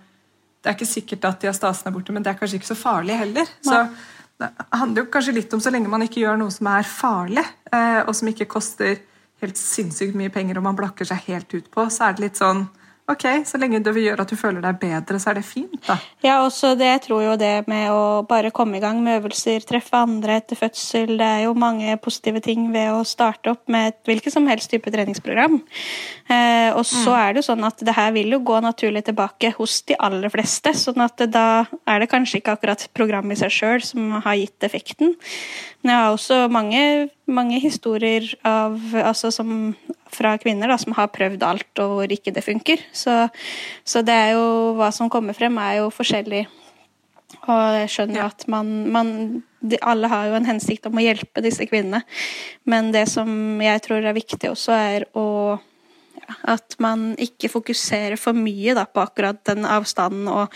Det 0.58 0.72
er 0.72 0.74
ikke 0.74 0.90
sikkert 0.90 1.24
at 1.24 1.40
diastasen 1.40 1.86
er 1.86 1.92
borte, 1.94 2.12
men 2.12 2.22
det 2.22 2.32
er 2.32 2.38
kanskje 2.40 2.58
ikke 2.58 2.72
så 2.72 2.76
farlig 2.76 3.14
heller. 3.14 3.46
Så 3.62 3.76
det 4.42 4.48
handler 4.74 5.04
jo 5.04 5.10
kanskje 5.12 5.34
litt 5.36 5.52
om 5.54 5.60
så 5.62 5.70
lenge 5.70 5.88
man 5.88 6.02
ikke 6.02 6.18
gjør 6.20 6.40
noe 6.40 6.50
som 6.50 6.66
er 6.66 6.82
farlig, 6.82 7.44
eh, 7.70 8.00
og 8.02 8.10
som 8.18 8.28
ikke 8.28 8.48
koster 8.50 8.98
helt 9.38 9.58
sinnssykt 9.58 10.18
mye 10.18 10.32
penger 10.34 10.58
og 10.58 10.66
man 10.66 10.78
blakker 10.78 11.06
seg 11.06 11.22
helt 11.28 11.54
ut 11.54 11.70
på, 11.70 11.86
så 11.94 12.08
er 12.08 12.16
det 12.16 12.24
litt 12.26 12.40
sånn 12.40 12.64
Ok, 13.08 13.24
Så 13.48 13.56
lenge 13.56 13.78
det 13.80 13.92
vil 13.96 14.04
gjøre 14.10 14.24
at 14.26 14.28
du 14.28 14.36
føler 14.36 14.60
deg 14.60 14.76
bedre, 14.82 15.16
så 15.16 15.30
er 15.30 15.38
det 15.38 15.46
fint, 15.48 15.78
da. 15.86 15.94
Ja, 16.20 16.34
også 16.44 16.74
det 16.76 16.90
jeg 16.90 17.00
tror 17.06 17.22
jo 17.24 17.36
det 17.40 17.64
med 17.70 17.88
å 17.88 18.20
bare 18.28 18.50
komme 18.52 18.76
i 18.76 18.82
gang 18.82 19.00
med 19.00 19.22
øvelser, 19.22 19.64
treffe 19.64 19.96
andre 19.96 20.36
etter 20.42 20.58
fødsel 20.60 21.14
Det 21.16 21.24
er 21.24 21.46
jo 21.46 21.54
mange 21.56 21.96
positive 22.04 22.42
ting 22.44 22.66
ved 22.74 22.92
å 22.92 23.06
starte 23.08 23.54
opp 23.54 23.64
med 23.72 23.94
et 23.94 23.98
hvilket 24.10 24.34
som 24.34 24.44
helst 24.50 24.68
type 24.68 24.92
treningsprogram. 24.92 25.56
Eh, 26.28 26.68
og 26.74 26.84
så 26.84 27.14
mm. 27.14 27.18
er 27.22 27.32
det 27.32 27.40
jo 27.40 27.48
sånn 27.48 27.64
at 27.70 27.80
det 27.88 27.96
her 27.96 28.12
vil 28.12 28.36
jo 28.36 28.42
gå 28.44 28.60
naturlig 28.60 29.06
tilbake 29.08 29.54
hos 29.56 29.80
de 29.88 29.96
aller 29.96 30.28
fleste. 30.32 30.74
sånn 30.76 31.00
at 31.00 31.24
da 31.32 31.64
er 31.88 32.04
det 32.04 32.12
kanskje 32.12 32.42
ikke 32.42 32.58
akkurat 32.58 32.88
programmet 32.92 33.38
i 33.38 33.40
seg 33.40 33.56
sjøl 33.56 33.88
som 33.88 34.18
har 34.20 34.36
gitt 34.36 34.68
effekten. 34.68 35.16
Men 35.80 35.94
jeg 35.94 36.04
har 36.04 36.12
også 36.12 36.42
mange, 36.52 37.08
mange 37.28 37.60
historier 37.60 38.26
av, 38.46 38.78
altså 39.02 39.30
som 39.34 39.74
fra 40.14 40.34
kvinner 40.40 40.70
da, 40.70 40.78
som 40.80 40.94
har 40.96 41.10
prøvd 41.12 41.44
alt, 41.44 41.70
og 41.82 41.98
hvor 41.98 42.14
ikke 42.14 42.32
det 42.34 42.44
funker. 42.44 42.80
Så, 42.92 43.26
så, 43.84 44.02
det 44.02 44.14
er 44.14 44.32
jo 44.38 44.74
Hva 44.78 44.90
som 44.94 45.10
kommer 45.12 45.36
frem, 45.36 45.58
er 45.60 45.82
jo 45.82 45.92
forskjellig. 45.92 46.46
Og 47.44 47.76
jeg 47.76 47.92
skjønner 47.92 48.22
ja. 48.22 48.28
at 48.32 48.46
man, 48.48 48.70
man 48.88 49.08
de, 49.60 49.76
Alle 49.82 50.08
har 50.08 50.30
jo 50.30 50.38
en 50.38 50.48
hensikt 50.48 50.86
om 50.88 50.96
å 50.96 51.04
hjelpe 51.04 51.44
disse 51.44 51.66
kvinnene. 51.68 52.02
Men 52.64 52.92
det 52.94 53.04
som 53.12 53.28
jeg 53.62 53.84
tror 53.84 54.04
er 54.04 54.16
viktig 54.16 54.52
også, 54.52 54.76
er 54.76 55.08
å 55.18 55.26
at 56.48 56.76
man 56.82 57.12
ikke 57.20 57.50
fokuserer 57.52 58.18
for 58.20 58.36
mye 58.36 58.74
da, 58.76 58.84
på 58.84 59.02
akkurat 59.02 59.40
den 59.48 59.66
avstanden, 59.68 60.28
og 60.28 60.52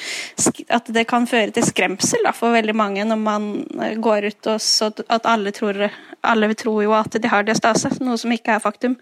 at 0.68 0.90
det 0.92 1.06
kan 1.10 1.26
føre 1.30 1.54
til 1.54 1.66
skremsel 1.66 2.24
da, 2.26 2.34
for 2.36 2.54
veldig 2.54 2.74
mange 2.76 3.06
når 3.08 3.20
man 3.20 3.48
eh, 3.80 3.96
går 4.02 4.28
ut 4.30 4.50
og 4.52 4.60
så 4.62 4.92
at 5.08 5.28
alle 5.28 5.52
tror 5.54 5.88
Alle 6.22 6.52
tror 6.54 6.82
jo 6.84 6.92
at 6.94 7.16
de 7.18 7.26
har 7.26 7.42
diastase, 7.42 7.88
noe 7.98 8.14
som 8.20 8.30
ikke 8.30 8.52
er 8.54 8.60
faktum. 8.62 8.92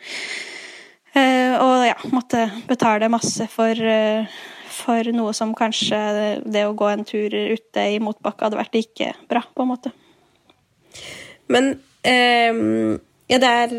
Uh, 1.13 1.53
og 1.61 1.83
ja, 1.85 1.97
måtte 2.15 2.47
betale 2.65 3.11
masse 3.13 3.45
for, 3.53 3.77
uh, 3.77 4.25
for 4.73 5.11
noe 5.13 5.35
som 5.37 5.53
kanskje 5.59 5.99
det 6.47 6.63
å 6.65 6.73
gå 6.73 6.89
en 6.89 7.05
tur 7.05 7.29
ute 7.29 7.85
i 7.93 7.99
motbakke 8.01 8.47
hadde 8.47 8.57
vært 8.57 8.79
like 8.79 9.11
bra, 9.29 9.43
på 9.43 9.67
en 9.67 9.69
måte. 9.69 9.93
Men 11.53 11.75
uh, 12.09 12.97
ja, 13.29 13.43
det 13.43 13.53
er 13.67 13.77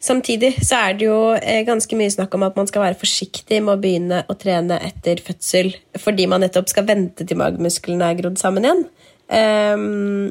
Samtidig 0.00 0.54
så 0.64 0.78
er 0.80 0.94
det 0.96 1.04
jo 1.10 1.16
eh, 1.36 1.60
ganske 1.68 1.96
mye 1.98 2.12
snakk 2.12 2.32
om 2.36 2.46
at 2.46 2.56
man 2.56 2.68
skal 2.70 2.86
være 2.86 2.96
forsiktig 3.02 3.58
med 3.60 3.74
å 3.74 3.80
begynne 3.82 4.22
å 4.32 4.36
trene 4.40 4.78
etter 4.86 5.20
fødsel 5.20 5.74
fordi 6.00 6.24
man 6.30 6.40
nettopp 6.40 6.70
skal 6.72 6.86
vente 6.88 7.26
til 7.28 7.36
magemusklene 7.36 8.08
er 8.08 8.16
grodd 8.22 8.40
sammen 8.40 8.64
igjen. 8.64 8.86
Um, 9.30 10.30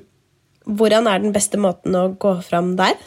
hvordan 0.65 1.05
er 1.07 1.21
den 1.21 1.35
beste 1.35 1.61
måten 1.61 1.93
å 1.95 2.07
gå 2.17 2.33
fram 2.45 2.73
der? 2.79 2.97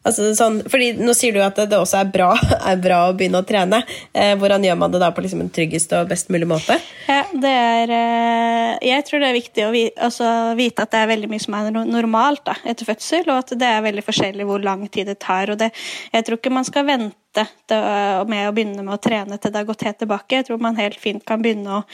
Altså, 0.00 0.30
sånn, 0.32 0.62
fordi 0.72 0.94
Nå 0.96 1.12
sier 1.16 1.34
du 1.36 1.42
at 1.44 1.58
det 1.68 1.76
også 1.76 1.98
er 2.00 2.12
bra, 2.12 2.30
er 2.70 2.78
bra 2.80 3.02
å 3.10 3.16
begynne 3.16 3.42
å 3.42 3.46
trene. 3.46 3.82
Eh, 4.16 4.32
hvordan 4.40 4.64
gjør 4.64 4.78
man 4.80 4.94
det 4.94 5.02
da 5.02 5.10
på 5.12 5.24
liksom 5.24 5.42
en 5.44 5.52
tryggest 5.52 5.92
og 5.98 6.08
best 6.08 6.32
mulig 6.32 6.48
måte? 6.48 6.78
Ja, 7.04 7.22
det 7.42 7.52
er, 7.52 7.92
eh, 7.98 8.72
jeg 8.88 9.04
tror 9.08 9.20
det 9.20 9.28
er 9.28 9.36
viktig 9.36 9.66
å 9.66 9.74
vite, 9.74 9.94
altså, 10.08 10.30
vite 10.56 10.86
at 10.86 10.94
det 10.94 11.02
er 11.02 11.12
veldig 11.12 11.30
mye 11.32 11.44
som 11.44 11.58
er 11.58 11.68
normalt 11.76 12.46
da, 12.48 12.56
etter 12.64 12.88
fødsel, 12.88 13.28
og 13.28 13.42
at 13.42 13.54
det 13.60 13.68
er 13.68 13.84
veldig 13.84 14.06
forskjellig 14.06 14.48
hvor 14.48 14.64
lang 14.64 14.86
tid 14.88 15.12
det 15.12 15.18
tar. 15.20 15.52
og 15.52 15.60
det, 15.60 15.72
Jeg 16.14 16.26
tror 16.26 16.40
ikke 16.40 16.56
man 16.56 16.68
skal 16.68 16.88
vente 16.88 17.46
med 17.70 18.48
å 18.48 18.54
begynne 18.56 18.82
med 18.82 18.96
å 18.96 19.02
trene 19.04 19.36
til 19.38 19.52
det 19.52 19.60
har 19.60 19.68
gått 19.68 19.84
helt 19.86 20.00
tilbake. 20.00 20.40
Jeg 20.40 20.48
tror 20.48 20.64
man 20.64 20.80
helt 20.80 20.98
fint 20.98 21.22
kan 21.28 21.44
begynne 21.44 21.82
å 21.82 21.84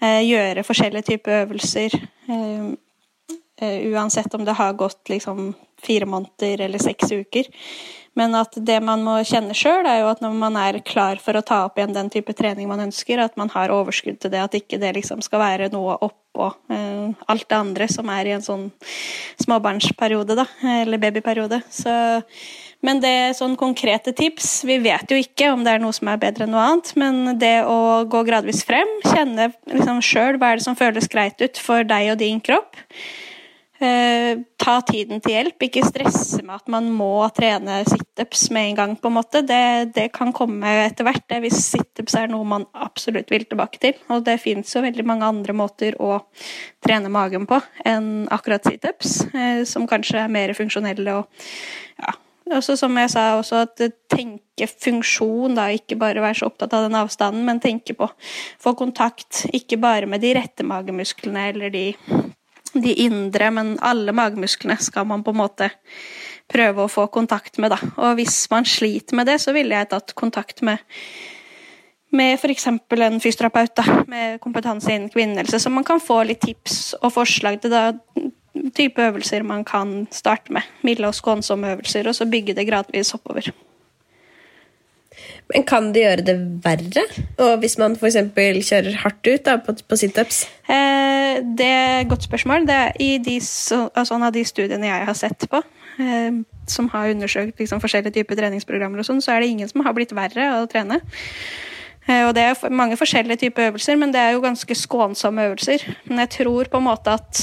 eh, 0.00 0.22
gjøre 0.22 0.64
forskjellige 0.64 1.10
typer 1.10 1.42
øvelser. 1.42 1.98
Eh, 2.30 2.74
uansett 3.62 4.34
om 4.36 4.44
det 4.44 4.52
har 4.58 4.74
gått 4.76 5.08
liksom 5.08 5.54
fire 5.82 6.06
måneder 6.06 6.60
eller 6.66 6.82
seks 6.82 7.12
uker. 7.12 7.48
Men 8.16 8.32
at 8.34 8.54
det 8.56 8.78
man 8.80 9.02
må 9.04 9.18
kjenne 9.28 9.54
sjøl, 9.56 9.84
er 9.84 10.00
jo 10.00 10.08
at 10.08 10.22
når 10.24 10.36
man 10.40 10.54
er 10.56 10.78
klar 10.88 11.20
for 11.20 11.36
å 11.36 11.44
ta 11.44 11.58
opp 11.66 11.76
igjen 11.76 11.92
den 11.92 12.08
type 12.12 12.32
trening 12.36 12.68
man 12.70 12.80
ønsker, 12.86 13.20
at 13.20 13.34
man 13.36 13.50
har 13.52 13.74
overskudd 13.74 14.22
til 14.22 14.32
det, 14.32 14.40
at 14.40 14.56
ikke 14.56 14.78
det 14.80 14.94
liksom 14.96 15.20
skal 15.24 15.42
være 15.42 15.68
noe 15.74 15.98
oppå 16.00 16.46
eh, 16.72 17.10
alt 17.28 17.44
det 17.44 17.58
andre 17.58 17.88
som 17.92 18.08
er 18.12 18.30
i 18.30 18.32
en 18.38 18.46
sånn 18.46 18.70
småbarnsperiode, 19.44 20.38
da, 20.38 20.46
eller 20.78 21.02
babyperiode. 21.02 21.60
Så, 21.68 21.92
men 22.80 23.04
det 23.04 23.36
sånn 23.36 23.56
konkrete 23.60 24.12
tips 24.16 24.62
Vi 24.68 24.76
vet 24.84 25.12
jo 25.12 25.16
ikke 25.20 25.50
om 25.52 25.64
det 25.64 25.74
er 25.74 25.84
noe 25.84 25.96
som 25.96 26.08
er 26.08 26.20
bedre 26.22 26.48
enn 26.48 26.56
noe 26.56 26.64
annet, 26.70 26.94
men 26.96 27.36
det 27.36 27.58
å 27.68 28.06
gå 28.08 28.24
gradvis 28.24 28.64
frem, 28.64 28.96
kjenne 29.04 29.50
liksom 29.68 30.00
sjøl 30.00 30.40
hva 30.40 30.54
er 30.54 30.62
det 30.62 30.68
som 30.70 30.78
føles 30.78 31.12
greit 31.12 31.36
ut 31.44 31.60
for 31.60 31.84
deg 31.84 32.14
og 32.14 32.20
din 32.24 32.40
kropp. 32.40 32.80
Eh, 33.78 34.38
ta 34.56 34.78
tiden 34.88 35.20
til 35.20 35.34
hjelp, 35.34 35.66
ikke 35.66 35.84
stresse 35.84 36.40
med 36.40 36.54
at 36.54 36.70
man 36.72 36.86
må 36.96 37.26
trene 37.36 37.82
situps 37.84 38.46
med 38.54 38.70
en 38.70 38.78
gang. 38.78 38.96
på 38.96 39.10
en 39.10 39.16
måte. 39.18 39.42
Det, 39.44 39.92
det 39.94 40.06
kan 40.16 40.32
komme 40.32 40.70
etter 40.86 41.04
hvert, 41.04 41.26
det, 41.28 41.42
hvis 41.44 41.60
situps 41.74 42.16
er 42.16 42.30
noe 42.32 42.44
man 42.44 42.64
absolutt 42.72 43.30
vil 43.30 43.44
tilbake 43.44 43.80
til. 43.82 43.98
Og 44.08 44.24
det 44.24 44.38
fins 44.40 44.72
jo 44.72 44.84
veldig 44.84 45.04
mange 45.04 45.28
andre 45.28 45.52
måter 45.52 45.98
å 46.00 46.22
trene 46.84 47.12
magen 47.12 47.44
på 47.46 47.60
enn 47.84 48.28
akkurat 48.32 48.64
situps, 48.64 49.26
eh, 49.34 49.64
som 49.68 49.88
kanskje 49.88 50.24
er 50.24 50.32
mer 50.32 50.56
funksjonelle 50.56 51.20
og 51.20 51.28
ja. 52.00 52.16
Også 52.56 52.76
som 52.78 52.94
jeg 52.94 53.10
sa, 53.10 53.32
også 53.34 53.64
at 53.64 53.80
tenke 54.06 54.68
funksjon, 54.70 55.56
da, 55.58 55.64
ikke 55.74 55.96
bare 55.98 56.22
være 56.22 56.38
så 56.38 56.46
opptatt 56.46 56.76
av 56.78 56.84
den 56.86 56.94
avstanden, 56.94 57.42
men 57.42 57.58
tenke 57.58 57.96
på 57.98 58.06
få 58.62 58.72
kontakt, 58.78 59.48
ikke 59.50 59.80
bare 59.82 60.06
med 60.06 60.22
de 60.22 60.30
rette 60.38 60.62
magemusklene 60.62 61.48
eller 61.50 61.74
de 61.74 61.88
de 62.74 62.92
indre, 63.06 63.50
men 63.54 63.76
alle 63.84 64.14
magemusklene 64.16 64.78
skal 64.82 65.06
man 65.08 65.24
på 65.24 65.34
en 65.34 65.40
måte 65.42 65.70
prøve 66.50 66.84
å 66.84 66.90
få 66.90 67.06
kontakt 67.12 67.58
med, 67.62 67.72
da. 67.74 67.78
Og 67.96 68.18
hvis 68.18 68.44
man 68.52 68.66
sliter 68.68 69.18
med 69.18 69.28
det, 69.30 69.40
så 69.42 69.54
ville 69.56 69.74
jeg 69.74 69.90
tatt 69.92 70.14
kontakt 70.18 70.62
med 70.66 70.82
med 72.16 72.38
f.eks. 72.38 72.66
en 72.70 73.20
fysioterapeut 73.20 73.74
da, 73.76 73.84
med 74.08 74.38
kompetanse 74.40 74.92
innen 74.94 75.10
kvinnehelse, 75.12 75.58
så 75.60 75.72
man 75.72 75.84
kan 75.84 76.00
få 76.00 76.22
litt 76.24 76.40
tips 76.44 76.94
og 77.02 77.12
forslag 77.12 77.58
til 77.60 77.74
da, 77.74 77.90
type 78.76 79.02
øvelser 79.02 79.44
man 79.44 79.64
kan 79.66 80.06
starte 80.14 80.54
med. 80.54 80.64
Milde 80.86 81.10
og 81.10 81.18
skånsomme 81.18 81.74
øvelser, 81.74 82.08
og 82.08 82.16
så 82.16 82.28
bygge 82.30 82.54
det 82.56 82.68
gradvis 82.68 83.14
oppover. 83.18 83.50
Men 85.54 85.62
kan 85.62 85.92
det 85.94 86.02
gjøre 86.02 86.24
det 86.26 86.34
verre? 86.64 87.04
Og 87.44 87.60
hvis 87.62 87.76
man 87.78 87.94
f.eks. 87.94 88.18
kjører 88.34 88.98
hardt 89.04 89.28
ut 89.28 89.44
da, 89.46 89.58
på, 89.62 89.76
på 89.86 89.98
situps? 90.00 90.42
Eh, 90.66 91.38
det 91.58 91.68
er 91.70 92.00
et 92.00 92.10
godt 92.10 92.26
spørsmål. 92.26 92.66
Det 92.66 92.74
er 92.74 92.98
I 93.02 93.10
de, 93.22 93.36
så, 93.44 93.86
altså, 93.94 94.18
av 94.18 94.34
de 94.34 94.42
studiene 94.46 94.90
jeg 94.90 95.06
har 95.06 95.18
sett 95.18 95.46
på, 95.52 95.62
eh, 96.02 96.42
som 96.66 96.90
har 96.90 97.12
undersøkt 97.14 97.62
liksom, 97.62 97.82
forskjellige 97.84 98.18
typer 98.18 98.40
treningsprogrammer, 98.40 99.02
og 99.02 99.06
sånn, 99.06 99.22
så 99.22 99.36
er 99.36 99.44
det 99.44 99.54
ingen 99.54 99.70
som 99.70 99.86
har 99.86 99.94
blitt 99.94 100.16
verre 100.16 100.50
av 100.50 100.66
å 100.66 100.70
trene. 100.72 100.98
Eh, 102.06 102.26
og 102.26 102.34
Det 102.34 102.42
er 102.42 102.74
mange 102.74 102.98
forskjellige 102.98 103.46
typer 103.46 103.70
øvelser, 103.70 103.98
men 104.02 104.12
det 104.14 104.20
er 104.20 104.34
jo 104.34 104.44
ganske 104.44 104.74
skånsomme 104.74 105.46
øvelser. 105.46 105.86
Men 106.10 106.24
jeg 106.26 106.34
tror 106.40 106.70
på 106.70 106.82
en 106.82 106.88
måte 106.90 107.14
at 107.14 107.42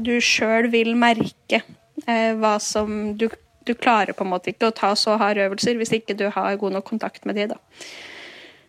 du 0.00 0.16
sjøl 0.20 0.72
vil 0.72 0.94
merke 0.96 1.60
eh, 2.08 2.32
hva 2.40 2.56
som 2.60 3.14
du 3.20 3.28
du 3.64 3.74
klarer 3.74 4.16
på 4.16 4.24
en 4.26 4.32
måte 4.32 4.52
ikke 4.52 4.70
å 4.70 4.74
ta 4.74 4.92
så 4.98 5.18
harde 5.20 5.44
øvelser 5.46 5.78
hvis 5.80 5.94
ikke 5.98 6.16
du 6.18 6.26
har 6.32 6.58
god 6.60 6.76
nok 6.78 6.86
kontakt 6.88 7.24
med 7.28 7.38
de. 7.40 7.48
da. 7.54 7.58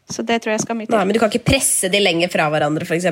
Så 0.09 0.21
det 0.21 0.41
tror 0.43 0.53
jeg 0.53 0.61
skal 0.61 0.77
mye 0.77 0.87
til. 0.87 0.95
Nei, 0.95 1.05
Men 1.05 1.17
du 1.17 1.19
kan 1.21 1.31
ikke 1.33 1.47
presse 1.47 1.89
de 1.89 2.01
lenger 2.01 2.29
fra 2.33 2.47
hverandre, 2.53 2.85
f.eks.? 2.85 3.07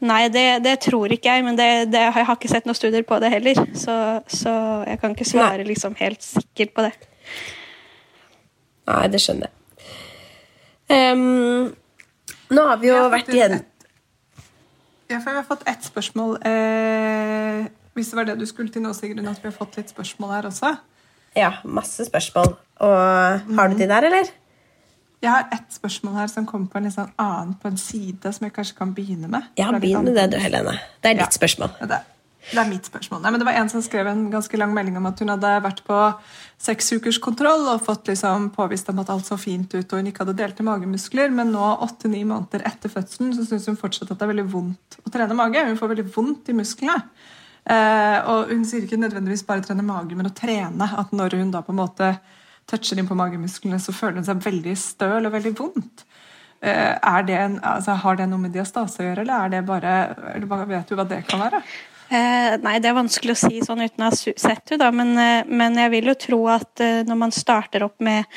Nei, 0.00 0.22
det, 0.32 0.62
det, 0.64 0.78
tror 0.80 1.12
ikke 1.12 1.34
jeg, 1.34 1.44
men 1.44 1.58
det, 1.58 1.68
det, 1.92 2.00
jeg 2.06 2.24
har 2.24 2.36
ikke 2.38 2.48
sett 2.48 2.68
noen 2.68 2.78
studier 2.78 3.04
på 3.04 3.18
det 3.20 3.28
heller. 3.34 3.58
Så, 3.76 3.94
så 4.32 4.52
jeg 4.88 5.00
kan 5.02 5.12
ikke 5.12 5.28
svare 5.28 5.66
liksom 5.68 5.96
helt 6.00 6.24
sikkert 6.24 6.72
på 6.76 6.86
det. 6.86 6.94
Nei, 8.88 9.02
det 9.12 9.20
skjønner 9.20 9.50
jeg. 9.50 9.56
Um, 10.90 11.68
nå 12.50 12.62
har 12.66 12.80
vi 12.80 12.88
jo 12.88 12.96
vært 13.12 13.28
igjen 13.30 13.60
Ja, 15.06 15.20
for 15.20 15.28
vi 15.30 15.36
har 15.36 15.46
fått 15.46 15.68
ett 15.70 15.84
spørsmål. 15.86 16.32
Eh, 16.48 17.68
hvis 17.94 18.12
det 18.12 18.20
var 18.20 18.28
det 18.28 18.38
du 18.40 18.46
skulle 18.48 18.72
til 18.72 18.84
nå, 18.84 18.92
Sigrun, 18.96 19.28
at 19.30 19.42
vi 19.42 19.50
har 19.50 19.56
fått 19.56 19.78
litt 19.80 19.90
spørsmål 19.92 20.36
her 20.36 20.50
også? 20.50 20.74
Ja, 21.38 21.54
masse 21.64 22.04
spørsmål. 22.06 22.54
Og 22.82 23.56
har 23.56 23.70
du 23.70 23.78
de 23.78 23.88
der, 23.90 24.06
eller? 24.08 24.30
Jeg 25.20 25.30
har 25.30 25.50
ett 25.52 25.74
spørsmål 25.74 26.14
her 26.16 26.30
som 26.32 26.46
kommer 26.48 26.70
på 26.72 26.80
en 26.80 26.92
sånn 26.92 27.10
annen 27.20 27.52
på 27.60 27.68
en 27.68 27.76
side, 27.80 28.30
som 28.32 28.46
jeg 28.46 28.54
kanskje 28.56 28.76
kan 28.78 28.94
begynne 28.96 29.28
med. 29.28 29.50
Ja, 29.60 29.68
begynn 29.76 30.06
med 30.06 30.16
det 30.16 30.30
du, 30.32 30.38
Helene. 30.40 30.78
Det 31.04 31.10
er 31.10 31.18
ditt 31.18 31.26
ja, 31.26 31.36
spørsmål. 31.36 31.74
Det, 31.76 31.98
det, 32.46 32.56
er 32.62 32.70
mitt 32.70 32.88
spørsmål. 32.88 33.20
Nei, 33.20 33.32
men 33.34 33.42
det 33.42 33.48
var 33.50 33.58
En 33.60 33.68
som 33.68 33.84
skrev 33.84 34.08
en 34.08 34.22
ganske 34.32 34.60
lang 34.62 34.72
melding 34.72 34.96
om 34.96 35.10
at 35.10 35.20
hun 35.20 35.32
hadde 35.34 35.50
vært 35.66 35.82
på 35.84 35.98
seks 36.60 36.88
ukers 36.96 37.18
kontroll 37.20 37.68
og 37.68 37.84
fått 37.84 38.08
liksom 38.08 38.48
påvist 38.56 38.88
om 38.88 39.02
at 39.04 39.12
alt 39.12 39.28
så 39.28 39.36
fint 39.40 39.68
ut 39.76 39.92
og 39.92 40.00
hun 40.00 40.08
ikke 40.08 40.24
hadde 40.24 40.38
delte 40.40 40.64
magemuskler, 40.64 41.28
men 41.36 41.52
nå 41.52 41.68
åtte-ni 41.84 42.24
måneder 42.24 42.64
etter 42.72 42.92
fødselen 42.92 43.36
så 43.36 43.44
syns 43.44 43.68
hun 43.68 43.78
fortsatt 43.80 44.08
at 44.08 44.16
det 44.16 44.24
er 44.24 44.32
veldig 44.32 44.48
vondt 44.56 45.02
å 45.04 45.12
trene 45.12 45.36
mage. 45.36 45.66
Hun 45.68 45.76
får 45.76 45.92
veldig 45.92 46.08
vondt 46.16 46.48
i 46.48 46.56
musklene. 46.56 46.96
Eh, 47.68 48.18
og 48.30 48.50
hun 48.50 48.64
sier 48.64 48.86
ikke 48.86 49.00
nødvendigvis 49.00 49.44
bare 49.48 49.64
trene 49.64 49.84
mage, 49.84 50.16
men 50.16 50.30
å 50.30 50.34
trene. 50.36 50.88
At 51.00 51.12
når 51.16 51.36
hun 51.40 51.52
da 51.54 51.62
på 51.66 51.74
en 51.74 51.82
måte 51.82 52.14
toucher 52.70 53.00
inn 53.00 53.08
på 53.08 53.18
magemusklene, 53.18 53.80
så 53.82 53.94
føler 53.94 54.20
hun 54.20 54.28
seg 54.28 54.42
veldig 54.44 54.76
støl 54.78 55.28
og 55.28 55.34
veldig 55.34 55.54
vondt. 55.58 56.04
Eh, 56.60 57.22
det 57.26 57.36
en, 57.36 57.60
altså, 57.64 57.96
har 58.02 58.18
det 58.18 58.28
noe 58.28 58.42
med 58.42 58.52
diastase 58.54 59.00
å 59.00 59.06
gjøre, 59.08 59.24
eller 59.24 59.46
er 59.46 59.54
det 59.54 59.62
bare 59.68 59.94
eller 60.34 60.66
Vet 60.68 60.90
du 60.90 60.98
hva 60.98 61.06
det 61.08 61.22
kan 61.28 61.40
være? 61.40 61.62
Eh, 62.10 62.56
nei, 62.60 62.74
det 62.82 62.90
er 62.90 62.98
vanskelig 62.98 63.36
å 63.36 63.38
si 63.38 63.62
sånn 63.62 63.84
uten 63.84 64.04
å 64.04 64.10
ha 64.10 64.16
sett 64.18 64.64
det, 64.68 64.80
da. 64.82 64.90
Men, 64.92 65.14
eh, 65.18 65.48
men, 65.48 65.78
jeg 65.78 65.92
vil 65.94 66.10
jo 66.10 66.18
tro 66.26 66.40
at 66.52 66.84
når 67.06 67.16
man 67.16 67.32
starter 67.34 67.86
opp 67.86 68.00
med, 68.04 68.28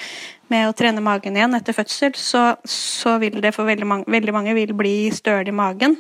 med 0.54 0.70
å 0.70 0.76
trene 0.78 1.04
magen 1.04 1.36
igjen 1.36 1.58
etter 1.58 1.76
fødsel, 1.76 2.16
så, 2.16 2.46
så 2.64 3.18
vil 3.24 3.42
det 3.42 3.54
for 3.56 3.68
veldig 3.68 3.90
mange, 3.90 4.10
veldig 4.14 4.36
mange 4.36 4.56
vil 4.56 4.76
bli 4.78 4.98
støl 5.16 5.50
i 5.50 5.56
magen. 5.56 5.98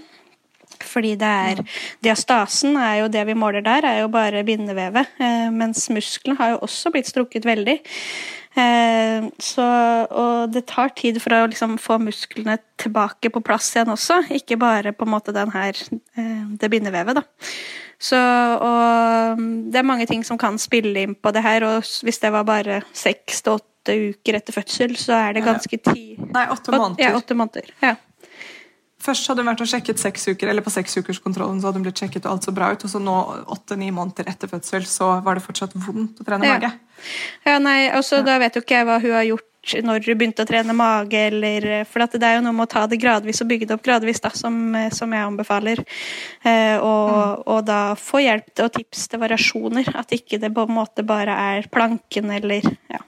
Fordi 0.83 1.15
det 1.19 1.31
er 1.47 1.63
Diastasen 2.05 2.77
er 2.77 3.01
jo 3.01 3.09
det 3.11 3.25
vi 3.29 3.37
måler 3.37 3.65
der, 3.65 3.87
er 3.87 4.01
jo 4.03 4.11
bare 4.13 4.45
bindevevet. 4.47 5.17
Eh, 5.19 5.49
mens 5.53 5.87
musklene 5.93 6.37
har 6.39 6.55
jo 6.55 6.63
også 6.67 6.93
blitt 6.93 7.11
strukket 7.11 7.47
veldig. 7.47 7.79
Eh, 8.53 9.29
så, 9.41 9.67
og 10.13 10.51
det 10.53 10.67
tar 10.69 10.91
tid 10.97 11.17
for 11.23 11.33
å 11.33 11.45
liksom 11.49 11.79
få 11.81 11.97
musklene 12.03 12.59
tilbake 12.81 13.31
på 13.33 13.41
plass 13.45 13.71
igjen 13.73 13.93
også, 13.95 14.19
ikke 14.37 14.59
bare 14.61 14.93
på 14.93 15.07
en 15.07 15.13
måte 15.15 15.33
den 15.33 15.53
her, 15.55 15.79
eh, 16.17 16.43
det 16.61 16.69
bindevevet. 16.69 17.17
da. 17.17 17.25
Så, 18.03 18.19
og 18.19 19.43
det 19.71 19.79
er 19.79 19.87
mange 19.87 20.05
ting 20.09 20.25
som 20.27 20.37
kan 20.37 20.57
spille 20.59 21.05
inn 21.05 21.15
på 21.15 21.31
det 21.33 21.43
her, 21.45 21.63
og 21.65 21.87
hvis 22.03 22.19
det 22.19 22.33
var 22.35 22.43
bare 22.47 22.81
seks 22.91 23.41
til 23.41 23.57
åtte 23.57 23.95
uker 24.11 24.39
etter 24.39 24.55
fødsel, 24.55 24.97
så 24.99 25.15
er 25.17 25.37
det 25.37 25.45
ganske 25.45 25.79
ti 25.87 26.17
Nei, 26.19 26.47
åtte 26.51 26.75
måneder. 26.75 27.03
Ja, 27.03 27.13
åtte 27.17 27.37
måneder. 27.37 27.71
Ja. 27.83 27.95
Først 29.03 29.27
hadde 29.27 29.43
hun 29.43 29.51
vært 29.51 29.63
og 29.65 29.67
sjekket 29.67 29.99
seks 29.99 30.29
uker, 30.31 30.47
eller 30.47 30.63
på 30.63 30.71
seksukerskontrollen 30.71 31.59
så 31.59 31.69
hadde 31.69 31.81
hun 31.81 31.87
blitt 31.87 31.99
sjekket, 31.99 32.23
og 32.25 32.37
alt 32.37 32.47
så 32.47 32.53
bra 32.55 32.69
ut, 32.71 32.85
og 32.87 32.91
så 32.91 33.01
nå, 33.03 33.15
åtte-ni 33.51 33.89
måneder 33.95 34.29
etter 34.31 34.51
fødsel, 34.51 34.85
så 34.87 35.17
var 35.25 35.35
det 35.35 35.43
fortsatt 35.43 35.75
vondt 35.75 36.21
å 36.23 36.27
trene 36.27 36.47
ja. 36.47 36.59
mage. 36.59 36.69
Ja, 37.43 37.57
nei, 37.59 37.89
også 37.97 38.21
ja. 38.21 38.27
Da 38.29 38.37
vet 38.39 38.55
jo 38.55 38.63
ikke 38.63 38.77
jeg 38.79 38.87
hva 38.87 39.01
hun 39.03 39.17
har 39.17 39.25
gjort 39.27 39.49
når 39.83 40.03
hun 40.03 40.19
begynte 40.19 40.43
å 40.43 40.47
trene 40.47 40.75
mage, 40.75 41.19
eller 41.29 41.85
For 41.87 42.03
det 42.03 42.19
er 42.27 42.37
jo 42.37 42.43
noe 42.45 42.55
med 42.55 42.67
å 42.67 42.71
ta 42.73 42.83
det 42.87 42.99
gradvis 42.99 43.39
og 43.43 43.49
bygge 43.51 43.69
det 43.69 43.77
opp 43.77 43.83
gradvis, 43.85 44.19
da, 44.23 44.31
som, 44.35 44.55
som 44.91 45.15
jeg 45.15 45.27
anbefaler. 45.27 45.83
Eh, 46.43 46.75
og, 46.77 47.11
mm. 47.11 47.43
og, 47.47 47.59
da 47.67 47.81
få 47.99 48.23
hjelp 48.23 48.63
og 48.65 48.71
tips 48.75 49.07
til 49.11 49.23
variasjoner. 49.23 49.91
At 49.99 50.15
ikke 50.15 50.39
det 50.43 50.51
på 50.55 50.67
en 50.67 50.75
måte 50.79 51.07
bare 51.07 51.37
er 51.55 51.69
planken 51.71 52.31
eller 52.35 52.67
ja, 52.91 53.03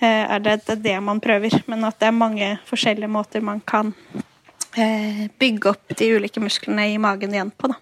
eh, 0.00 0.22
er 0.24 0.44
det, 0.44 0.78
det 0.84 0.96
man 1.04 1.20
prøver, 1.24 1.60
men 1.68 1.84
at 1.88 2.00
det 2.00 2.08
er 2.08 2.16
mange 2.16 2.54
forskjellige 2.68 3.12
måter 3.12 3.44
man 3.44 3.60
kan 3.64 3.92
bygge 5.38 5.70
opp 5.70 5.94
de 5.98 6.10
ulike 6.16 6.42
musklene 6.42 6.88
i 6.92 6.98
magen 6.98 7.34
igjen 7.34 7.52
på. 7.54 7.70
da. 7.70 7.78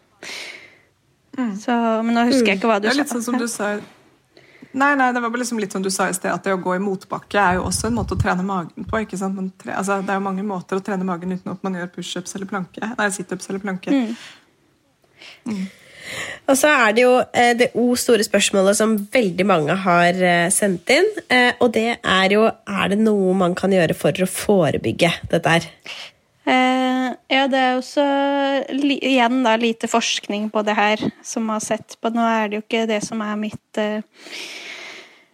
Mm. 1.38 1.56
Så, 1.56 1.72
men 2.04 2.14
nå 2.16 2.26
husker 2.28 2.52
jeg 2.52 2.60
ikke 2.60 2.68
hva 2.68 2.78
du 2.82 2.86
sa. 2.86 2.92
Det 2.92 2.94
er 2.94 3.02
litt 3.02 3.12
sånn 3.14 3.24
som 3.24 3.38
du 3.40 3.48
sa 3.48 3.74
Nei, 4.72 4.94
nei, 4.96 5.10
det 5.12 5.20
var 5.20 5.34
liksom 5.36 5.58
litt 5.60 5.74
som 5.74 5.82
du 5.84 5.90
sa 5.92 6.06
i 6.08 6.14
sted, 6.16 6.32
at 6.32 6.46
det 6.46 6.54
å 6.54 6.60
gå 6.62 6.72
i 6.78 6.80
motbakke 6.80 7.36
er 7.36 7.58
jo 7.58 7.66
også 7.68 7.90
en 7.90 7.96
måte 7.98 8.16
å 8.16 8.20
trene 8.20 8.44
magen 8.46 8.86
på. 8.88 9.02
ikke 9.04 9.18
sant? 9.20 9.36
Tre, 9.60 9.74
altså, 9.76 9.98
det 10.00 10.14
er 10.14 10.16
jo 10.16 10.24
mange 10.24 10.44
måter 10.48 10.78
å 10.78 10.84
trene 10.84 11.04
magen 11.04 11.34
uten 11.34 11.52
at 11.52 11.66
man 11.66 11.76
gjør 11.76 11.90
pushups 11.92 12.32
eller 12.38 12.48
planke. 12.48 12.80
Nei, 12.80 13.08
situps 13.12 13.50
eller 13.52 13.60
planke. 13.60 13.92
Mm. 13.92 14.14
Mm. 15.44 15.66
Og 16.50 16.56
så 16.58 16.70
er 16.72 16.96
det 16.96 17.04
jo 17.04 17.12
eh, 17.20 17.52
det 17.58 17.68
O 17.78 17.84
store 18.00 18.24
spørsmålet 18.26 18.78
som 18.78 18.96
veldig 19.12 19.46
mange 19.46 19.76
har 19.84 20.16
eh, 20.16 20.48
sendt 20.54 20.88
inn. 20.94 21.10
Eh, 21.28 21.52
og 21.60 21.74
det 21.76 21.98
er 21.98 22.34
jo 22.34 22.46
er 22.48 22.94
det 22.94 22.98
noe 23.02 23.36
man 23.38 23.56
kan 23.58 23.72
gjøre 23.76 23.96
for 23.98 24.24
å 24.24 24.30
forebygge 24.30 25.12
dette 25.30 25.56
her? 25.58 25.68
Eh, 26.48 27.08
ja, 27.30 27.44
det 27.50 27.60
er 27.60 27.76
også 27.78 28.04
igjen 28.72 29.42
da 29.46 29.54
lite 29.60 29.90
forskning 29.90 30.48
på 30.50 30.64
det 30.66 30.74
her 30.78 31.04
som 31.22 31.48
har 31.52 31.62
sett 31.62 31.96
på. 32.00 32.10
Nå 32.10 32.24
er 32.26 32.50
det 32.50 32.58
jo 32.58 32.66
ikke 32.66 32.88
det 32.90 33.02
som 33.06 33.22
er 33.24 33.38
mitt 33.40 33.82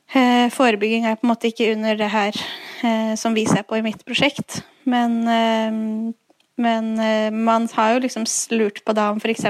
Eh, 0.08 0.46
Forebygging 0.48 1.04
er 1.04 1.18
på 1.20 1.26
en 1.26 1.34
måte 1.34 1.50
ikke 1.50 1.74
under 1.74 1.98
det 1.98 2.08
her 2.08 2.36
som 3.20 3.34
vi 3.36 3.42
ser 3.44 3.66
på 3.68 3.76
i 3.76 3.82
mitt 3.84 4.00
prosjekt, 4.06 4.62
men 4.88 6.14
men 6.58 6.98
eh, 6.98 7.30
man 7.30 7.68
har 7.72 7.94
jo 7.94 8.02
liksom 8.02 8.24
lurt 8.50 8.80
på 8.84 8.92
da 8.96 9.08
om 9.12 9.20
f.eks. 9.22 9.44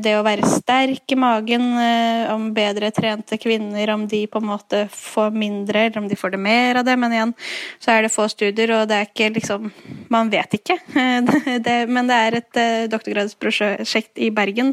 det 0.00 0.14
å 0.16 0.24
være 0.24 0.48
sterk 0.48 1.12
i 1.12 1.18
magen, 1.20 1.66
eh, 1.82 2.30
om 2.32 2.48
bedre 2.56 2.90
trente 2.96 3.36
kvinner, 3.40 3.92
om 3.92 4.06
de 4.08 4.22
på 4.26 4.40
en 4.40 4.48
måte 4.48 4.86
får 4.92 5.34
mindre, 5.36 5.86
eller 5.86 6.00
om 6.00 6.08
de 6.08 6.16
får 6.16 6.32
det 6.34 6.40
mer 6.40 6.80
av 6.80 6.86
det. 6.88 6.96
Men 6.96 7.14
igjen 7.14 7.34
så 7.76 7.92
er 7.92 8.06
det 8.06 8.12
få 8.14 8.24
studier, 8.32 8.72
og 8.78 8.88
det 8.88 8.96
er 8.96 9.10
ikke 9.10 9.32
liksom 9.36 9.72
Man 10.08 10.30
vet 10.32 10.54
ikke. 10.56 10.78
Det, 11.68 11.74
men 11.90 12.08
det 12.08 12.16
er 12.16 12.36
et 12.38 12.58
eh, 12.60 12.86
doktorgradsprosjekt 12.90 14.20
i 14.24 14.30
Bergen 14.32 14.72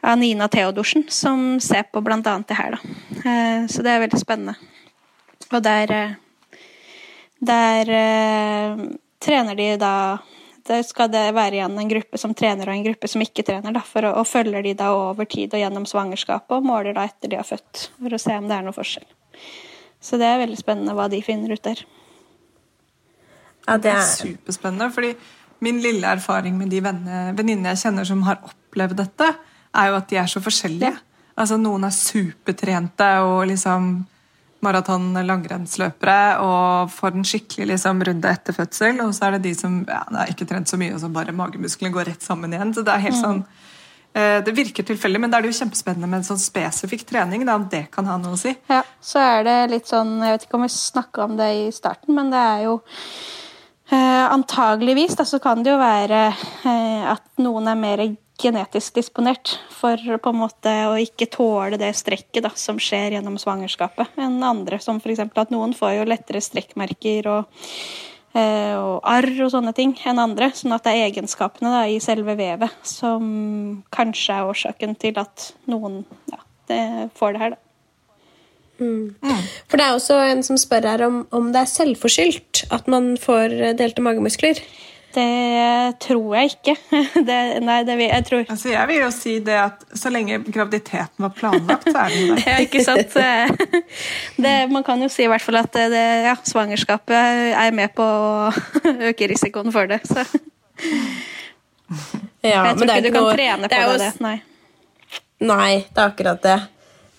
av 0.00 0.16
Nina 0.20 0.46
Theodorsen 0.48 1.04
som 1.12 1.58
ser 1.60 1.88
på 1.92 2.00
annet 2.00 2.48
det 2.48 2.56
her, 2.56 2.76
da. 2.76 3.66
Så 3.68 3.82
det 3.82 3.92
er 3.92 4.04
veldig 4.04 4.20
spennende. 4.20 4.54
Og 5.50 5.62
der 5.64 6.16
Der 7.40 7.92
trener 9.22 9.58
de 9.58 9.70
da 9.80 9.94
det 10.68 10.82
skal 10.84 11.08
det 11.08 11.30
være 11.32 11.56
igjen 11.56 11.78
en 11.80 11.88
gruppe 11.88 12.18
som 12.20 12.34
trener 12.36 12.68
og 12.68 12.76
en 12.76 12.84
gruppe 12.84 13.08
som 13.08 13.22
ikke 13.24 13.44
trener. 13.46 13.72
Da, 13.72 13.80
for 13.84 14.04
å, 14.04 14.12
og 14.20 14.28
følger 14.28 14.66
de 14.66 14.74
da 14.76 14.90
over 14.92 15.28
tid 15.30 15.54
og 15.56 15.62
gjennom 15.62 15.86
svangerskapet 15.88 16.58
og 16.58 16.66
måler 16.68 16.96
da 16.96 17.06
etter 17.08 17.32
de 17.32 17.38
har 17.40 17.48
født. 17.48 17.88
For 17.96 18.14
å 18.14 18.20
se 18.20 18.36
om 18.36 18.48
det 18.50 18.58
er 18.58 18.66
noe 18.66 18.76
forskjell. 18.76 19.06
Så 20.04 20.20
det 20.20 20.28
er 20.28 20.42
veldig 20.42 20.58
spennende 20.60 20.94
hva 20.98 21.08
de 21.10 21.22
finner 21.24 21.54
ut 21.56 21.64
der. 21.64 21.80
Ja, 23.68 23.78
det 23.80 23.92
er 23.92 24.04
superspennende. 24.08 24.90
fordi 24.92 25.14
min 25.64 25.80
lille 25.82 26.06
erfaring 26.06 26.58
med 26.58 26.70
de 26.70 26.82
venninnene 26.84 27.72
jeg 27.72 27.82
kjenner 27.86 28.06
som 28.06 28.22
har 28.28 28.38
opplevd 28.46 29.00
dette, 29.00 29.32
er 29.74 29.90
jo 29.90 29.98
at 29.98 30.08
de 30.10 30.20
er 30.20 30.30
så 30.30 30.40
forskjellige. 30.40 30.92
Ja. 30.94 31.04
Altså 31.38 31.58
Noen 31.60 31.84
er 31.86 31.94
supertrente 31.94 33.08
og 33.22 33.46
liksom 33.50 33.90
maraton-langrennsløpere 34.64 36.20
og 36.42 36.90
får 36.90 37.14
en 37.14 37.26
skikkelig 37.26 37.68
liksom, 37.72 38.02
runde 38.08 38.32
etter 38.32 38.56
fødsel. 38.56 39.00
Og 39.04 39.14
så 39.14 39.28
er 39.28 39.36
det 39.36 39.46
de 39.46 39.54
som 39.58 39.80
ja, 39.86 40.02
har 40.16 40.32
ikke 40.32 40.48
trent 40.50 40.70
så 40.70 40.78
mye, 40.80 40.94
og 40.96 41.02
så 41.02 41.10
bare 41.12 41.34
magemusklene 41.36 41.94
går 41.94 42.10
rett 42.12 42.26
sammen 42.26 42.54
igjen. 42.54 42.74
så 42.74 42.84
Det 42.86 42.94
er 42.94 43.04
helt 43.06 43.18
mm. 43.18 43.24
sånn 43.24 43.42
eh, 44.18 44.38
det 44.44 44.54
virker 44.56 44.86
tilfeldig, 44.88 45.22
men 45.22 45.32
da 45.32 45.38
er 45.38 45.46
det 45.46 45.52
jo 45.52 45.60
kjempespennende 45.60 46.10
med 46.10 46.22
en 46.22 46.28
sånn 46.32 46.42
spesifikk 46.42 47.06
trening. 47.08 47.46
Da, 47.46 47.58
om 47.60 47.68
det 47.70 47.86
kan 47.94 48.10
ha 48.10 48.18
noe 48.20 48.34
å 48.34 48.40
si. 48.40 48.54
Ja, 48.70 48.82
så 49.00 49.22
er 49.22 49.46
det 49.46 49.58
litt 49.76 49.90
sånn 49.90 50.18
Jeg 50.24 50.36
vet 50.36 50.48
ikke 50.48 50.60
om 50.60 50.66
vi 50.66 50.72
snakka 50.74 51.26
om 51.28 51.36
det 51.38 51.50
i 51.62 51.66
starten, 51.74 52.16
men 52.18 52.34
det 52.34 52.44
er 52.54 52.64
jo 52.66 52.78
eh, 53.94 54.24
Antageligvis 54.26 55.18
da, 55.18 55.28
så 55.28 55.42
kan 55.42 55.62
det 55.62 55.76
jo 55.76 55.82
være 55.82 56.24
eh, 56.32 57.12
at 57.14 57.28
noen 57.44 57.70
er 57.70 57.78
mer 57.78 58.08
genetisk 58.38 58.98
disponert 58.98 59.56
for 59.74 59.98
på 59.98 60.32
en 60.32 60.40
måte 60.42 60.72
å 60.88 60.96
ikke 61.02 61.28
tåle 61.32 61.78
det 61.80 61.90
strekket 61.98 62.44
da, 62.46 62.52
som 62.54 62.78
skjer 62.80 63.16
gjennom 63.16 63.38
svangerskapet, 63.40 64.14
enn 64.20 64.38
andre. 64.46 64.78
Som 64.82 65.02
f.eks. 65.02 65.24
at 65.26 65.54
noen 65.54 65.74
får 65.76 65.98
jo 65.98 66.08
lettere 66.08 66.42
strekkmerker 66.44 67.28
og, 67.32 67.62
eh, 68.38 68.74
og, 68.78 68.98
arr 69.02 69.30
og 69.46 69.52
sånne 69.54 69.74
ting 69.76 69.96
enn 70.06 70.22
andre. 70.22 70.52
Sånn 70.54 70.76
at 70.76 70.86
det 70.86 70.94
er 70.94 71.08
egenskapene 71.10 71.74
da, 71.74 71.86
i 71.90 71.98
selve 72.04 72.38
vevet 72.38 72.74
som 72.86 73.82
kanskje 73.94 74.38
er 74.38 74.52
årsaken 74.52 74.98
til 75.02 75.18
at 75.18 75.50
noen 75.70 76.04
ja, 76.30 76.42
får 77.18 77.34
det 77.34 77.42
her. 77.42 77.56
da. 77.56 77.64
Mm. 78.78 79.16
Mm. 79.18 79.46
For 79.66 79.80
det 79.80 79.84
er 79.84 79.96
også 79.96 80.20
en 80.22 80.44
som 80.46 80.58
spør 80.60 80.86
her 80.86 81.02
om, 81.08 81.24
om 81.34 81.48
det 81.50 81.64
er 81.64 81.70
selvforskyldt 81.72 82.68
at 82.74 82.86
man 82.86 83.16
får 83.18 83.56
delte 83.80 84.04
magemuskler. 84.04 84.60
Det 85.14 85.94
tror 86.04 86.34
jeg 86.36 86.50
ikke. 86.52 86.74
Det, 87.28 87.38
nei, 87.64 87.78
det 87.88 87.94
vil, 87.96 88.10
jeg 88.10 88.24
tror 88.28 88.42
altså, 88.44 88.68
Jeg 88.68 88.88
vil 88.90 88.98
jo 89.00 89.08
si 89.14 89.38
det 89.44 89.56
at 89.56 89.86
så 89.96 90.12
lenge 90.12 90.36
graviditeten 90.44 91.24
var 91.24 91.32
planlagt, 91.36 91.88
så 91.88 92.04
er 92.04 92.14
den 92.14 92.34
det. 92.36 92.44
ja, 92.46 92.58
ikke 92.64 92.84
sant. 92.84 93.16
Det, 94.44 94.54
man 94.70 94.84
kan 94.86 95.02
jo 95.02 95.08
si 95.12 95.24
i 95.24 95.30
hvert 95.30 95.44
fall 95.44 95.62
at 95.62 95.72
det, 95.72 96.04
ja, 96.28 96.36
svangerskapet 96.44 97.54
er 97.56 97.74
med 97.74 97.94
på 97.96 98.04
å 98.04 98.52
øke 99.08 99.30
risikoen 99.32 99.72
for 99.74 99.88
det. 99.90 100.02
Så. 100.06 100.26
Ja, 102.44 102.68
jeg 102.68 102.76
tror 102.76 102.92
ikke 102.92 103.06
du 103.08 103.12
kan 103.14 103.24
noe, 103.24 103.36
trene 103.36 103.70
på 103.72 103.84
det. 103.96 103.98
det. 104.04 104.10
Nei. 104.22 104.36
nei, 105.40 105.72
det 105.88 106.02
er 106.02 106.10
akkurat 106.12 106.44
det. 106.44 106.58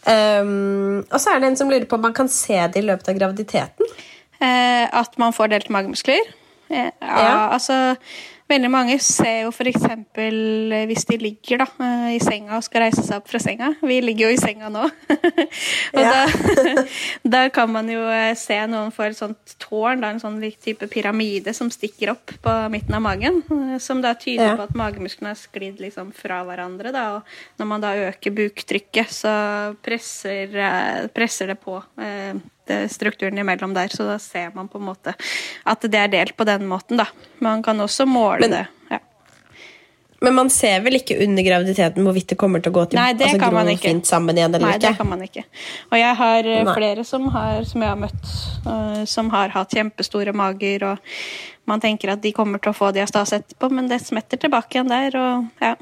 Um, 0.09 1.01
og 1.09 1.19
så 1.19 1.33
er 1.33 1.41
det 1.41 1.49
en 1.49 1.57
som 1.59 1.71
lurer 1.71 1.87
på 1.89 1.97
om 1.97 2.05
man 2.07 2.15
kan 2.15 2.29
se 2.31 2.55
det 2.71 2.79
i 2.79 2.85
løpet 2.85 3.11
av 3.11 3.17
graviditeten. 3.17 3.97
Eh, 4.39 4.85
at 4.87 5.17
man 5.19 5.35
får 5.35 5.51
delt 5.51 5.71
magemuskler. 5.73 6.29
Ja, 6.69 6.91
ja. 7.01 7.37
altså 7.53 7.97
Veldig 8.49 8.69
mange 8.73 8.95
ser 9.03 9.43
jo 9.43 9.51
f.eks. 9.53 9.83
Eh, 10.17 10.85
hvis 10.89 11.05
de 11.05 11.17
ligger 11.21 11.61
da, 11.61 11.67
eh, 11.85 12.15
i 12.15 12.21
senga 12.23 12.57
og 12.57 12.65
skal 12.65 12.87
reise 12.87 13.03
seg 13.05 13.19
opp 13.19 13.29
fra 13.29 13.41
senga. 13.43 13.69
Vi 13.85 13.99
ligger 14.01 14.25
jo 14.25 14.33
i 14.33 14.39
senga 14.41 14.71
nå. 14.73 14.87
og 15.93 15.99
da, 15.99 16.23
da, 17.35 17.43
kan 17.53 17.69
man 17.69 17.91
jo 17.93 18.01
eh, 18.09 18.33
se 18.39 18.57
noen 18.71 18.89
får 18.95 19.11
et 19.11 19.19
sånt 19.19 19.55
tårn, 19.61 20.01
da, 20.01 20.09
en 20.15 20.23
sånn 20.23 20.41
type 20.57 20.89
pyramide 20.89 21.53
som 21.53 21.69
stikker 21.69 22.15
opp 22.15 22.33
på 22.41 22.57
midten 22.73 22.97
av 22.97 23.05
magen. 23.05 23.43
Som 23.77 24.01
da 24.01 24.15
tyder 24.17 24.55
ja. 24.55 24.57
på 24.57 24.65
at 24.65 24.77
magemusklene 24.81 25.35
har 25.35 25.37
sklidd 25.37 25.85
liksom 25.85 26.09
fra 26.17 26.41
hverandre. 26.47 26.95
Da, 26.95 27.05
og 27.19 27.61
når 27.61 27.69
man 27.75 27.85
da 27.85 27.93
øker 28.09 28.33
buktrykket, 28.33 29.13
så 29.13 29.35
presser, 29.85 30.57
presser 31.13 31.53
det 31.53 31.61
på. 31.61 31.77
Eh, 32.01 32.33
strukturen 32.91 33.37
imellom 33.41 33.73
der, 33.75 33.91
så 33.93 34.07
da 34.07 34.17
ser 34.21 34.51
man 34.55 34.69
på 34.71 34.81
en 34.81 34.89
måte 34.91 35.15
at 35.69 35.85
det 35.85 35.99
er 35.99 36.11
delt 36.13 36.35
på 36.37 36.47
den 36.47 36.67
måten, 36.69 36.99
da. 37.01 37.07
Man 37.43 37.63
kan 37.65 37.79
også 37.81 38.07
måle 38.09 38.47
men, 38.47 38.57
det. 38.57 38.65
Ja. 38.89 38.99
Men 40.19 40.35
man 40.35 40.49
ser 40.51 40.81
vel 40.83 40.99
ikke 40.99 41.17
under 41.23 41.45
graviditeten 41.45 42.03
hvorvidt 42.03 42.33
det 42.33 42.39
kommer 42.39 42.63
til 42.63 42.73
å 42.73 42.77
gå 42.79 42.85
til 42.91 42.99
Nei, 42.99 43.11
det 43.15 43.29
altså, 43.29 43.41
kan 43.45 43.55
man 43.55 43.71
ikke. 43.71 43.87
fint 43.87 44.09
sammen 44.09 44.39
igjen? 44.39 44.55
eller 44.55 44.67
Nei, 44.67 44.73
ikke? 44.75 44.87
det 44.87 44.99
kan 44.99 45.09
man 45.09 45.23
ikke. 45.23 45.45
Og 45.91 46.01
jeg 46.01 46.17
har 46.21 46.49
eh, 46.49 46.63
Nei. 46.67 46.73
flere 46.81 47.05
som, 47.07 47.29
har, 47.35 47.61
som, 47.69 47.85
jeg 47.85 47.93
har 47.93 48.01
møtt, 48.01 48.33
uh, 48.65 49.05
som 49.07 49.31
har 49.35 49.55
hatt 49.55 49.77
kjempestore 49.77 50.35
mager, 50.35 50.89
og 50.91 51.69
man 51.69 51.83
tenker 51.83 52.11
at 52.15 52.23
de 52.23 52.33
kommer 52.35 52.59
til 52.59 52.73
å 52.73 52.77
få 52.77 52.91
diastase 52.95 53.39
etterpå, 53.39 53.71
men 53.71 53.87
det 53.91 54.01
smetter 54.03 54.41
tilbake 54.41 54.75
igjen 54.75 54.91
der, 54.91 55.15
og 55.19 55.63
ja. 55.63 55.75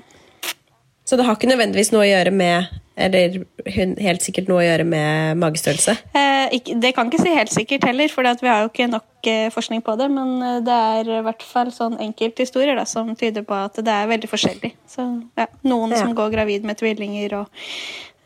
Så 1.07 1.15
det 1.15 1.23
har 1.23 1.37
ikke 1.37 1.47
nødvendigvis 1.47 1.93
noe 1.95 2.03
å 2.03 2.09
gjøre 2.09 2.33
med 2.35 2.67
eller 2.97 3.43
helt 3.69 4.23
sikkert 4.25 4.47
noe 4.49 4.63
å 4.63 4.65
gjøre 4.65 4.85
med 4.89 5.37
magestørrelse? 5.37 5.93
Eh, 6.17 6.55
det 6.81 6.91
kan 6.97 7.11
ikke 7.11 7.21
si 7.21 7.35
helt 7.35 7.53
sikkert 7.53 7.85
heller, 7.85 8.09
for 8.09 8.25
vi 8.41 8.49
har 8.49 8.63
jo 8.63 8.71
ikke 8.71 8.87
nok 8.89 9.29
eh, 9.29 9.45
forskning 9.53 9.83
på 9.85 9.93
det. 9.99 10.07
Men 10.09 10.33
eh, 10.41 10.57
det 10.65 10.79
er 10.97 11.11
i 11.19 11.21
hvert 11.27 11.45
fall 11.45 11.69
sånn 11.75 11.99
enkelthistorier 12.07 12.81
som 12.89 13.13
tyder 13.19 13.45
på 13.45 13.53
at 13.53 13.77
det 13.85 13.93
er 13.93 14.09
veldig 14.09 14.31
forskjellig. 14.31 14.73
Så, 14.89 15.05
ja, 15.37 15.47
noen 15.69 15.93
ja. 15.93 16.01
som 16.01 16.17
går 16.17 16.33
gravid 16.33 16.65
med 16.65 16.81
tvillinger 16.81 17.37
og 17.43 17.63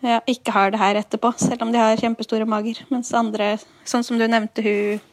ja, 0.07 0.21
ikke 0.31 0.55
har 0.55 0.71
det 0.71 0.81
her 0.81 1.03
etterpå, 1.03 1.35
selv 1.37 1.67
om 1.67 1.75
de 1.75 1.83
har 1.83 1.99
kjempestore 1.99 2.47
mager. 2.49 2.79
Mens 2.93 3.11
andre, 3.17 3.57
sånn 3.83 4.07
som 4.07 4.17
du 4.17 4.23
nevnte, 4.23 4.63
hun, 4.63 5.03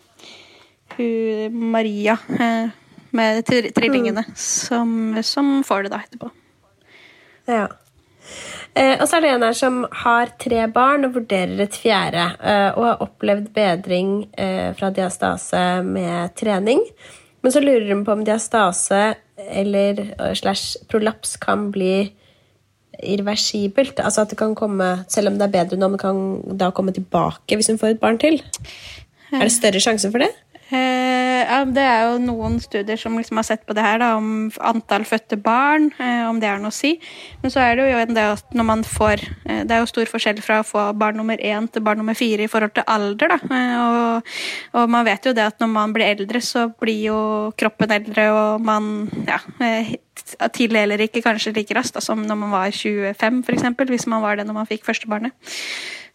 hun 0.95 1.63
Maria 1.75 2.15
eh, 2.39 2.71
med 3.11 3.43
trillingene, 3.49 4.23
mm. 4.23 4.37
som, 4.39 4.93
som 5.27 5.57
får 5.67 5.89
det 5.89 5.97
da 5.99 6.05
etterpå. 6.07 6.31
Ja. 7.49 7.67
Eh, 8.77 8.95
og 9.01 9.07
så 9.09 9.19
er 9.19 9.25
det 9.25 9.31
en 9.33 9.47
her 9.47 9.57
som 9.57 9.81
har 10.05 10.35
tre 10.41 10.67
barn 10.71 11.09
og 11.09 11.17
vurderer 11.17 11.65
et 11.65 11.79
fjerde. 11.79 12.27
Eh, 12.39 12.69
og 12.77 12.85
har 12.85 13.07
opplevd 13.07 13.49
bedring 13.57 14.13
eh, 14.39 14.71
fra 14.79 14.93
diastase 14.95 15.63
med 15.87 16.37
trening. 16.39 16.85
Men 17.43 17.55
så 17.55 17.63
lurer 17.63 17.89
hun 17.93 18.05
på 18.07 18.15
om 18.15 18.25
diastase 18.27 19.03
eller 19.39 20.03
eh, 20.05 20.35
slash 20.39 20.85
prolaps 20.91 21.37
kan 21.41 21.71
bli 21.75 22.11
irreversibelt. 22.99 24.01
Altså 24.03 24.25
at 24.25 24.33
det 24.33 24.39
kan 24.41 24.57
komme, 24.59 25.05
selv 25.09 25.33
om 25.33 25.39
det 25.39 25.49
er 25.49 25.57
bedre 25.61 25.79
nå, 25.79 25.91
men 25.93 26.03
kan 26.03 26.23
da 26.59 26.73
komme 26.75 26.95
tilbake 26.95 27.57
hvis 27.57 27.71
hun 27.71 27.79
får 27.81 27.95
et 27.95 28.03
barn 28.03 28.19
til. 28.21 28.41
Er 29.33 29.45
det 29.45 29.55
større 29.55 29.81
sjanse 29.83 30.11
for 30.11 30.25
det? 30.25 30.31
Eh, 30.69 31.65
det 31.73 31.81
er 31.85 32.03
jo 32.05 32.19
noen 32.21 32.59
studier 32.61 32.99
som 33.01 33.15
liksom 33.17 33.41
har 33.41 33.47
sett 33.49 33.63
på 33.65 33.73
det 33.77 33.85
her, 33.85 34.01
da, 34.03 34.11
om 34.19 34.51
antall 34.69 35.07
fødte 35.09 35.39
barn, 35.41 35.89
eh, 35.97 36.27
om 36.29 36.41
det 36.43 36.51
er 36.51 36.61
noe 36.61 36.73
å 36.73 36.77
si. 36.77 36.99
Men 37.43 37.53
så 37.55 37.63
er 37.65 37.79
det 37.79 37.87
jo 37.89 38.03
en 38.03 38.19
del 38.19 38.35
at 38.37 38.57
når 38.57 38.69
man 38.69 38.85
får 38.85 39.25
eh, 39.49 39.63
Det 39.65 39.75
er 39.75 39.81
jo 39.81 39.89
stor 39.89 40.11
forskjell 40.13 40.43
fra 40.45 40.61
å 40.61 40.67
få 40.67 40.85
barn 40.99 41.17
nummer 41.17 41.41
én 41.41 41.71
til 41.73 41.85
barn 41.85 42.03
nummer 42.03 42.17
fire 42.19 42.45
i 42.45 42.51
forhold 42.53 42.77
til 42.77 42.85
alder, 42.87 43.33
da. 43.33 43.61
Og, 43.79 44.35
og, 44.75 44.91
man 44.93 45.09
vet 45.09 45.25
jo 45.25 45.35
det 45.37 45.47
at 45.55 45.61
når 45.63 45.73
man 45.73 45.95
blir 45.97 46.13
eldre, 46.13 46.43
så 46.45 46.69
blir 46.81 47.01
jo 47.09 47.21
kroppen 47.59 47.97
eldre, 47.97 48.29
og 48.33 48.65
man 48.65 49.09
ja, 49.29 49.41
tildeler 50.53 51.01
ikke 51.07 51.25
kanskje 51.25 51.55
like 51.57 51.77
raskt 51.77 52.01
som 52.05 52.21
når 52.27 52.43
man 52.43 52.53
var 52.53 52.75
25, 52.75 53.41
f.eks., 53.47 53.71
hvis 53.89 54.09
man 54.11 54.25
var 54.25 54.37
det 54.37 54.45
når 54.47 54.61
man 54.61 54.69
fikk 54.69 54.85
første 54.89 55.09
barnet. 55.09 55.33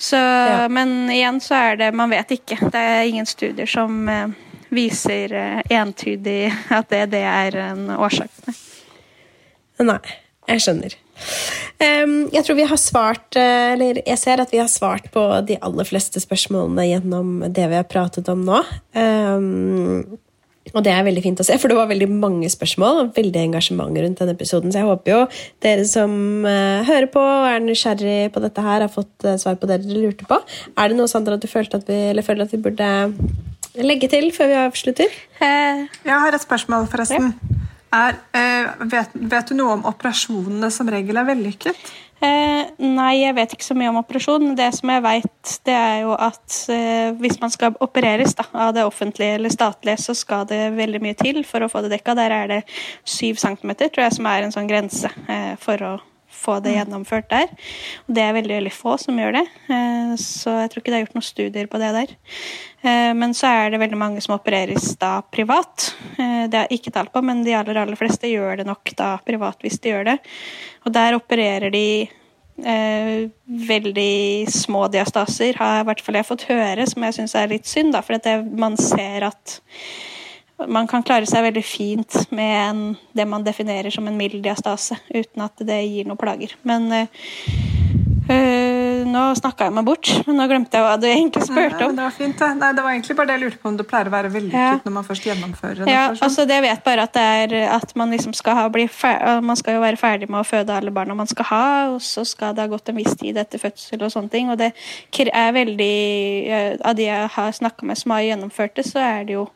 Så, 0.04 0.16
ja. 0.16 0.68
Men 0.70 1.12
igjen 1.12 1.40
så 1.40 1.56
er 1.56 1.78
det 1.80 1.94
Man 1.96 2.12
vet 2.12 2.34
ikke. 2.36 2.58
Det 2.60 2.80
er 2.80 3.06
ingen 3.08 3.28
studier 3.30 3.70
som 3.70 4.02
eh, 4.12 4.34
viser 4.74 5.32
eh, 5.40 5.62
entydig 5.72 6.52
at 6.74 6.90
det, 6.92 7.06
det 7.14 7.24
er 7.24 7.56
en 7.70 7.86
årsak. 7.96 8.34
Nei, 9.84 10.02
jeg 10.52 10.66
skjønner. 10.66 10.98
Jeg 11.80 12.44
tror 12.46 12.58
vi 12.58 12.66
har 12.68 12.80
svart 12.82 13.36
eh, 13.38 13.74
Eller 13.76 14.00
jeg 14.02 14.20
ser 14.20 14.42
at 14.42 14.52
vi 14.54 14.60
har 14.60 14.70
svart 14.72 15.08
på 15.14 15.24
de 15.48 15.58
aller 15.64 15.88
fleste 15.88 16.20
spørsmålene 16.24 16.88
gjennom 16.90 17.34
det 17.48 17.70
vi 17.72 17.80
har 17.80 17.88
pratet 17.88 18.28
om 18.34 18.44
nå. 18.44 18.60
Og 20.72 20.80
det 20.86 20.94
er 20.94 21.04
veldig 21.06 21.22
fint 21.26 21.42
å 21.44 21.46
se, 21.46 21.58
for 21.60 21.70
det 21.70 21.76
var 21.78 21.90
veldig 21.92 22.08
mange 22.08 22.48
spørsmål 22.50 23.02
og 23.02 23.18
veldig 23.18 23.42
engasjement 23.42 23.92
rundt 24.00 24.22
denne 24.22 24.36
episoden. 24.38 24.72
Så 24.72 24.80
jeg 24.80 24.88
håper 24.88 25.12
jo 25.12 25.20
dere 25.66 25.84
som 25.90 26.14
uh, 26.48 26.80
hører 26.88 27.10
på 27.12 27.20
og 27.20 27.50
er 27.50 27.66
nysgjerrig 27.66 28.32
på 28.34 28.44
dette 28.46 28.64
her, 28.64 28.86
har 28.86 28.94
fått 28.94 29.28
uh, 29.28 29.36
svar 29.42 29.60
på 29.60 29.70
det 29.70 29.82
dere 29.84 30.06
lurte 30.06 30.28
på. 30.30 30.40
Er 30.80 30.90
det 30.90 30.98
noe 30.98 31.12
Sandra, 31.12 31.36
du 31.36 31.50
følte 31.52 31.82
at 31.82 31.92
vi, 31.92 32.00
eller 32.14 32.26
føler 32.26 32.48
at 32.48 32.56
vi 32.56 32.62
burde 32.64 32.90
legge 33.82 34.10
til 34.12 34.30
før 34.34 34.50
vi 34.52 34.58
avslutter? 34.62 35.20
Eh, 35.42 35.86
Jeg 36.06 36.20
har 36.26 36.36
et 36.36 36.42
spørsmål, 36.42 36.88
forresten. 36.92 37.34
Er, 37.94 38.18
eh, 38.34 38.72
vet, 38.90 39.14
vet 39.14 39.50
du 39.50 39.58
noe 39.58 39.78
om 39.78 39.86
operasjonene 39.90 40.70
som 40.72 40.90
regel 40.90 41.18
er 41.18 41.28
vellykket? 41.30 41.92
Eh, 42.24 42.70
nei, 42.80 43.18
jeg 43.20 43.36
vet 43.36 43.54
ikke 43.56 43.66
så 43.66 43.76
mye 43.76 43.92
om 43.92 44.00
operasjon. 44.00 44.54
Det 44.56 44.70
som 44.78 44.92
jeg 44.94 45.04
vet, 45.04 45.56
det 45.68 45.76
er 45.76 45.98
jo 46.06 46.14
at 46.16 46.60
eh, 46.72 47.10
hvis 47.20 47.40
man 47.42 47.52
skal 47.52 47.76
opereres 47.84 48.38
da, 48.40 48.46
av 48.68 48.72
det 48.78 48.86
offentlige 48.88 49.40
eller 49.40 49.52
statlige, 49.52 50.00
så 50.00 50.16
skal 50.16 50.48
det 50.48 50.62
veldig 50.78 51.04
mye 51.04 51.20
til 51.20 51.42
for 51.48 51.66
å 51.66 51.72
få 51.72 51.84
det 51.84 51.92
dekka. 51.98 52.16
Der 52.20 52.38
er 52.38 52.50
det 52.54 52.62
syv 53.04 53.42
centimeter, 53.44 53.92
tror 53.92 54.08
jeg, 54.08 54.18
som 54.20 54.32
er 54.32 54.48
en 54.48 54.56
sånn 54.56 54.72
grense 54.72 55.12
eh, 55.28 55.54
for 55.60 55.84
å 55.84 55.94
få 56.44 56.60
det 56.64 56.76
gjennomført 56.76 57.30
der. 57.32 57.52
Og 58.06 58.16
det 58.18 58.26
er 58.26 58.38
veldig, 58.38 58.58
veldig 58.60 58.74
få 58.76 58.98
som 59.02 59.20
gjør 59.20 59.38
det, 59.40 59.46
eh, 59.74 60.14
så 60.22 60.58
jeg 60.62 60.72
tror 60.74 60.84
ikke 60.84 60.94
det 60.94 61.00
er 61.00 61.06
gjort 61.06 61.18
noen 61.18 61.30
studier 61.30 61.70
på 61.72 61.82
det 61.82 61.92
der. 61.98 62.16
Eh, 62.84 63.12
Men 63.18 63.36
så 63.38 63.52
er 63.52 63.74
det 63.74 63.84
veldig 63.84 64.00
mange 64.00 64.24
som 64.24 64.36
opereres 64.38 64.92
da 65.02 65.16
privat. 65.22 65.94
Det 66.18 66.58
har 66.58 66.68
jeg 66.68 66.82
ikke 66.82 66.94
tall 66.96 67.08
på, 67.14 67.22
men 67.26 67.46
de 67.46 67.56
aller, 67.58 67.80
aller 67.80 67.98
fleste 68.00 68.30
gjør 68.30 68.60
det 68.60 68.68
nok 68.68 68.92
da 69.00 69.16
privat 69.26 69.64
hvis 69.64 69.80
de 69.80 69.96
gjør 69.96 70.12
det. 70.12 70.18
Og 70.86 70.94
der 70.94 71.16
opererer 71.18 71.72
de 71.74 71.88
eh, 72.62 73.30
veldig 73.46 74.52
små 74.52 74.88
diastaser, 74.94 75.58
har 75.58 75.82
i 75.82 75.88
hvert 75.88 76.04
fall 76.04 76.20
jeg 76.20 76.30
fått 76.30 76.48
høre, 76.50 76.88
som 76.90 77.06
jeg 77.08 77.18
syns 77.18 77.36
er 77.40 77.52
litt 77.52 77.70
synd, 77.70 77.94
da, 77.96 78.04
for 78.06 78.20
man 78.60 78.78
ser 78.80 79.30
at 79.30 79.60
man 80.68 80.88
kan 80.88 81.04
klare 81.06 81.28
seg 81.30 81.46
veldig 81.48 81.64
fint 81.66 82.20
med 82.36 82.54
en, 82.64 82.84
det 83.16 83.26
man 83.30 83.46
definerer 83.46 83.94
som 83.94 84.08
en 84.08 84.18
mild 84.18 84.42
diastase, 84.44 84.98
uten 85.14 85.46
at 85.46 85.66
det 85.68 85.82
gir 85.86 86.08
noen 86.10 86.20
plager. 86.20 86.56
Men 86.68 86.88
øh, 86.94 87.08
nå 89.14 89.22
snakka 89.38 89.68
jeg 89.70 89.74
meg 89.78 89.86
bort, 89.88 90.10
men 90.28 90.38
nå 90.40 90.48
glemte 90.50 90.78
jeg 90.80 90.86
hva 90.86 90.96
du 91.00 91.06
egentlig 91.10 91.44
spurte 91.46 91.86
om. 91.86 91.92
om. 91.92 91.96
det 92.00 92.04
var 92.08 92.16
fint, 92.18 92.38
det. 92.40 92.50
Nei, 92.60 92.72
det 92.78 92.84
var 92.86 92.96
egentlig 92.96 93.16
bare 93.20 93.30
det 93.30 93.36
jeg 93.38 93.44
lurte 93.46 93.60
på 93.64 93.70
om 93.72 93.78
det 93.80 93.86
pleier 93.90 94.10
å 94.10 94.14
være 94.14 94.32
vellykket 94.34 94.60
Ja. 94.64 94.80
når 94.86 94.96
man 94.98 95.08
først 95.08 95.28
gjennomfører 95.30 95.82
det. 95.84 95.88
Ja, 95.94 96.04
sånn. 96.12 96.24
altså 96.28 96.46
det 96.50 96.58
jeg 96.60 96.66
vet 96.68 96.84
bare 96.88 97.06
at 97.08 97.14
det 97.18 97.24
er 97.54 97.56
at 97.78 97.96
man 98.00 98.12
liksom 98.16 98.34
skal 98.38 98.58
ha 98.60 98.68
bli 98.74 98.88
Man 99.44 99.56
skal 99.60 99.78
jo 99.78 99.82
være 99.84 99.98
ferdig 100.02 100.30
med 100.30 100.42
å 100.42 100.48
føde 100.48 100.76
alle 100.76 100.92
barna 100.92 101.16
man 101.16 101.28
skal 101.28 101.46
ha, 101.46 101.64
og 101.94 102.02
så 102.02 102.26
skal 102.26 102.54
det 102.56 102.66
ha 102.66 102.72
gått 102.72 102.90
en 102.90 102.98
viss 103.00 103.16
tid 103.20 103.38
etter 103.38 103.62
fødsel 103.62 104.02
og 104.04 104.12
sånne 104.12 104.30
ting. 104.34 104.50
Og 104.52 104.58
det 104.58 104.72
er 105.34 105.52
veldig 105.56 106.78
Av 106.84 106.96
de 106.96 107.04
jeg 107.08 107.30
har 107.36 107.52
snakka 107.52 107.86
med 107.86 107.98
som 107.98 108.12
har 108.16 108.22
gjennomført 108.26 108.76
det, 108.76 108.86
så 108.88 109.00
er 109.00 109.24
det 109.28 109.34
jo 109.38 109.48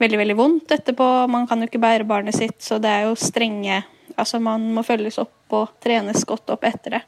veldig, 0.00 0.18
veldig 0.22 0.36
vondt 0.38 0.72
etterpå. 0.76 1.10
Man 1.30 1.46
kan 1.46 1.60
jo 1.60 1.68
ikke 1.70 1.82
bære 1.82 2.06
barnet 2.08 2.34
sitt, 2.36 2.58
så 2.62 2.78
det 2.82 2.90
er 2.90 3.08
jo 3.08 3.14
strenge 3.18 3.82
Altså 4.16 4.38
Man 4.40 4.70
må 4.72 4.82
følges 4.86 5.18
opp 5.20 5.32
og 5.54 5.74
trenes 5.82 6.24
godt 6.28 6.50
opp 6.54 6.64
etter 6.66 6.98
det. 6.98 7.02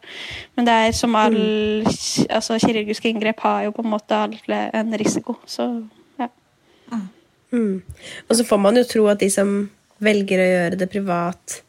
Men 0.56 0.68
det 0.68 0.74
er 0.74 0.96
som 0.96 1.16
all 1.18 1.38
altså, 1.84 2.58
kirurgiske 2.62 3.10
inngrep 3.10 3.40
har 3.46 3.64
jo 3.66 3.74
på 3.76 3.84
en 3.84 3.92
måte 3.94 4.18
alle 4.28 4.60
en 4.76 4.98
risiko. 5.00 5.38
Så 5.46 5.68
ja. 6.20 6.30
Og 7.52 8.36
så 8.36 8.44
får 8.44 8.62
man 8.62 8.78
jo 8.78 8.86
tro 8.88 9.08
at 9.10 9.22
de 9.22 9.30
som 9.32 9.56
velger 9.98 10.42
å 10.42 10.52
gjøre 10.52 10.78
det 10.78 10.90
privat 10.92 11.62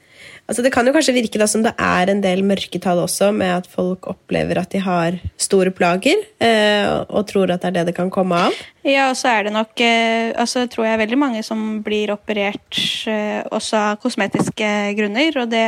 Altså 0.49 0.63
Det 0.65 0.72
kan 0.74 0.88
jo 0.88 0.93
kanskje 0.95 1.13
virke 1.13 1.38
da 1.38 1.45
som 1.49 1.61
det 1.61 1.76
er 1.78 2.09
en 2.09 2.24
del 2.24 2.41
mørketall 2.47 3.03
også, 3.03 3.30
med 3.38 3.51
at 3.53 3.67
folk 3.70 4.07
opplever 4.09 4.57
at 4.57 4.72
de 4.74 4.82
har 4.82 5.20
store 5.38 5.70
plager, 5.76 6.24
eh, 6.41 6.89
og 7.05 7.28
tror 7.30 7.53
at 7.53 7.61
det 7.61 7.70
er 7.70 7.76
det 7.78 7.91
det 7.91 7.95
kan 7.99 8.09
komme 8.09 8.39
av. 8.47 8.55
Ja, 8.82 9.11
og 9.11 9.17
så 9.20 9.30
er 9.30 9.45
det 9.45 9.53
nok 9.53 9.84
eh, 9.86 10.34
altså 10.34 10.65
tror 10.72 10.88
jeg 10.88 11.03
veldig 11.03 11.20
mange 11.22 11.43
som 11.45 11.84
blir 11.86 12.15
operert 12.15 12.82
eh, 13.05 13.45
også 13.45 13.84
av 13.91 14.01
kosmetiske 14.01 14.72
grunner. 14.97 15.38
Og 15.43 15.53
det, 15.53 15.67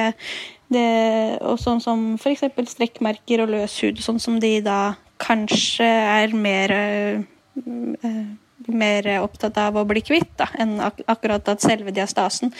det 0.72 1.40
og 1.46 1.60
sånn 1.62 1.82
som 1.84 2.06
f.eks. 2.16 2.46
strekkmerker 2.74 3.44
og 3.44 3.52
løs 3.56 3.78
hud, 3.84 4.02
sånn 4.04 4.22
som 4.24 4.40
de 4.42 4.58
da 4.66 4.96
kanskje 5.22 5.86
er 5.86 6.34
mer 6.34 6.74
eh, 6.74 7.26
eh, 8.02 8.24
mer 8.68 9.08
opptatt 9.22 9.58
av 9.58 9.78
å 9.80 9.86
bli 9.88 10.04
kvitt 10.06 10.32
da, 10.40 10.48
enn 10.62 10.80
ak 10.84 11.02
akkurat 11.10 11.48
at 11.50 11.64
selve 11.64 11.94
diastasen. 11.96 12.54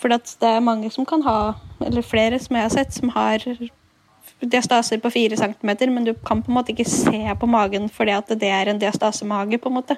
For 0.00 0.12
det 0.12 0.46
er 0.46 0.62
mange 0.64 0.90
som 0.94 1.06
kan 1.08 1.24
ha, 1.26 1.54
eller 1.84 2.06
flere 2.06 2.38
som 2.42 2.56
jeg 2.56 2.68
har 2.68 2.74
sett, 2.74 2.94
som 2.94 3.12
har 3.16 3.44
diastaser 4.40 5.00
på 5.02 5.10
fire 5.12 5.36
centimeter, 5.36 5.90
men 5.90 6.06
du 6.06 6.14
kan 6.14 6.42
på 6.42 6.50
en 6.50 6.56
måte 6.56 6.72
ikke 6.72 6.88
se 6.88 7.34
på 7.40 7.48
magen 7.50 7.90
fordi 7.92 8.14
at 8.16 8.32
det 8.40 8.48
er 8.48 8.70
en 8.70 8.80
diastasemage. 8.80 9.58
på 9.58 9.68
en 9.68 9.74
måte. 9.74 9.96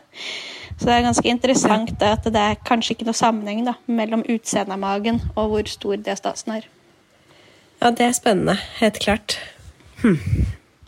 Så 0.79 0.87
det 0.87 0.95
er 0.95 1.03
ganske 1.03 1.29
interessant 1.29 2.03
at 2.03 2.25
det 2.25 2.41
er 2.41 2.63
kanskje 2.65 2.97
ikke 2.97 3.07
noe 3.07 3.15
sammenheng 3.15 3.65
da, 3.67 3.77
mellom 3.87 4.25
utseendet 4.25 4.75
av 4.75 4.81
magen 4.81 5.21
og 5.37 5.53
hvor 5.53 5.69
stor 5.69 5.97
diastasen 5.97 6.57
er. 6.57 6.72
Ja, 7.83 7.91
det 7.91 8.07
er 8.07 8.13
spennende. 8.15 8.55
Helt 8.79 9.01
klart. 9.03 9.39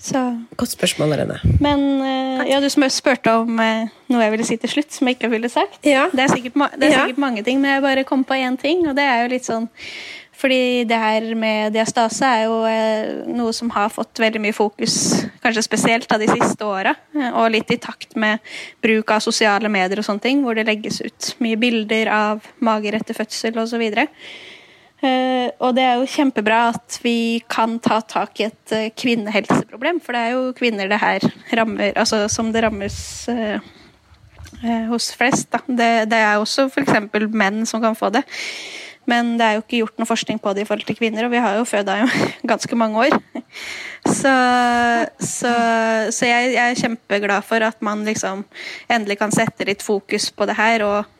Så, 0.04 0.20
Godt 0.56 0.74
spørsmål, 0.74 1.14
Rene. 1.16 1.38
men 1.64 1.80
uh, 2.04 2.42
ja, 2.44 2.58
du 2.60 2.68
spurte 2.68 3.32
om 3.40 3.56
uh, 3.56 3.86
noe 4.12 4.20
jeg 4.20 4.32
ville 4.34 4.44
si 4.46 4.56
til 4.60 4.70
slutt 4.74 4.92
som 4.92 5.08
jeg 5.08 5.16
ikke 5.16 5.30
ville 5.32 5.48
sagt. 5.48 5.78
Ja. 5.86 6.04
Det 6.12 6.26
er 6.26 6.34
sikkert, 6.34 6.58
ma 6.60 6.68
det 6.74 6.90
er 6.90 6.92
Ja. 6.92 7.04
sikkert 7.06 7.22
mange 7.24 7.42
ting, 7.42 7.62
men 7.62 7.72
jeg 7.72 7.82
bare 7.82 8.04
kom 8.04 8.22
på 8.24 8.36
én 8.36 8.58
ting, 8.60 8.84
og 8.86 8.94
det 8.98 9.06
er 9.08 9.24
jo 9.24 9.32
litt 9.32 9.48
sånn 9.48 9.70
fordi 10.34 10.84
det 10.90 10.96
her 10.98 11.28
med 11.38 11.72
diastase 11.72 12.26
er 12.26 12.42
jo 12.50 12.56
uh, 12.66 13.24
noe 13.32 13.52
som 13.56 13.70
har 13.72 13.88
fått 13.94 14.20
veldig 14.20 14.42
mye 14.44 14.52
fokus, 14.52 14.96
kanskje 15.40 15.62
spesielt 15.64 16.10
av 16.12 16.20
de 16.20 16.28
siste 16.28 16.66
åra. 16.68 16.92
Og 17.38 17.52
litt 17.54 17.70
i 17.72 17.78
takt 17.80 18.12
med 18.20 18.42
bruk 18.84 19.14
av 19.14 19.22
sosiale 19.24 19.70
medier 19.72 20.02
og 20.02 20.04
sånne 20.04 20.20
ting, 20.26 20.42
hvor 20.44 20.58
det 20.58 20.66
legges 20.68 21.00
ut 21.06 21.30
mye 21.40 21.56
bilder 21.56 22.10
av 22.12 22.50
mager 22.66 22.98
etter 22.98 23.16
fødsel 23.16 23.56
osv. 23.62 23.86
Uh, 23.94 24.04
og 25.60 25.74
det 25.76 25.84
er 25.84 26.00
jo 26.00 26.08
kjempebra 26.08 26.60
at 26.72 26.98
vi 27.04 27.42
kan 27.50 27.78
ta 27.82 28.00
tak 28.08 28.40
i 28.40 28.48
et 28.48 28.74
eh, 28.74 28.90
kvinnehelseproblem, 28.96 30.00
for 30.02 30.16
det 30.16 30.22
er 30.22 30.34
jo 30.34 30.54
kvinner 30.56 30.90
det 30.90 31.00
her 31.02 31.26
rammer, 31.60 31.92
altså 31.96 32.24
som 32.32 32.52
det 32.54 32.64
rammes 32.64 32.96
eh, 33.32 33.58
eh, 34.62 34.86
hos 34.90 35.10
flest. 35.16 35.50
Da. 35.52 35.62
Det, 35.66 35.90
det 36.12 36.20
er 36.20 36.40
også 36.40 36.68
f.eks. 36.70 36.96
menn 37.32 37.64
som 37.68 37.84
kan 37.84 37.98
få 37.98 38.12
det. 38.14 38.24
Men 39.10 39.34
det 39.36 39.44
er 39.44 39.56
jo 39.58 39.64
ikke 39.66 39.80
gjort 39.82 39.98
noe 40.00 40.08
forskning 40.08 40.38
på 40.40 40.54
det 40.56 40.64
i 40.64 40.68
forhold 40.68 40.86
til 40.88 40.96
kvinner, 40.96 41.26
og 41.26 41.34
vi 41.34 41.42
har 41.44 41.58
jo 41.58 41.66
føda 41.68 41.98
i 42.00 42.28
ganske 42.52 42.78
mange 42.80 43.04
år. 43.04 43.18
Så, 44.04 44.32
så, 45.20 45.52
så 46.12 46.28
jeg, 46.30 46.54
jeg 46.54 46.64
er 46.64 46.80
kjempeglad 46.80 47.44
for 47.44 47.64
at 47.66 47.84
man 47.84 48.06
liksom 48.08 48.46
endelig 48.88 49.18
kan 49.20 49.32
sette 49.32 49.68
litt 49.68 49.84
fokus 49.84 50.30
på 50.32 50.48
det 50.48 50.56
her. 50.56 50.86
og 50.88 51.04
Eh, 51.04 51.13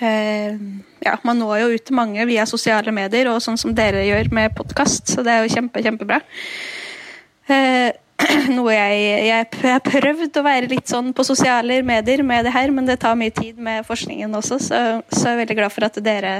ja, 0.00 1.16
man 1.26 1.38
når 1.38 1.58
jo 1.62 1.72
ut 1.74 1.84
til 1.88 1.96
mange 1.96 2.26
via 2.28 2.46
sosiale 2.48 2.94
medier, 2.94 3.28
og 3.30 3.42
sånn 3.44 3.58
som 3.60 3.74
dere 3.76 4.04
gjør 4.06 4.30
med 4.34 4.54
podkast, 4.56 5.10
så 5.12 5.24
det 5.26 5.34
er 5.34 5.44
jo 5.44 5.52
kjempe, 5.52 5.82
kjempebra. 5.84 6.20
Eh, 7.50 7.90
noe 8.56 8.72
jeg 8.74 8.98
jeg 9.26 9.46
har 9.64 9.82
prøvd 9.84 10.38
å 10.38 10.44
være 10.46 10.70
litt 10.70 10.90
sånn 10.90 11.10
på 11.16 11.24
sosiale 11.26 11.80
medier 11.86 12.22
med 12.26 12.46
det 12.46 12.54
her, 12.54 12.72
men 12.74 12.86
det 12.88 13.00
tar 13.02 13.18
mye 13.18 13.34
tid 13.34 13.58
med 13.58 13.86
forskningen 13.88 14.34
også, 14.38 14.58
så, 14.62 14.82
så 15.10 15.28
jeg 15.28 15.34
er 15.34 15.40
veldig 15.42 15.58
glad 15.58 15.74
for 15.74 15.88
at 15.88 15.98
dere 16.04 16.34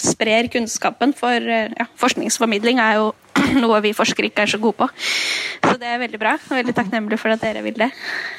sprer 0.00 0.48
kunnskapen, 0.52 1.14
for 1.16 1.32
eh, 1.40 1.72
ja, 1.78 1.86
forskningsformidling 1.98 2.80
er 2.82 2.98
jo 3.00 3.10
noe 3.62 3.78
vi 3.82 3.94
forskere 3.96 4.28
ikke 4.28 4.44
er 4.44 4.50
så 4.52 4.58
gode 4.60 4.76
på. 4.82 4.88
Så 5.64 5.72
det 5.80 5.88
er 5.88 6.00
veldig 6.02 6.18
bra, 6.20 6.34
veldig 6.50 6.74
takknemlig 6.76 7.16
for 7.20 7.32
at 7.32 7.40
dere 7.42 7.62
vil 7.64 7.78
det. 7.80 7.88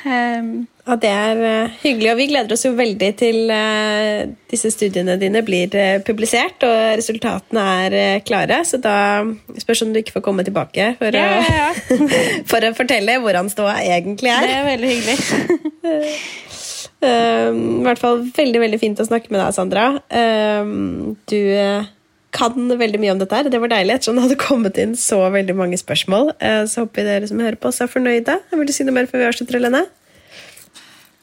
Um, 0.05 0.53
Ja, 0.83 0.97
Det 0.99 1.09
er 1.09 1.41
eh, 1.47 1.75
hyggelig, 1.79 2.09
og 2.11 2.17
vi 2.19 2.25
gleder 2.27 2.51
oss 2.53 2.65
jo 2.65 2.73
veldig 2.75 3.09
til 3.15 3.51
eh, 3.55 4.25
disse 4.51 4.67
studiene 4.73 5.15
dine 5.21 5.39
blir 5.47 5.71
publisert 6.03 6.65
og 6.67 6.79
resultatene 6.99 7.63
er 7.85 8.19
klare. 8.27 8.61
Så 8.67 8.81
da 8.83 9.23
spørs 9.63 9.85
om 9.85 9.93
du 9.95 10.01
ikke 10.01 10.17
får 10.17 10.25
komme 10.27 10.43
tilbake 10.43 10.93
for, 10.99 11.15
Ja, 11.15 11.39
ja, 11.39 11.71
for 12.51 12.67
å 12.67 12.73
fortelle 12.75 13.15
hvordan 13.23 13.49
ståa 13.53 13.79
egentlig 13.81 14.33
er. 14.35 14.47
det 14.49 14.57
er 14.59 14.71
veldig 14.73 14.93
hyggelig. 14.93 15.17
Eh, 17.03 17.49
I 17.51 17.83
hvert 17.85 18.01
fall 18.01 18.23
veldig 18.35 18.61
veldig 18.63 18.79
fint 18.81 19.01
å 19.01 19.07
snakke 19.07 19.33
med 19.33 19.41
deg, 19.41 19.51
Sandra. 19.55 19.89
Um, 20.09 21.15
Du 21.29 21.37
eh, 21.37 21.89
kan 22.33 22.55
veldig 22.79 23.01
mye 23.01 23.13
om 23.13 23.19
dette 23.21 23.37
her. 23.37 23.49
Det 23.51 23.59
var 23.61 23.73
deilig 23.73 23.97
ettersom 23.97 24.17
det 24.17 24.25
hadde 24.27 24.39
kommet 24.41 24.79
inn 24.81 24.95
så 24.99 25.19
veldig 25.33 25.57
mange 25.59 25.79
spørsmål. 25.81 26.33
Uh, 26.39 26.63
Så 26.69 26.85
håper 26.85 27.01
vi 27.01 27.09
dere 27.09 27.29
som 27.29 27.43
hører 27.43 27.59
på 27.59 27.69
oss 27.69 27.81
er 27.83 27.91
fornøyde. 27.91 28.39
Vil 28.53 28.69
du 28.69 28.73
si 28.75 28.87
noe 28.87 28.95
mer 28.95 29.09
før 29.11 29.23
vi 29.23 29.29
avslutter, 29.29 29.59
Helene? 29.59 29.85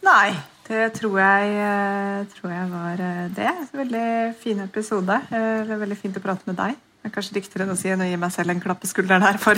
Nei, 0.07 0.31
det 0.69 0.93
tror 0.97 1.19
jeg, 1.21 1.57
eh, 1.61 2.21
tror 2.37 2.53
jeg 2.55 2.69
var 2.71 3.03
det. 3.37 3.57
Veldig 3.77 4.07
fin 4.41 4.63
episode. 4.65 5.19
Veldig 5.31 5.99
fint 5.99 6.17
å 6.17 6.23
prate 6.25 6.49
med 6.49 6.57
deg. 6.61 6.79
Det 7.01 7.09
er 7.09 7.13
kanskje 7.15 7.35
riktigere 7.39 7.65
enn 7.65 7.73
å 7.73 7.77
si 7.81 7.89
enn 7.89 8.03
å 8.05 8.07
gi 8.11 8.17
meg 8.21 8.33
selv 8.35 8.53
en 8.53 8.59
klapp 8.61 8.83
på 8.83 8.89
skulderen 8.91 9.23
her 9.25 9.39
for 9.41 9.57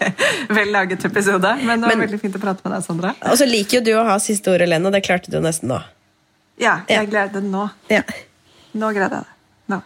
vel 0.58 0.70
laget 0.70 1.02
episode. 1.08 1.50
Men 1.66 1.80
det 1.82 1.88
var 1.88 1.96
Men- 1.96 2.04
veldig 2.06 2.20
fint 2.22 2.36
å 2.38 2.42
prate 2.42 2.62
med 2.62 2.76
deg, 2.76 2.84
Sondre. 2.86 3.10
Og 3.32 3.38
så 3.40 3.48
liker 3.50 3.80
jo 3.80 3.84
du 3.88 3.92
å 3.98 4.04
ha 4.06 4.14
siste 4.22 4.52
ordet, 4.52 4.68
Helene, 4.68 4.86
og 4.86 4.94
det 4.94 5.02
klarte 5.06 5.32
du 5.32 5.40
nesten 5.42 5.72
nå. 5.74 5.80
Ja, 6.62 6.76
Ja. 6.86 7.00
jeg 7.02 7.10
gleder 7.10 7.42
meg 7.42 7.50
nå. 7.50 7.64
Ja. 7.90 8.02
Nå 8.78 8.92
greide 8.94 9.18
jeg 9.18 9.24
det. 9.24 9.30
Nå. 9.74 9.80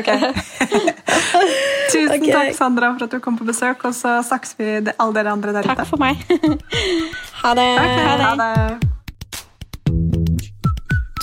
Ok. 0.00 0.10
Tusen 1.92 2.08
okay. 2.22 2.32
takk, 2.32 2.54
Sandra, 2.56 2.94
for 2.96 3.04
at 3.04 3.10
du 3.12 3.20
kom 3.20 3.36
på 3.38 3.44
besøk, 3.44 3.84
og 3.84 3.92
så 3.94 4.16
snakkes 4.24 4.56
vi 4.58 4.70
alle 4.96 5.12
dere 5.18 5.34
andre 5.36 5.52
der 5.52 5.68
ute. 5.68 5.76
Takk 5.76 5.86
for 5.92 6.00
meg. 6.00 6.24
Ha 7.44 7.50
det! 7.52 7.64
Okay, 7.76 8.04
Ha 8.08 8.16
det. 8.16 8.24
Ha 8.24 8.34
det. 8.40 8.93